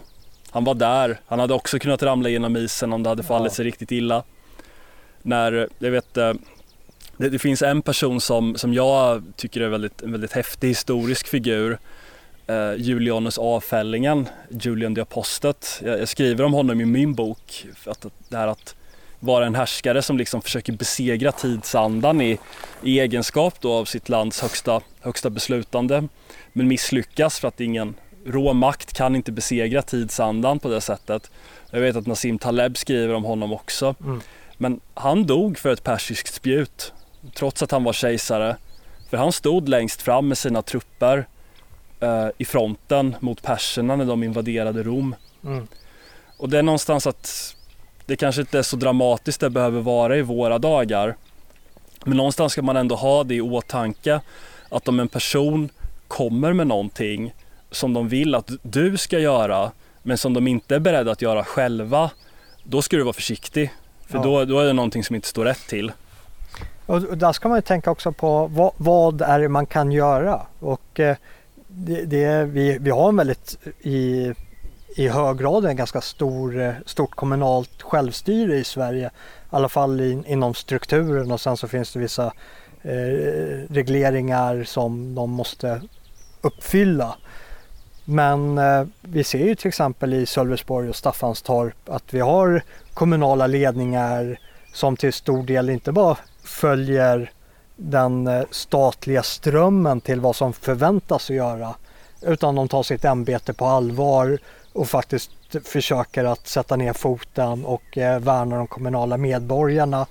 Han 0.53 0.63
var 0.63 0.73
där. 0.73 1.19
Han 1.27 1.39
hade 1.39 1.53
också 1.53 1.79
kunnat 1.79 2.03
ramla 2.03 2.29
genom 2.29 2.57
isen 2.57 2.93
om 2.93 3.03
det 3.03 3.09
hade 3.09 3.23
fallit 3.23 3.53
sig 3.53 3.65
riktigt 3.65 3.91
illa. 3.91 4.23
När, 5.21 5.67
jag 5.79 5.91
vet, 5.91 6.17
eh, 6.17 6.33
det, 7.17 7.29
det, 7.29 7.39
finns 7.39 7.61
en 7.61 7.81
person 7.81 8.21
som, 8.21 8.55
som 8.55 8.73
jag 8.73 9.23
tycker 9.35 9.61
är 9.61 9.69
väldigt, 9.69 10.01
en 10.01 10.11
väldigt 10.11 10.31
häftig 10.31 10.67
historisk 10.67 11.27
figur. 11.27 11.77
Uh, 12.49 12.75
Julianus 12.77 13.37
Avfällingen, 13.37 14.29
Julian 14.49 14.95
the 14.95 15.01
Apostat. 15.01 15.81
Jag, 15.85 15.99
jag, 15.99 16.07
skriver 16.07 16.43
om 16.43 16.53
honom 16.53 16.81
i 16.81 16.85
min 16.85 17.13
bok. 17.13 17.65
Att, 17.85 18.05
det 18.29 18.37
här 18.37 18.47
att 18.47 18.75
vara 19.19 19.45
en 19.45 19.55
härskare 19.55 20.01
som 20.01 20.17
liksom 20.17 20.41
försöker 20.41 20.73
besegra 20.73 21.31
tidsandan 21.31 22.21
i, 22.21 22.37
i 22.83 22.99
egenskap 22.99 23.55
då 23.59 23.73
av 23.73 23.85
sitt 23.85 24.09
lands 24.09 24.41
högsta, 24.41 24.81
högsta 25.01 25.29
beslutande. 25.29 26.07
Men 26.53 26.67
misslyckas 26.67 27.39
för 27.39 27.47
att 27.47 27.61
ingen 27.61 27.95
råmakt 28.25 28.93
kan 28.93 29.15
inte 29.15 29.31
besegra 29.31 29.81
tidsandan 29.81 30.59
på 30.59 30.69
det 30.69 30.81
sättet. 30.81 31.31
Jag 31.71 31.79
vet 31.79 31.95
att 31.95 32.07
Nassim 32.07 32.39
Taleb 32.39 32.77
skriver 32.77 33.13
om 33.13 33.23
honom 33.23 33.53
också. 33.53 33.95
Mm. 34.03 34.21
Men 34.57 34.79
han 34.93 35.25
dog 35.25 35.57
för 35.57 35.73
ett 35.73 35.83
persiskt 35.83 36.33
spjut 36.33 36.93
trots 37.33 37.63
att 37.63 37.71
han 37.71 37.83
var 37.83 37.93
kejsare. 37.93 38.57
För 39.09 39.17
han 39.17 39.31
stod 39.31 39.69
längst 39.69 40.01
fram 40.01 40.27
med 40.27 40.37
sina 40.37 40.61
trupper 40.61 41.27
eh, 41.99 42.27
i 42.37 42.45
fronten 42.45 43.15
mot 43.19 43.41
perserna 43.41 43.95
när 43.95 44.05
de 44.05 44.23
invaderade 44.23 44.83
Rom. 44.83 45.15
Mm. 45.43 45.67
Och 46.37 46.49
det 46.49 46.57
är 46.57 46.63
någonstans 46.63 47.07
att 47.07 47.55
det 48.05 48.15
kanske 48.15 48.41
inte 48.41 48.57
är 48.57 48.63
så 48.63 48.75
dramatiskt 48.75 49.39
det 49.39 49.49
behöver 49.49 49.81
vara 49.81 50.17
i 50.17 50.21
våra 50.21 50.59
dagar. 50.59 51.15
Men 52.05 52.17
någonstans 52.17 52.51
ska 52.51 52.61
man 52.61 52.77
ändå 52.77 52.95
ha 52.95 53.23
det 53.23 53.35
i 53.35 53.41
åtanke 53.41 54.19
att 54.69 54.87
om 54.87 54.99
en 54.99 55.07
person 55.07 55.69
kommer 56.07 56.53
med 56.53 56.67
någonting 56.67 57.33
som 57.73 57.93
de 57.93 58.07
vill 58.07 58.35
att 58.35 58.51
du 58.61 58.97
ska 58.97 59.19
göra 59.19 59.71
men 60.01 60.17
som 60.17 60.33
de 60.33 60.47
inte 60.47 60.75
är 60.75 60.79
beredda 60.79 61.11
att 61.11 61.21
göra 61.21 61.43
själva 61.43 62.11
då 62.63 62.81
ska 62.81 62.97
du 62.97 63.03
vara 63.03 63.13
försiktig. 63.13 63.73
För 64.07 64.17
ja. 64.17 64.23
då, 64.23 64.45
då 64.45 64.59
är 64.59 64.65
det 64.65 64.73
någonting 64.73 65.03
som 65.03 65.15
inte 65.15 65.27
står 65.27 65.45
rätt 65.45 65.67
till. 65.67 65.91
Och 66.85 67.17
där 67.17 67.31
ska 67.31 67.49
man 67.49 67.57
ju 67.57 67.61
tänka 67.61 67.91
också 67.91 68.11
på 68.11 68.47
vad, 68.47 68.71
vad 68.77 69.21
är 69.21 69.39
det 69.39 69.49
man 69.49 69.65
kan 69.65 69.91
göra? 69.91 70.41
Och 70.59 70.99
eh, 70.99 71.17
det, 71.67 72.05
det, 72.05 72.45
vi, 72.45 72.77
vi 72.77 72.89
har 72.89 73.09
en 73.09 73.15
väldigt 73.15 73.57
i 73.81 74.33
i 74.95 75.07
hög 75.07 75.37
grad 75.37 75.65
en 75.65 75.75
ganska 75.75 76.01
stor, 76.01 76.61
eh, 76.61 76.73
stort 76.85 77.15
kommunalt 77.15 77.81
självstyre 77.81 78.57
i 78.57 78.63
Sverige. 78.63 79.07
I 79.07 79.09
alla 79.49 79.69
fall 79.69 80.01
in, 80.01 80.25
inom 80.25 80.53
strukturen 80.53 81.31
och 81.31 81.41
sen 81.41 81.57
så 81.57 81.67
finns 81.67 81.93
det 81.93 81.99
vissa 81.99 82.25
eh, 82.81 82.91
regleringar 83.69 84.63
som 84.63 85.15
de 85.15 85.31
måste 85.31 85.81
uppfylla. 86.41 87.15
Men 88.05 88.57
eh, 88.57 88.85
vi 89.01 89.23
ser 89.23 89.45
ju 89.45 89.55
till 89.55 89.67
exempel 89.67 90.13
i 90.13 90.25
Sölvesborg 90.25 90.89
och 90.89 90.95
Staffanstorp 90.95 91.89
att 91.89 92.13
vi 92.13 92.19
har 92.19 92.61
kommunala 92.93 93.47
ledningar 93.47 94.39
som 94.73 94.97
till 94.97 95.13
stor 95.13 95.43
del 95.43 95.69
inte 95.69 95.91
bara 95.91 96.17
följer 96.43 97.31
den 97.75 98.27
eh, 98.27 98.43
statliga 98.51 99.23
strömmen 99.23 100.01
till 100.01 100.19
vad 100.19 100.35
som 100.35 100.53
förväntas 100.53 101.29
att 101.29 101.35
göra 101.35 101.75
utan 102.21 102.55
de 102.55 102.67
tar 102.67 102.83
sitt 102.83 103.05
ämbete 103.05 103.53
på 103.53 103.65
allvar 103.65 104.37
och 104.73 104.89
faktiskt 104.89 105.31
försöker 105.63 106.23
att 106.23 106.47
sätta 106.47 106.75
ner 106.75 106.93
foten 106.93 107.65
och 107.65 107.97
eh, 107.97 108.19
värna 108.19 108.57
de 108.57 108.67
kommunala 108.67 109.17
medborgarna 109.17 110.05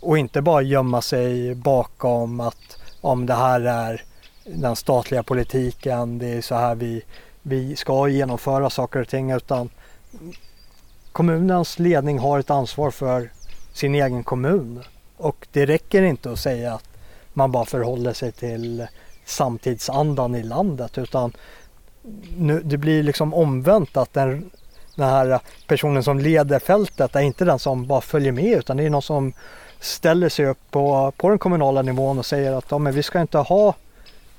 och 0.00 0.18
inte 0.18 0.42
bara 0.42 0.62
gömma 0.62 1.02
sig 1.02 1.54
bakom 1.54 2.40
att 2.40 2.78
om 3.00 3.26
det 3.26 3.34
här 3.34 3.60
är 3.60 4.02
den 4.44 4.76
statliga 4.76 5.22
politiken, 5.22 6.18
det 6.18 6.26
är 6.26 6.40
så 6.40 6.54
här 6.54 6.74
vi, 6.74 7.02
vi 7.46 7.76
ska 7.76 8.08
genomföra 8.08 8.70
saker 8.70 9.00
och 9.00 9.08
ting 9.08 9.30
utan 9.30 9.70
kommunens 11.12 11.78
ledning 11.78 12.18
har 12.18 12.38
ett 12.38 12.50
ansvar 12.50 12.90
för 12.90 13.30
sin 13.72 13.94
egen 13.94 14.24
kommun 14.24 14.82
och 15.16 15.46
det 15.52 15.66
räcker 15.66 16.02
inte 16.02 16.32
att 16.32 16.38
säga 16.38 16.74
att 16.74 16.88
man 17.32 17.52
bara 17.52 17.64
förhåller 17.64 18.12
sig 18.12 18.32
till 18.32 18.86
samtidsandan 19.24 20.34
i 20.34 20.42
landet 20.42 20.98
utan 20.98 21.32
nu, 22.36 22.60
det 22.64 22.76
blir 22.76 23.02
liksom 23.02 23.34
omvänt 23.34 23.96
att 23.96 24.12
den, 24.12 24.50
den 24.96 25.08
här 25.08 25.40
personen 25.66 26.02
som 26.02 26.18
leder 26.18 26.58
fältet 26.58 27.16
är 27.16 27.20
inte 27.20 27.44
den 27.44 27.58
som 27.58 27.86
bara 27.86 28.00
följer 28.00 28.32
med 28.32 28.58
utan 28.58 28.76
det 28.76 28.84
är 28.84 28.90
någon 28.90 29.02
som 29.02 29.32
ställer 29.80 30.28
sig 30.28 30.46
upp 30.46 30.70
på, 30.70 31.12
på 31.16 31.28
den 31.28 31.38
kommunala 31.38 31.82
nivån 31.82 32.18
och 32.18 32.26
säger 32.26 32.52
att 32.52 32.70
ja, 32.70 32.78
men 32.78 32.92
vi 32.92 33.02
ska 33.02 33.20
inte 33.20 33.38
ha 33.38 33.74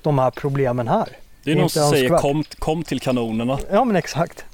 de 0.02 0.18
här 0.18 0.30
problemen 0.30 0.88
här. 0.88 1.08
Det 1.46 1.52
är, 1.52 1.56
någon 1.56 1.70
som 1.70 1.90
säger 1.90 2.18
kom, 2.18 2.44
kom 2.58 2.82
till 2.82 3.00
kanonerna. 3.00 3.58
Ja 3.70 3.84
men 3.84 3.96
exakt. 3.96 4.44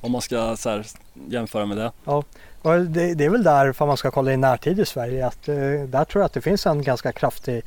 Om 0.00 0.12
man 0.12 0.20
ska 0.20 0.56
så 0.56 0.70
här, 0.70 0.86
jämföra 1.28 1.66
med 1.66 1.76
det. 1.76 1.92
Ja, 2.04 2.24
och 2.62 2.80
det, 2.80 3.14
det 3.14 3.24
är 3.24 3.30
väl 3.30 3.42
där, 3.42 3.72
för 3.72 3.86
man 3.86 3.96
ska 3.96 4.10
kolla 4.10 4.32
i 4.32 4.36
närtid 4.36 4.80
i 4.80 4.86
Sverige, 4.86 5.26
att 5.26 5.48
eh, 5.48 5.54
där 5.86 6.04
tror 6.04 6.22
jag 6.22 6.26
att 6.26 6.32
det 6.32 6.40
finns 6.40 6.66
en 6.66 6.82
ganska 6.82 7.12
kraftig 7.12 7.62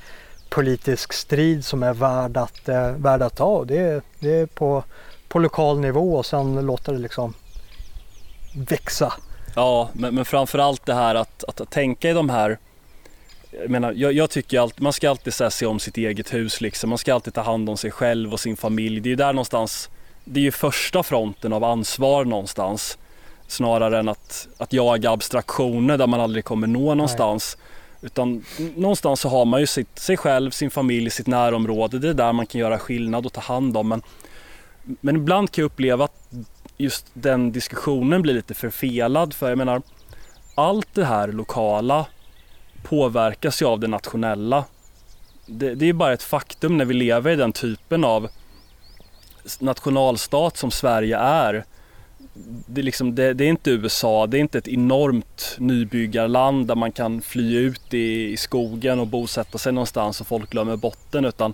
politisk 0.50 1.14
strid 1.14 1.66
som 1.66 1.84
är 1.84 1.94
värd 1.94 2.38
att, 2.38 2.70
eh, 2.70 2.92
värd 2.92 3.22
att 3.22 3.36
ta. 3.36 3.66
Det, 3.66 4.04
det 4.20 4.36
är 4.36 4.46
på 4.46 4.84
på 5.34 5.40
lokal 5.40 5.80
nivå 5.80 6.16
och 6.16 6.26
sen 6.26 6.66
låta 6.66 6.92
det 6.92 6.98
liksom 6.98 7.34
växa. 8.56 9.14
Ja, 9.56 9.90
men, 9.94 10.16
men 10.16 10.26
framförallt 10.26 10.86
det 10.86 10.94
här 10.94 11.16
att, 11.16 11.44
att 11.44 11.70
tänka 11.70 12.10
i 12.10 12.14
de 12.14 12.30
här 12.30 12.58
jag, 13.62 13.70
menar, 13.70 13.94
jag, 13.94 14.14
jag 14.14 14.30
tycker 14.30 14.60
att 14.60 14.80
man 14.80 14.94
ska 14.94 15.10
alltid 15.10 15.34
här, 15.40 15.50
se 15.50 15.66
om 15.66 15.80
sitt 15.80 15.98
eget 15.98 16.34
hus 16.34 16.62
liksom. 16.62 16.90
Man 16.90 16.98
ska 16.98 17.14
alltid 17.14 17.34
ta 17.34 17.42
hand 17.42 17.70
om 17.70 17.78
sig 17.78 17.92
själv 17.92 18.34
och 18.34 18.40
sin 18.40 18.58
familj. 18.58 19.00
Det 19.00 19.08
är 19.08 19.12
ju 19.12 19.16
där 19.16 19.34
någonstans, 19.34 19.90
det 20.24 20.40
är 20.40 20.44
ju 20.44 20.52
första 20.52 21.04
fronten 21.04 21.54
av 21.54 21.64
ansvar 21.64 22.26
någonstans. 22.26 22.98
Snarare 23.48 24.00
än 24.00 24.10
att, 24.10 24.48
att 24.58 24.74
jaga 24.74 25.12
abstraktioner 25.12 25.98
där 25.98 26.08
man 26.08 26.22
aldrig 26.22 26.46
kommer 26.46 26.68
nå 26.68 26.96
någonstans. 26.96 27.58
Nej. 27.60 27.70
Utan 28.06 28.46
någonstans 28.76 29.20
så 29.20 29.30
har 29.30 29.46
man 29.46 29.60
ju 29.60 29.68
sitt, 29.68 30.00
sig 30.00 30.18
själv, 30.18 30.52
sin 30.52 30.72
familj, 30.72 31.10
sitt 31.10 31.28
närområde. 31.28 32.00
Det 32.00 32.10
är 32.10 32.14
där 32.14 32.34
man 32.34 32.46
kan 32.46 32.62
göra 32.62 32.80
skillnad 32.80 33.26
och 33.26 33.34
ta 33.34 33.42
hand 33.42 33.78
om. 33.78 33.88
Men, 33.88 34.02
men 34.84 35.16
ibland 35.16 35.52
kan 35.52 35.62
jag 35.62 35.66
uppleva 35.66 36.06
att 36.06 36.30
just 36.78 37.06
den 37.14 37.52
diskussionen 37.52 38.22
blir 38.22 38.34
lite 38.34 38.54
förfelad. 38.54 39.34
För 39.34 39.50
jag 39.50 39.58
menar, 39.58 39.82
allt 40.56 40.88
det 40.94 41.06
här 41.06 41.28
lokala 41.28 42.06
påverkas 42.84 43.62
ju 43.62 43.66
av 43.66 43.80
det 43.80 43.88
nationella. 43.88 44.66
Det, 45.46 45.76
det 45.76 45.90
är 45.90 45.94
bara 45.94 46.14
ett 46.14 46.24
faktum 46.24 46.78
när 46.78 46.86
vi 46.86 46.94
lever 46.94 47.32
i 47.32 47.36
den 47.36 47.52
typen 47.52 48.04
av 48.04 48.30
nationalstat 49.60 50.58
som 50.58 50.72
Sverige 50.72 51.18
är. 51.18 51.66
Det 52.66 52.82
är, 52.82 52.84
liksom, 52.84 53.16
det, 53.16 53.34
det 53.34 53.46
är, 53.46 53.50
inte 53.50 53.72
USA, 53.72 54.28
det 54.28 54.38
är 54.38 54.40
inte 54.40 54.58
ett 54.58 54.68
enormt 54.68 55.56
nybyggarland 55.60 56.68
där 56.68 56.76
man 56.76 56.92
kan 56.92 57.22
fly 57.22 57.58
ut 57.58 57.94
i, 57.94 58.32
i 58.32 58.38
skogen 58.38 59.00
och 59.00 59.08
bosätta 59.08 59.58
sig 59.58 59.74
någonstans 59.74 60.22
och 60.22 60.28
folk 60.28 60.50
glömmer 60.50 60.76
botten 60.76 61.26
utan 61.26 61.54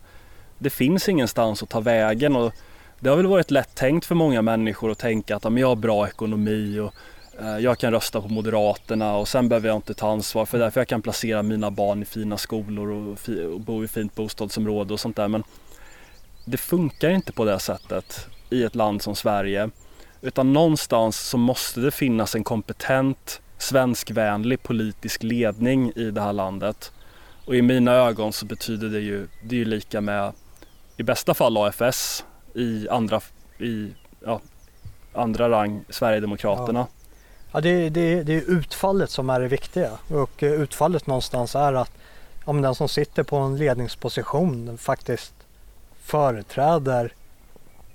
det 0.57 0.69
finns 0.69 1.09
ingenstans 1.09 1.63
att 1.63 1.69
ta 1.69 1.79
vägen 1.79 2.35
och 2.35 2.53
det 2.99 3.09
har 3.09 3.17
väl 3.17 3.27
varit 3.27 3.51
lätt 3.51 3.75
tänkt 3.75 4.05
för 4.05 4.15
många 4.15 4.41
människor 4.41 4.91
att 4.91 4.97
tänka 4.97 5.35
att 5.35 5.43
jag 5.43 5.67
har 5.67 5.75
bra 5.75 6.07
ekonomi 6.07 6.79
och 6.79 6.93
Eh, 7.41 7.57
jag 7.57 7.77
kan 7.77 7.91
rösta 7.91 8.21
på 8.21 8.27
Moderaterna 8.27 9.15
och 9.15 9.27
sen 9.27 9.49
behöver 9.49 9.67
jag 9.67 9.75
inte 9.75 9.93
ta 9.93 10.11
ansvar 10.11 10.45
för 10.45 10.59
därför 10.59 10.79
jag 10.79 10.87
kan 10.87 11.01
placera 11.01 11.43
mina 11.43 11.71
barn 11.71 12.01
i 12.01 12.05
fina 12.05 12.37
skolor 12.37 12.91
och, 12.91 13.17
och 13.53 13.61
bo 13.61 13.83
i 13.83 13.87
fint 13.87 14.15
bostadsområde 14.15 14.93
och 14.93 14.99
sånt 14.99 15.15
där. 15.15 15.27
Men 15.27 15.43
det 16.45 16.57
funkar 16.57 17.09
inte 17.09 17.31
på 17.31 17.45
det 17.45 17.59
sättet 17.59 18.27
i 18.49 18.63
ett 18.63 18.75
land 18.75 19.01
som 19.01 19.15
Sverige. 19.15 19.69
Utan 20.21 20.53
någonstans 20.53 21.19
så 21.19 21.37
måste 21.37 21.79
det 21.79 21.91
finnas 21.91 22.35
en 22.35 22.43
kompetent 22.43 23.41
svenskvänlig 23.57 24.63
politisk 24.63 25.23
ledning 25.23 25.91
i 25.95 26.11
det 26.11 26.21
här 26.21 26.33
landet. 26.33 26.91
Och 27.45 27.55
i 27.55 27.61
mina 27.61 27.91
ögon 27.91 28.33
så 28.33 28.45
betyder 28.45 28.89
det 28.89 28.99
ju, 28.99 29.27
det 29.43 29.55
är 29.55 29.59
ju 29.59 29.65
lika 29.65 30.01
med 30.01 30.33
i 30.97 31.03
bästa 31.03 31.33
fall 31.33 31.57
AFS, 31.57 32.25
i 32.55 32.89
andra, 32.89 33.21
i, 33.59 33.93
ja, 34.25 34.41
andra 35.13 35.49
rang 35.49 35.85
Sverigedemokraterna. 35.89 36.79
Ja. 36.79 36.98
Ja, 37.51 37.61
det, 37.61 37.89
det, 37.89 38.23
det 38.23 38.33
är 38.33 38.51
utfallet 38.51 39.09
som 39.09 39.29
är 39.29 39.39
det 39.39 39.47
viktiga 39.47 39.91
och 40.09 40.43
eh, 40.43 40.51
utfallet 40.51 41.07
någonstans 41.07 41.55
är 41.55 41.73
att 41.73 41.91
om 42.45 42.61
den 42.61 42.75
som 42.75 42.89
sitter 42.89 43.23
på 43.23 43.35
en 43.35 43.57
ledningsposition 43.57 44.77
faktiskt 44.77 45.33
företräder 46.01 47.13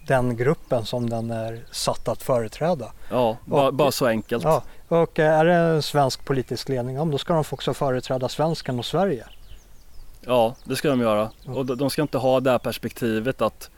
den 0.06 0.36
gruppen 0.36 0.84
som 0.84 1.10
den 1.10 1.30
är 1.30 1.64
satt 1.70 2.08
att 2.08 2.22
företräda. 2.22 2.92
Ja, 3.10 3.36
bara, 3.44 3.72
bara 3.72 3.90
så 3.90 4.06
enkelt. 4.06 4.44
Ja, 4.44 4.62
och 4.88 5.18
eh, 5.18 5.38
är 5.38 5.44
det 5.44 5.54
en 5.54 5.82
svensk 5.82 6.24
politisk 6.24 6.68
ledning, 6.68 6.96
ja, 6.96 7.04
då 7.04 7.18
ska 7.18 7.34
de 7.34 7.44
också 7.50 7.74
företräda 7.74 8.28
svensken 8.28 8.78
och 8.78 8.84
Sverige. 8.84 9.26
Ja, 10.20 10.54
det 10.64 10.76
ska 10.76 10.88
de 10.88 11.00
göra. 11.00 11.30
Och 11.46 11.76
de 11.76 11.90
ska 11.90 12.02
inte 12.02 12.18
ha 12.18 12.40
det 12.40 12.50
här 12.50 12.58
perspektivet 12.58 13.42
att, 13.42 13.70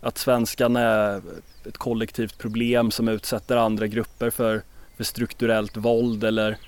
att 0.00 0.18
svenskan 0.18 0.76
är 0.76 1.22
ett 1.66 1.78
kollektivt 1.78 2.38
problem 2.38 2.90
som 2.90 3.08
utsätter 3.08 3.56
andra 3.56 3.86
grupper 3.86 4.30
för 4.30 4.62
för 4.96 5.04
strukturellt 5.04 5.76
våld 5.76 6.24
eller 6.24 6.58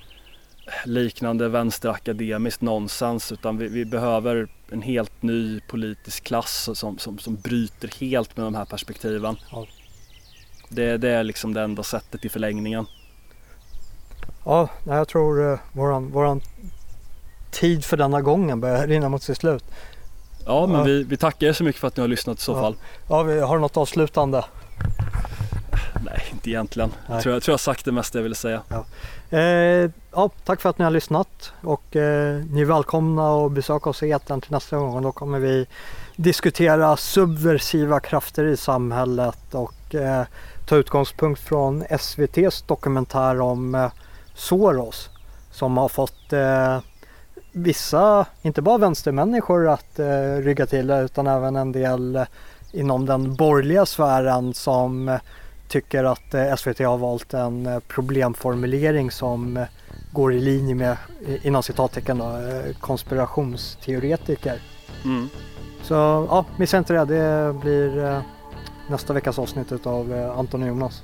liknande 0.85 1.49
vänsterakademiskt 1.49 2.61
nonsens 2.61 3.33
utan 3.33 3.59
vi, 3.59 3.69
vi, 3.69 3.85
behöver 3.85 4.49
en 4.71 4.83
helt 4.83 5.23
ny 5.23 5.61
politisk 5.61 6.25
klass 6.25 6.69
som, 6.75 6.99
som, 6.99 7.19
som 7.19 7.37
bryter 7.37 7.91
helt 8.01 8.37
med 8.37 8.47
de 8.47 8.55
här 8.55 8.65
perspektiven. 8.65 9.37
Ja. 9.51 9.67
Det, 10.69 10.97
det 10.97 11.11
är 11.11 11.25
liksom 11.25 11.55
det 11.55 11.63
enda 11.63 11.83
sättet 11.83 12.25
i 12.25 12.29
förlängningen. 12.29 12.87
Ja, 14.45 14.69
jag 14.85 15.09
tror 15.09 15.41
uh, 15.41 15.59
våran, 15.73 16.11
våran 16.11 16.41
tid 17.51 17.85
för 17.85 17.97
denna 17.97 18.21
gången 18.23 18.61
börjar 18.61 18.87
rinna 18.87 19.09
mot 19.09 19.23
sitt 19.23 19.37
slut. 19.37 19.65
Ja, 20.47 20.67
men 20.67 20.77
ja. 20.79 20.83
Vi, 20.83 21.03
vi 21.03 21.17
tackar 21.17 21.47
er 21.47 21.53
så 21.53 21.65
mycket 21.65 21.81
för 21.81 21.89
att 21.89 21.97
ni 21.97 22.01
har 22.01 22.09
lyssnat 22.09 22.39
i 22.39 22.43
så 22.43 22.53
ja. 22.53 22.61
fall. 22.61 22.77
Ja, 23.09 23.23
vi 23.23 23.41
har 23.41 23.59
något 23.59 23.77
avslutande? 23.77 24.45
Nej, 26.05 26.23
inte 26.33 26.51
egentligen. 26.51 26.93
Jag 27.09 27.23
tror, 27.23 27.35
jag 27.35 27.43
tror 27.43 27.53
jag 27.53 27.61
sagt 27.61 27.85
det 27.85 27.93
mesta 27.93 28.19
jag 28.19 28.23
ville 28.23 28.35
säga. 28.35 28.63
Ja. 28.69 28.85
Eh, 29.39 29.91
ja, 30.13 30.31
tack 30.45 30.61
för 30.61 30.71
att 30.71 30.79
ni 30.79 30.85
har 30.85 30.91
lyssnat 30.91 31.53
och 31.63 31.97
eh, 31.97 32.45
ni 32.51 32.61
är 32.61 32.65
välkomna 32.65 33.47
att 33.47 33.53
besöka 33.53 33.91
oss 33.91 34.03
i 34.03 34.11
etern 34.11 34.41
till 34.41 34.53
nästa 34.53 34.77
gång. 34.77 35.03
Då 35.03 35.13
kommer 35.13 35.39
vi 35.39 35.67
diskutera 36.17 36.97
subversiva 36.97 38.01
krafter 38.01 38.45
i 38.45 38.57
samhället 38.57 39.55
och 39.55 39.95
eh, 39.95 40.23
ta 40.67 40.77
utgångspunkt 40.77 41.41
från 41.41 41.85
SVTs 41.91 42.63
dokumentär 42.63 43.41
om 43.41 43.75
eh, 43.75 43.91
Soros 44.35 45.11
som 45.51 45.77
har 45.77 45.89
fått 45.89 46.33
eh, 46.33 46.79
vissa, 47.53 48.27
inte 48.43 48.63
bara 48.63 48.79
vänstermänniskor 48.79 49.69
att 49.69 49.99
eh, 49.99 50.37
rygga 50.37 50.67
till 50.67 50.91
utan 50.91 51.27
även 51.27 51.57
en 51.57 51.73
del 51.73 52.27
inom 52.73 53.07
den 53.07 53.35
borgerliga 53.35 53.87
sfären 53.87 54.55
som 54.55 55.19
tycker 55.69 56.05
att 56.05 56.35
eh, 56.35 56.55
SVT 56.57 56.79
har 56.79 56.99
valt 56.99 57.35
en 57.35 57.67
eh, 57.67 57.79
problemformulering 57.79 59.11
som 59.11 59.57
eh, 59.57 59.67
går 60.13 60.33
i 60.33 60.41
linje 60.41 60.75
med, 60.75 60.97
inom 61.43 61.63
citattecken 61.63 62.19
då, 62.19 62.39
konspirationsteoretiker. 62.81 64.63
Mm. 65.05 65.29
Så 65.83 65.95
ja, 65.95 66.45
missa 66.57 66.79
inte 66.79 66.93
det. 66.93 67.05
Det 67.05 67.53
blir 67.53 68.23
nästa 68.91 69.13
veckas 69.13 69.39
avsnitt 69.39 69.87
av 69.87 70.33
Anton 70.39 70.63
och 70.63 70.69
Jonas. 70.69 71.03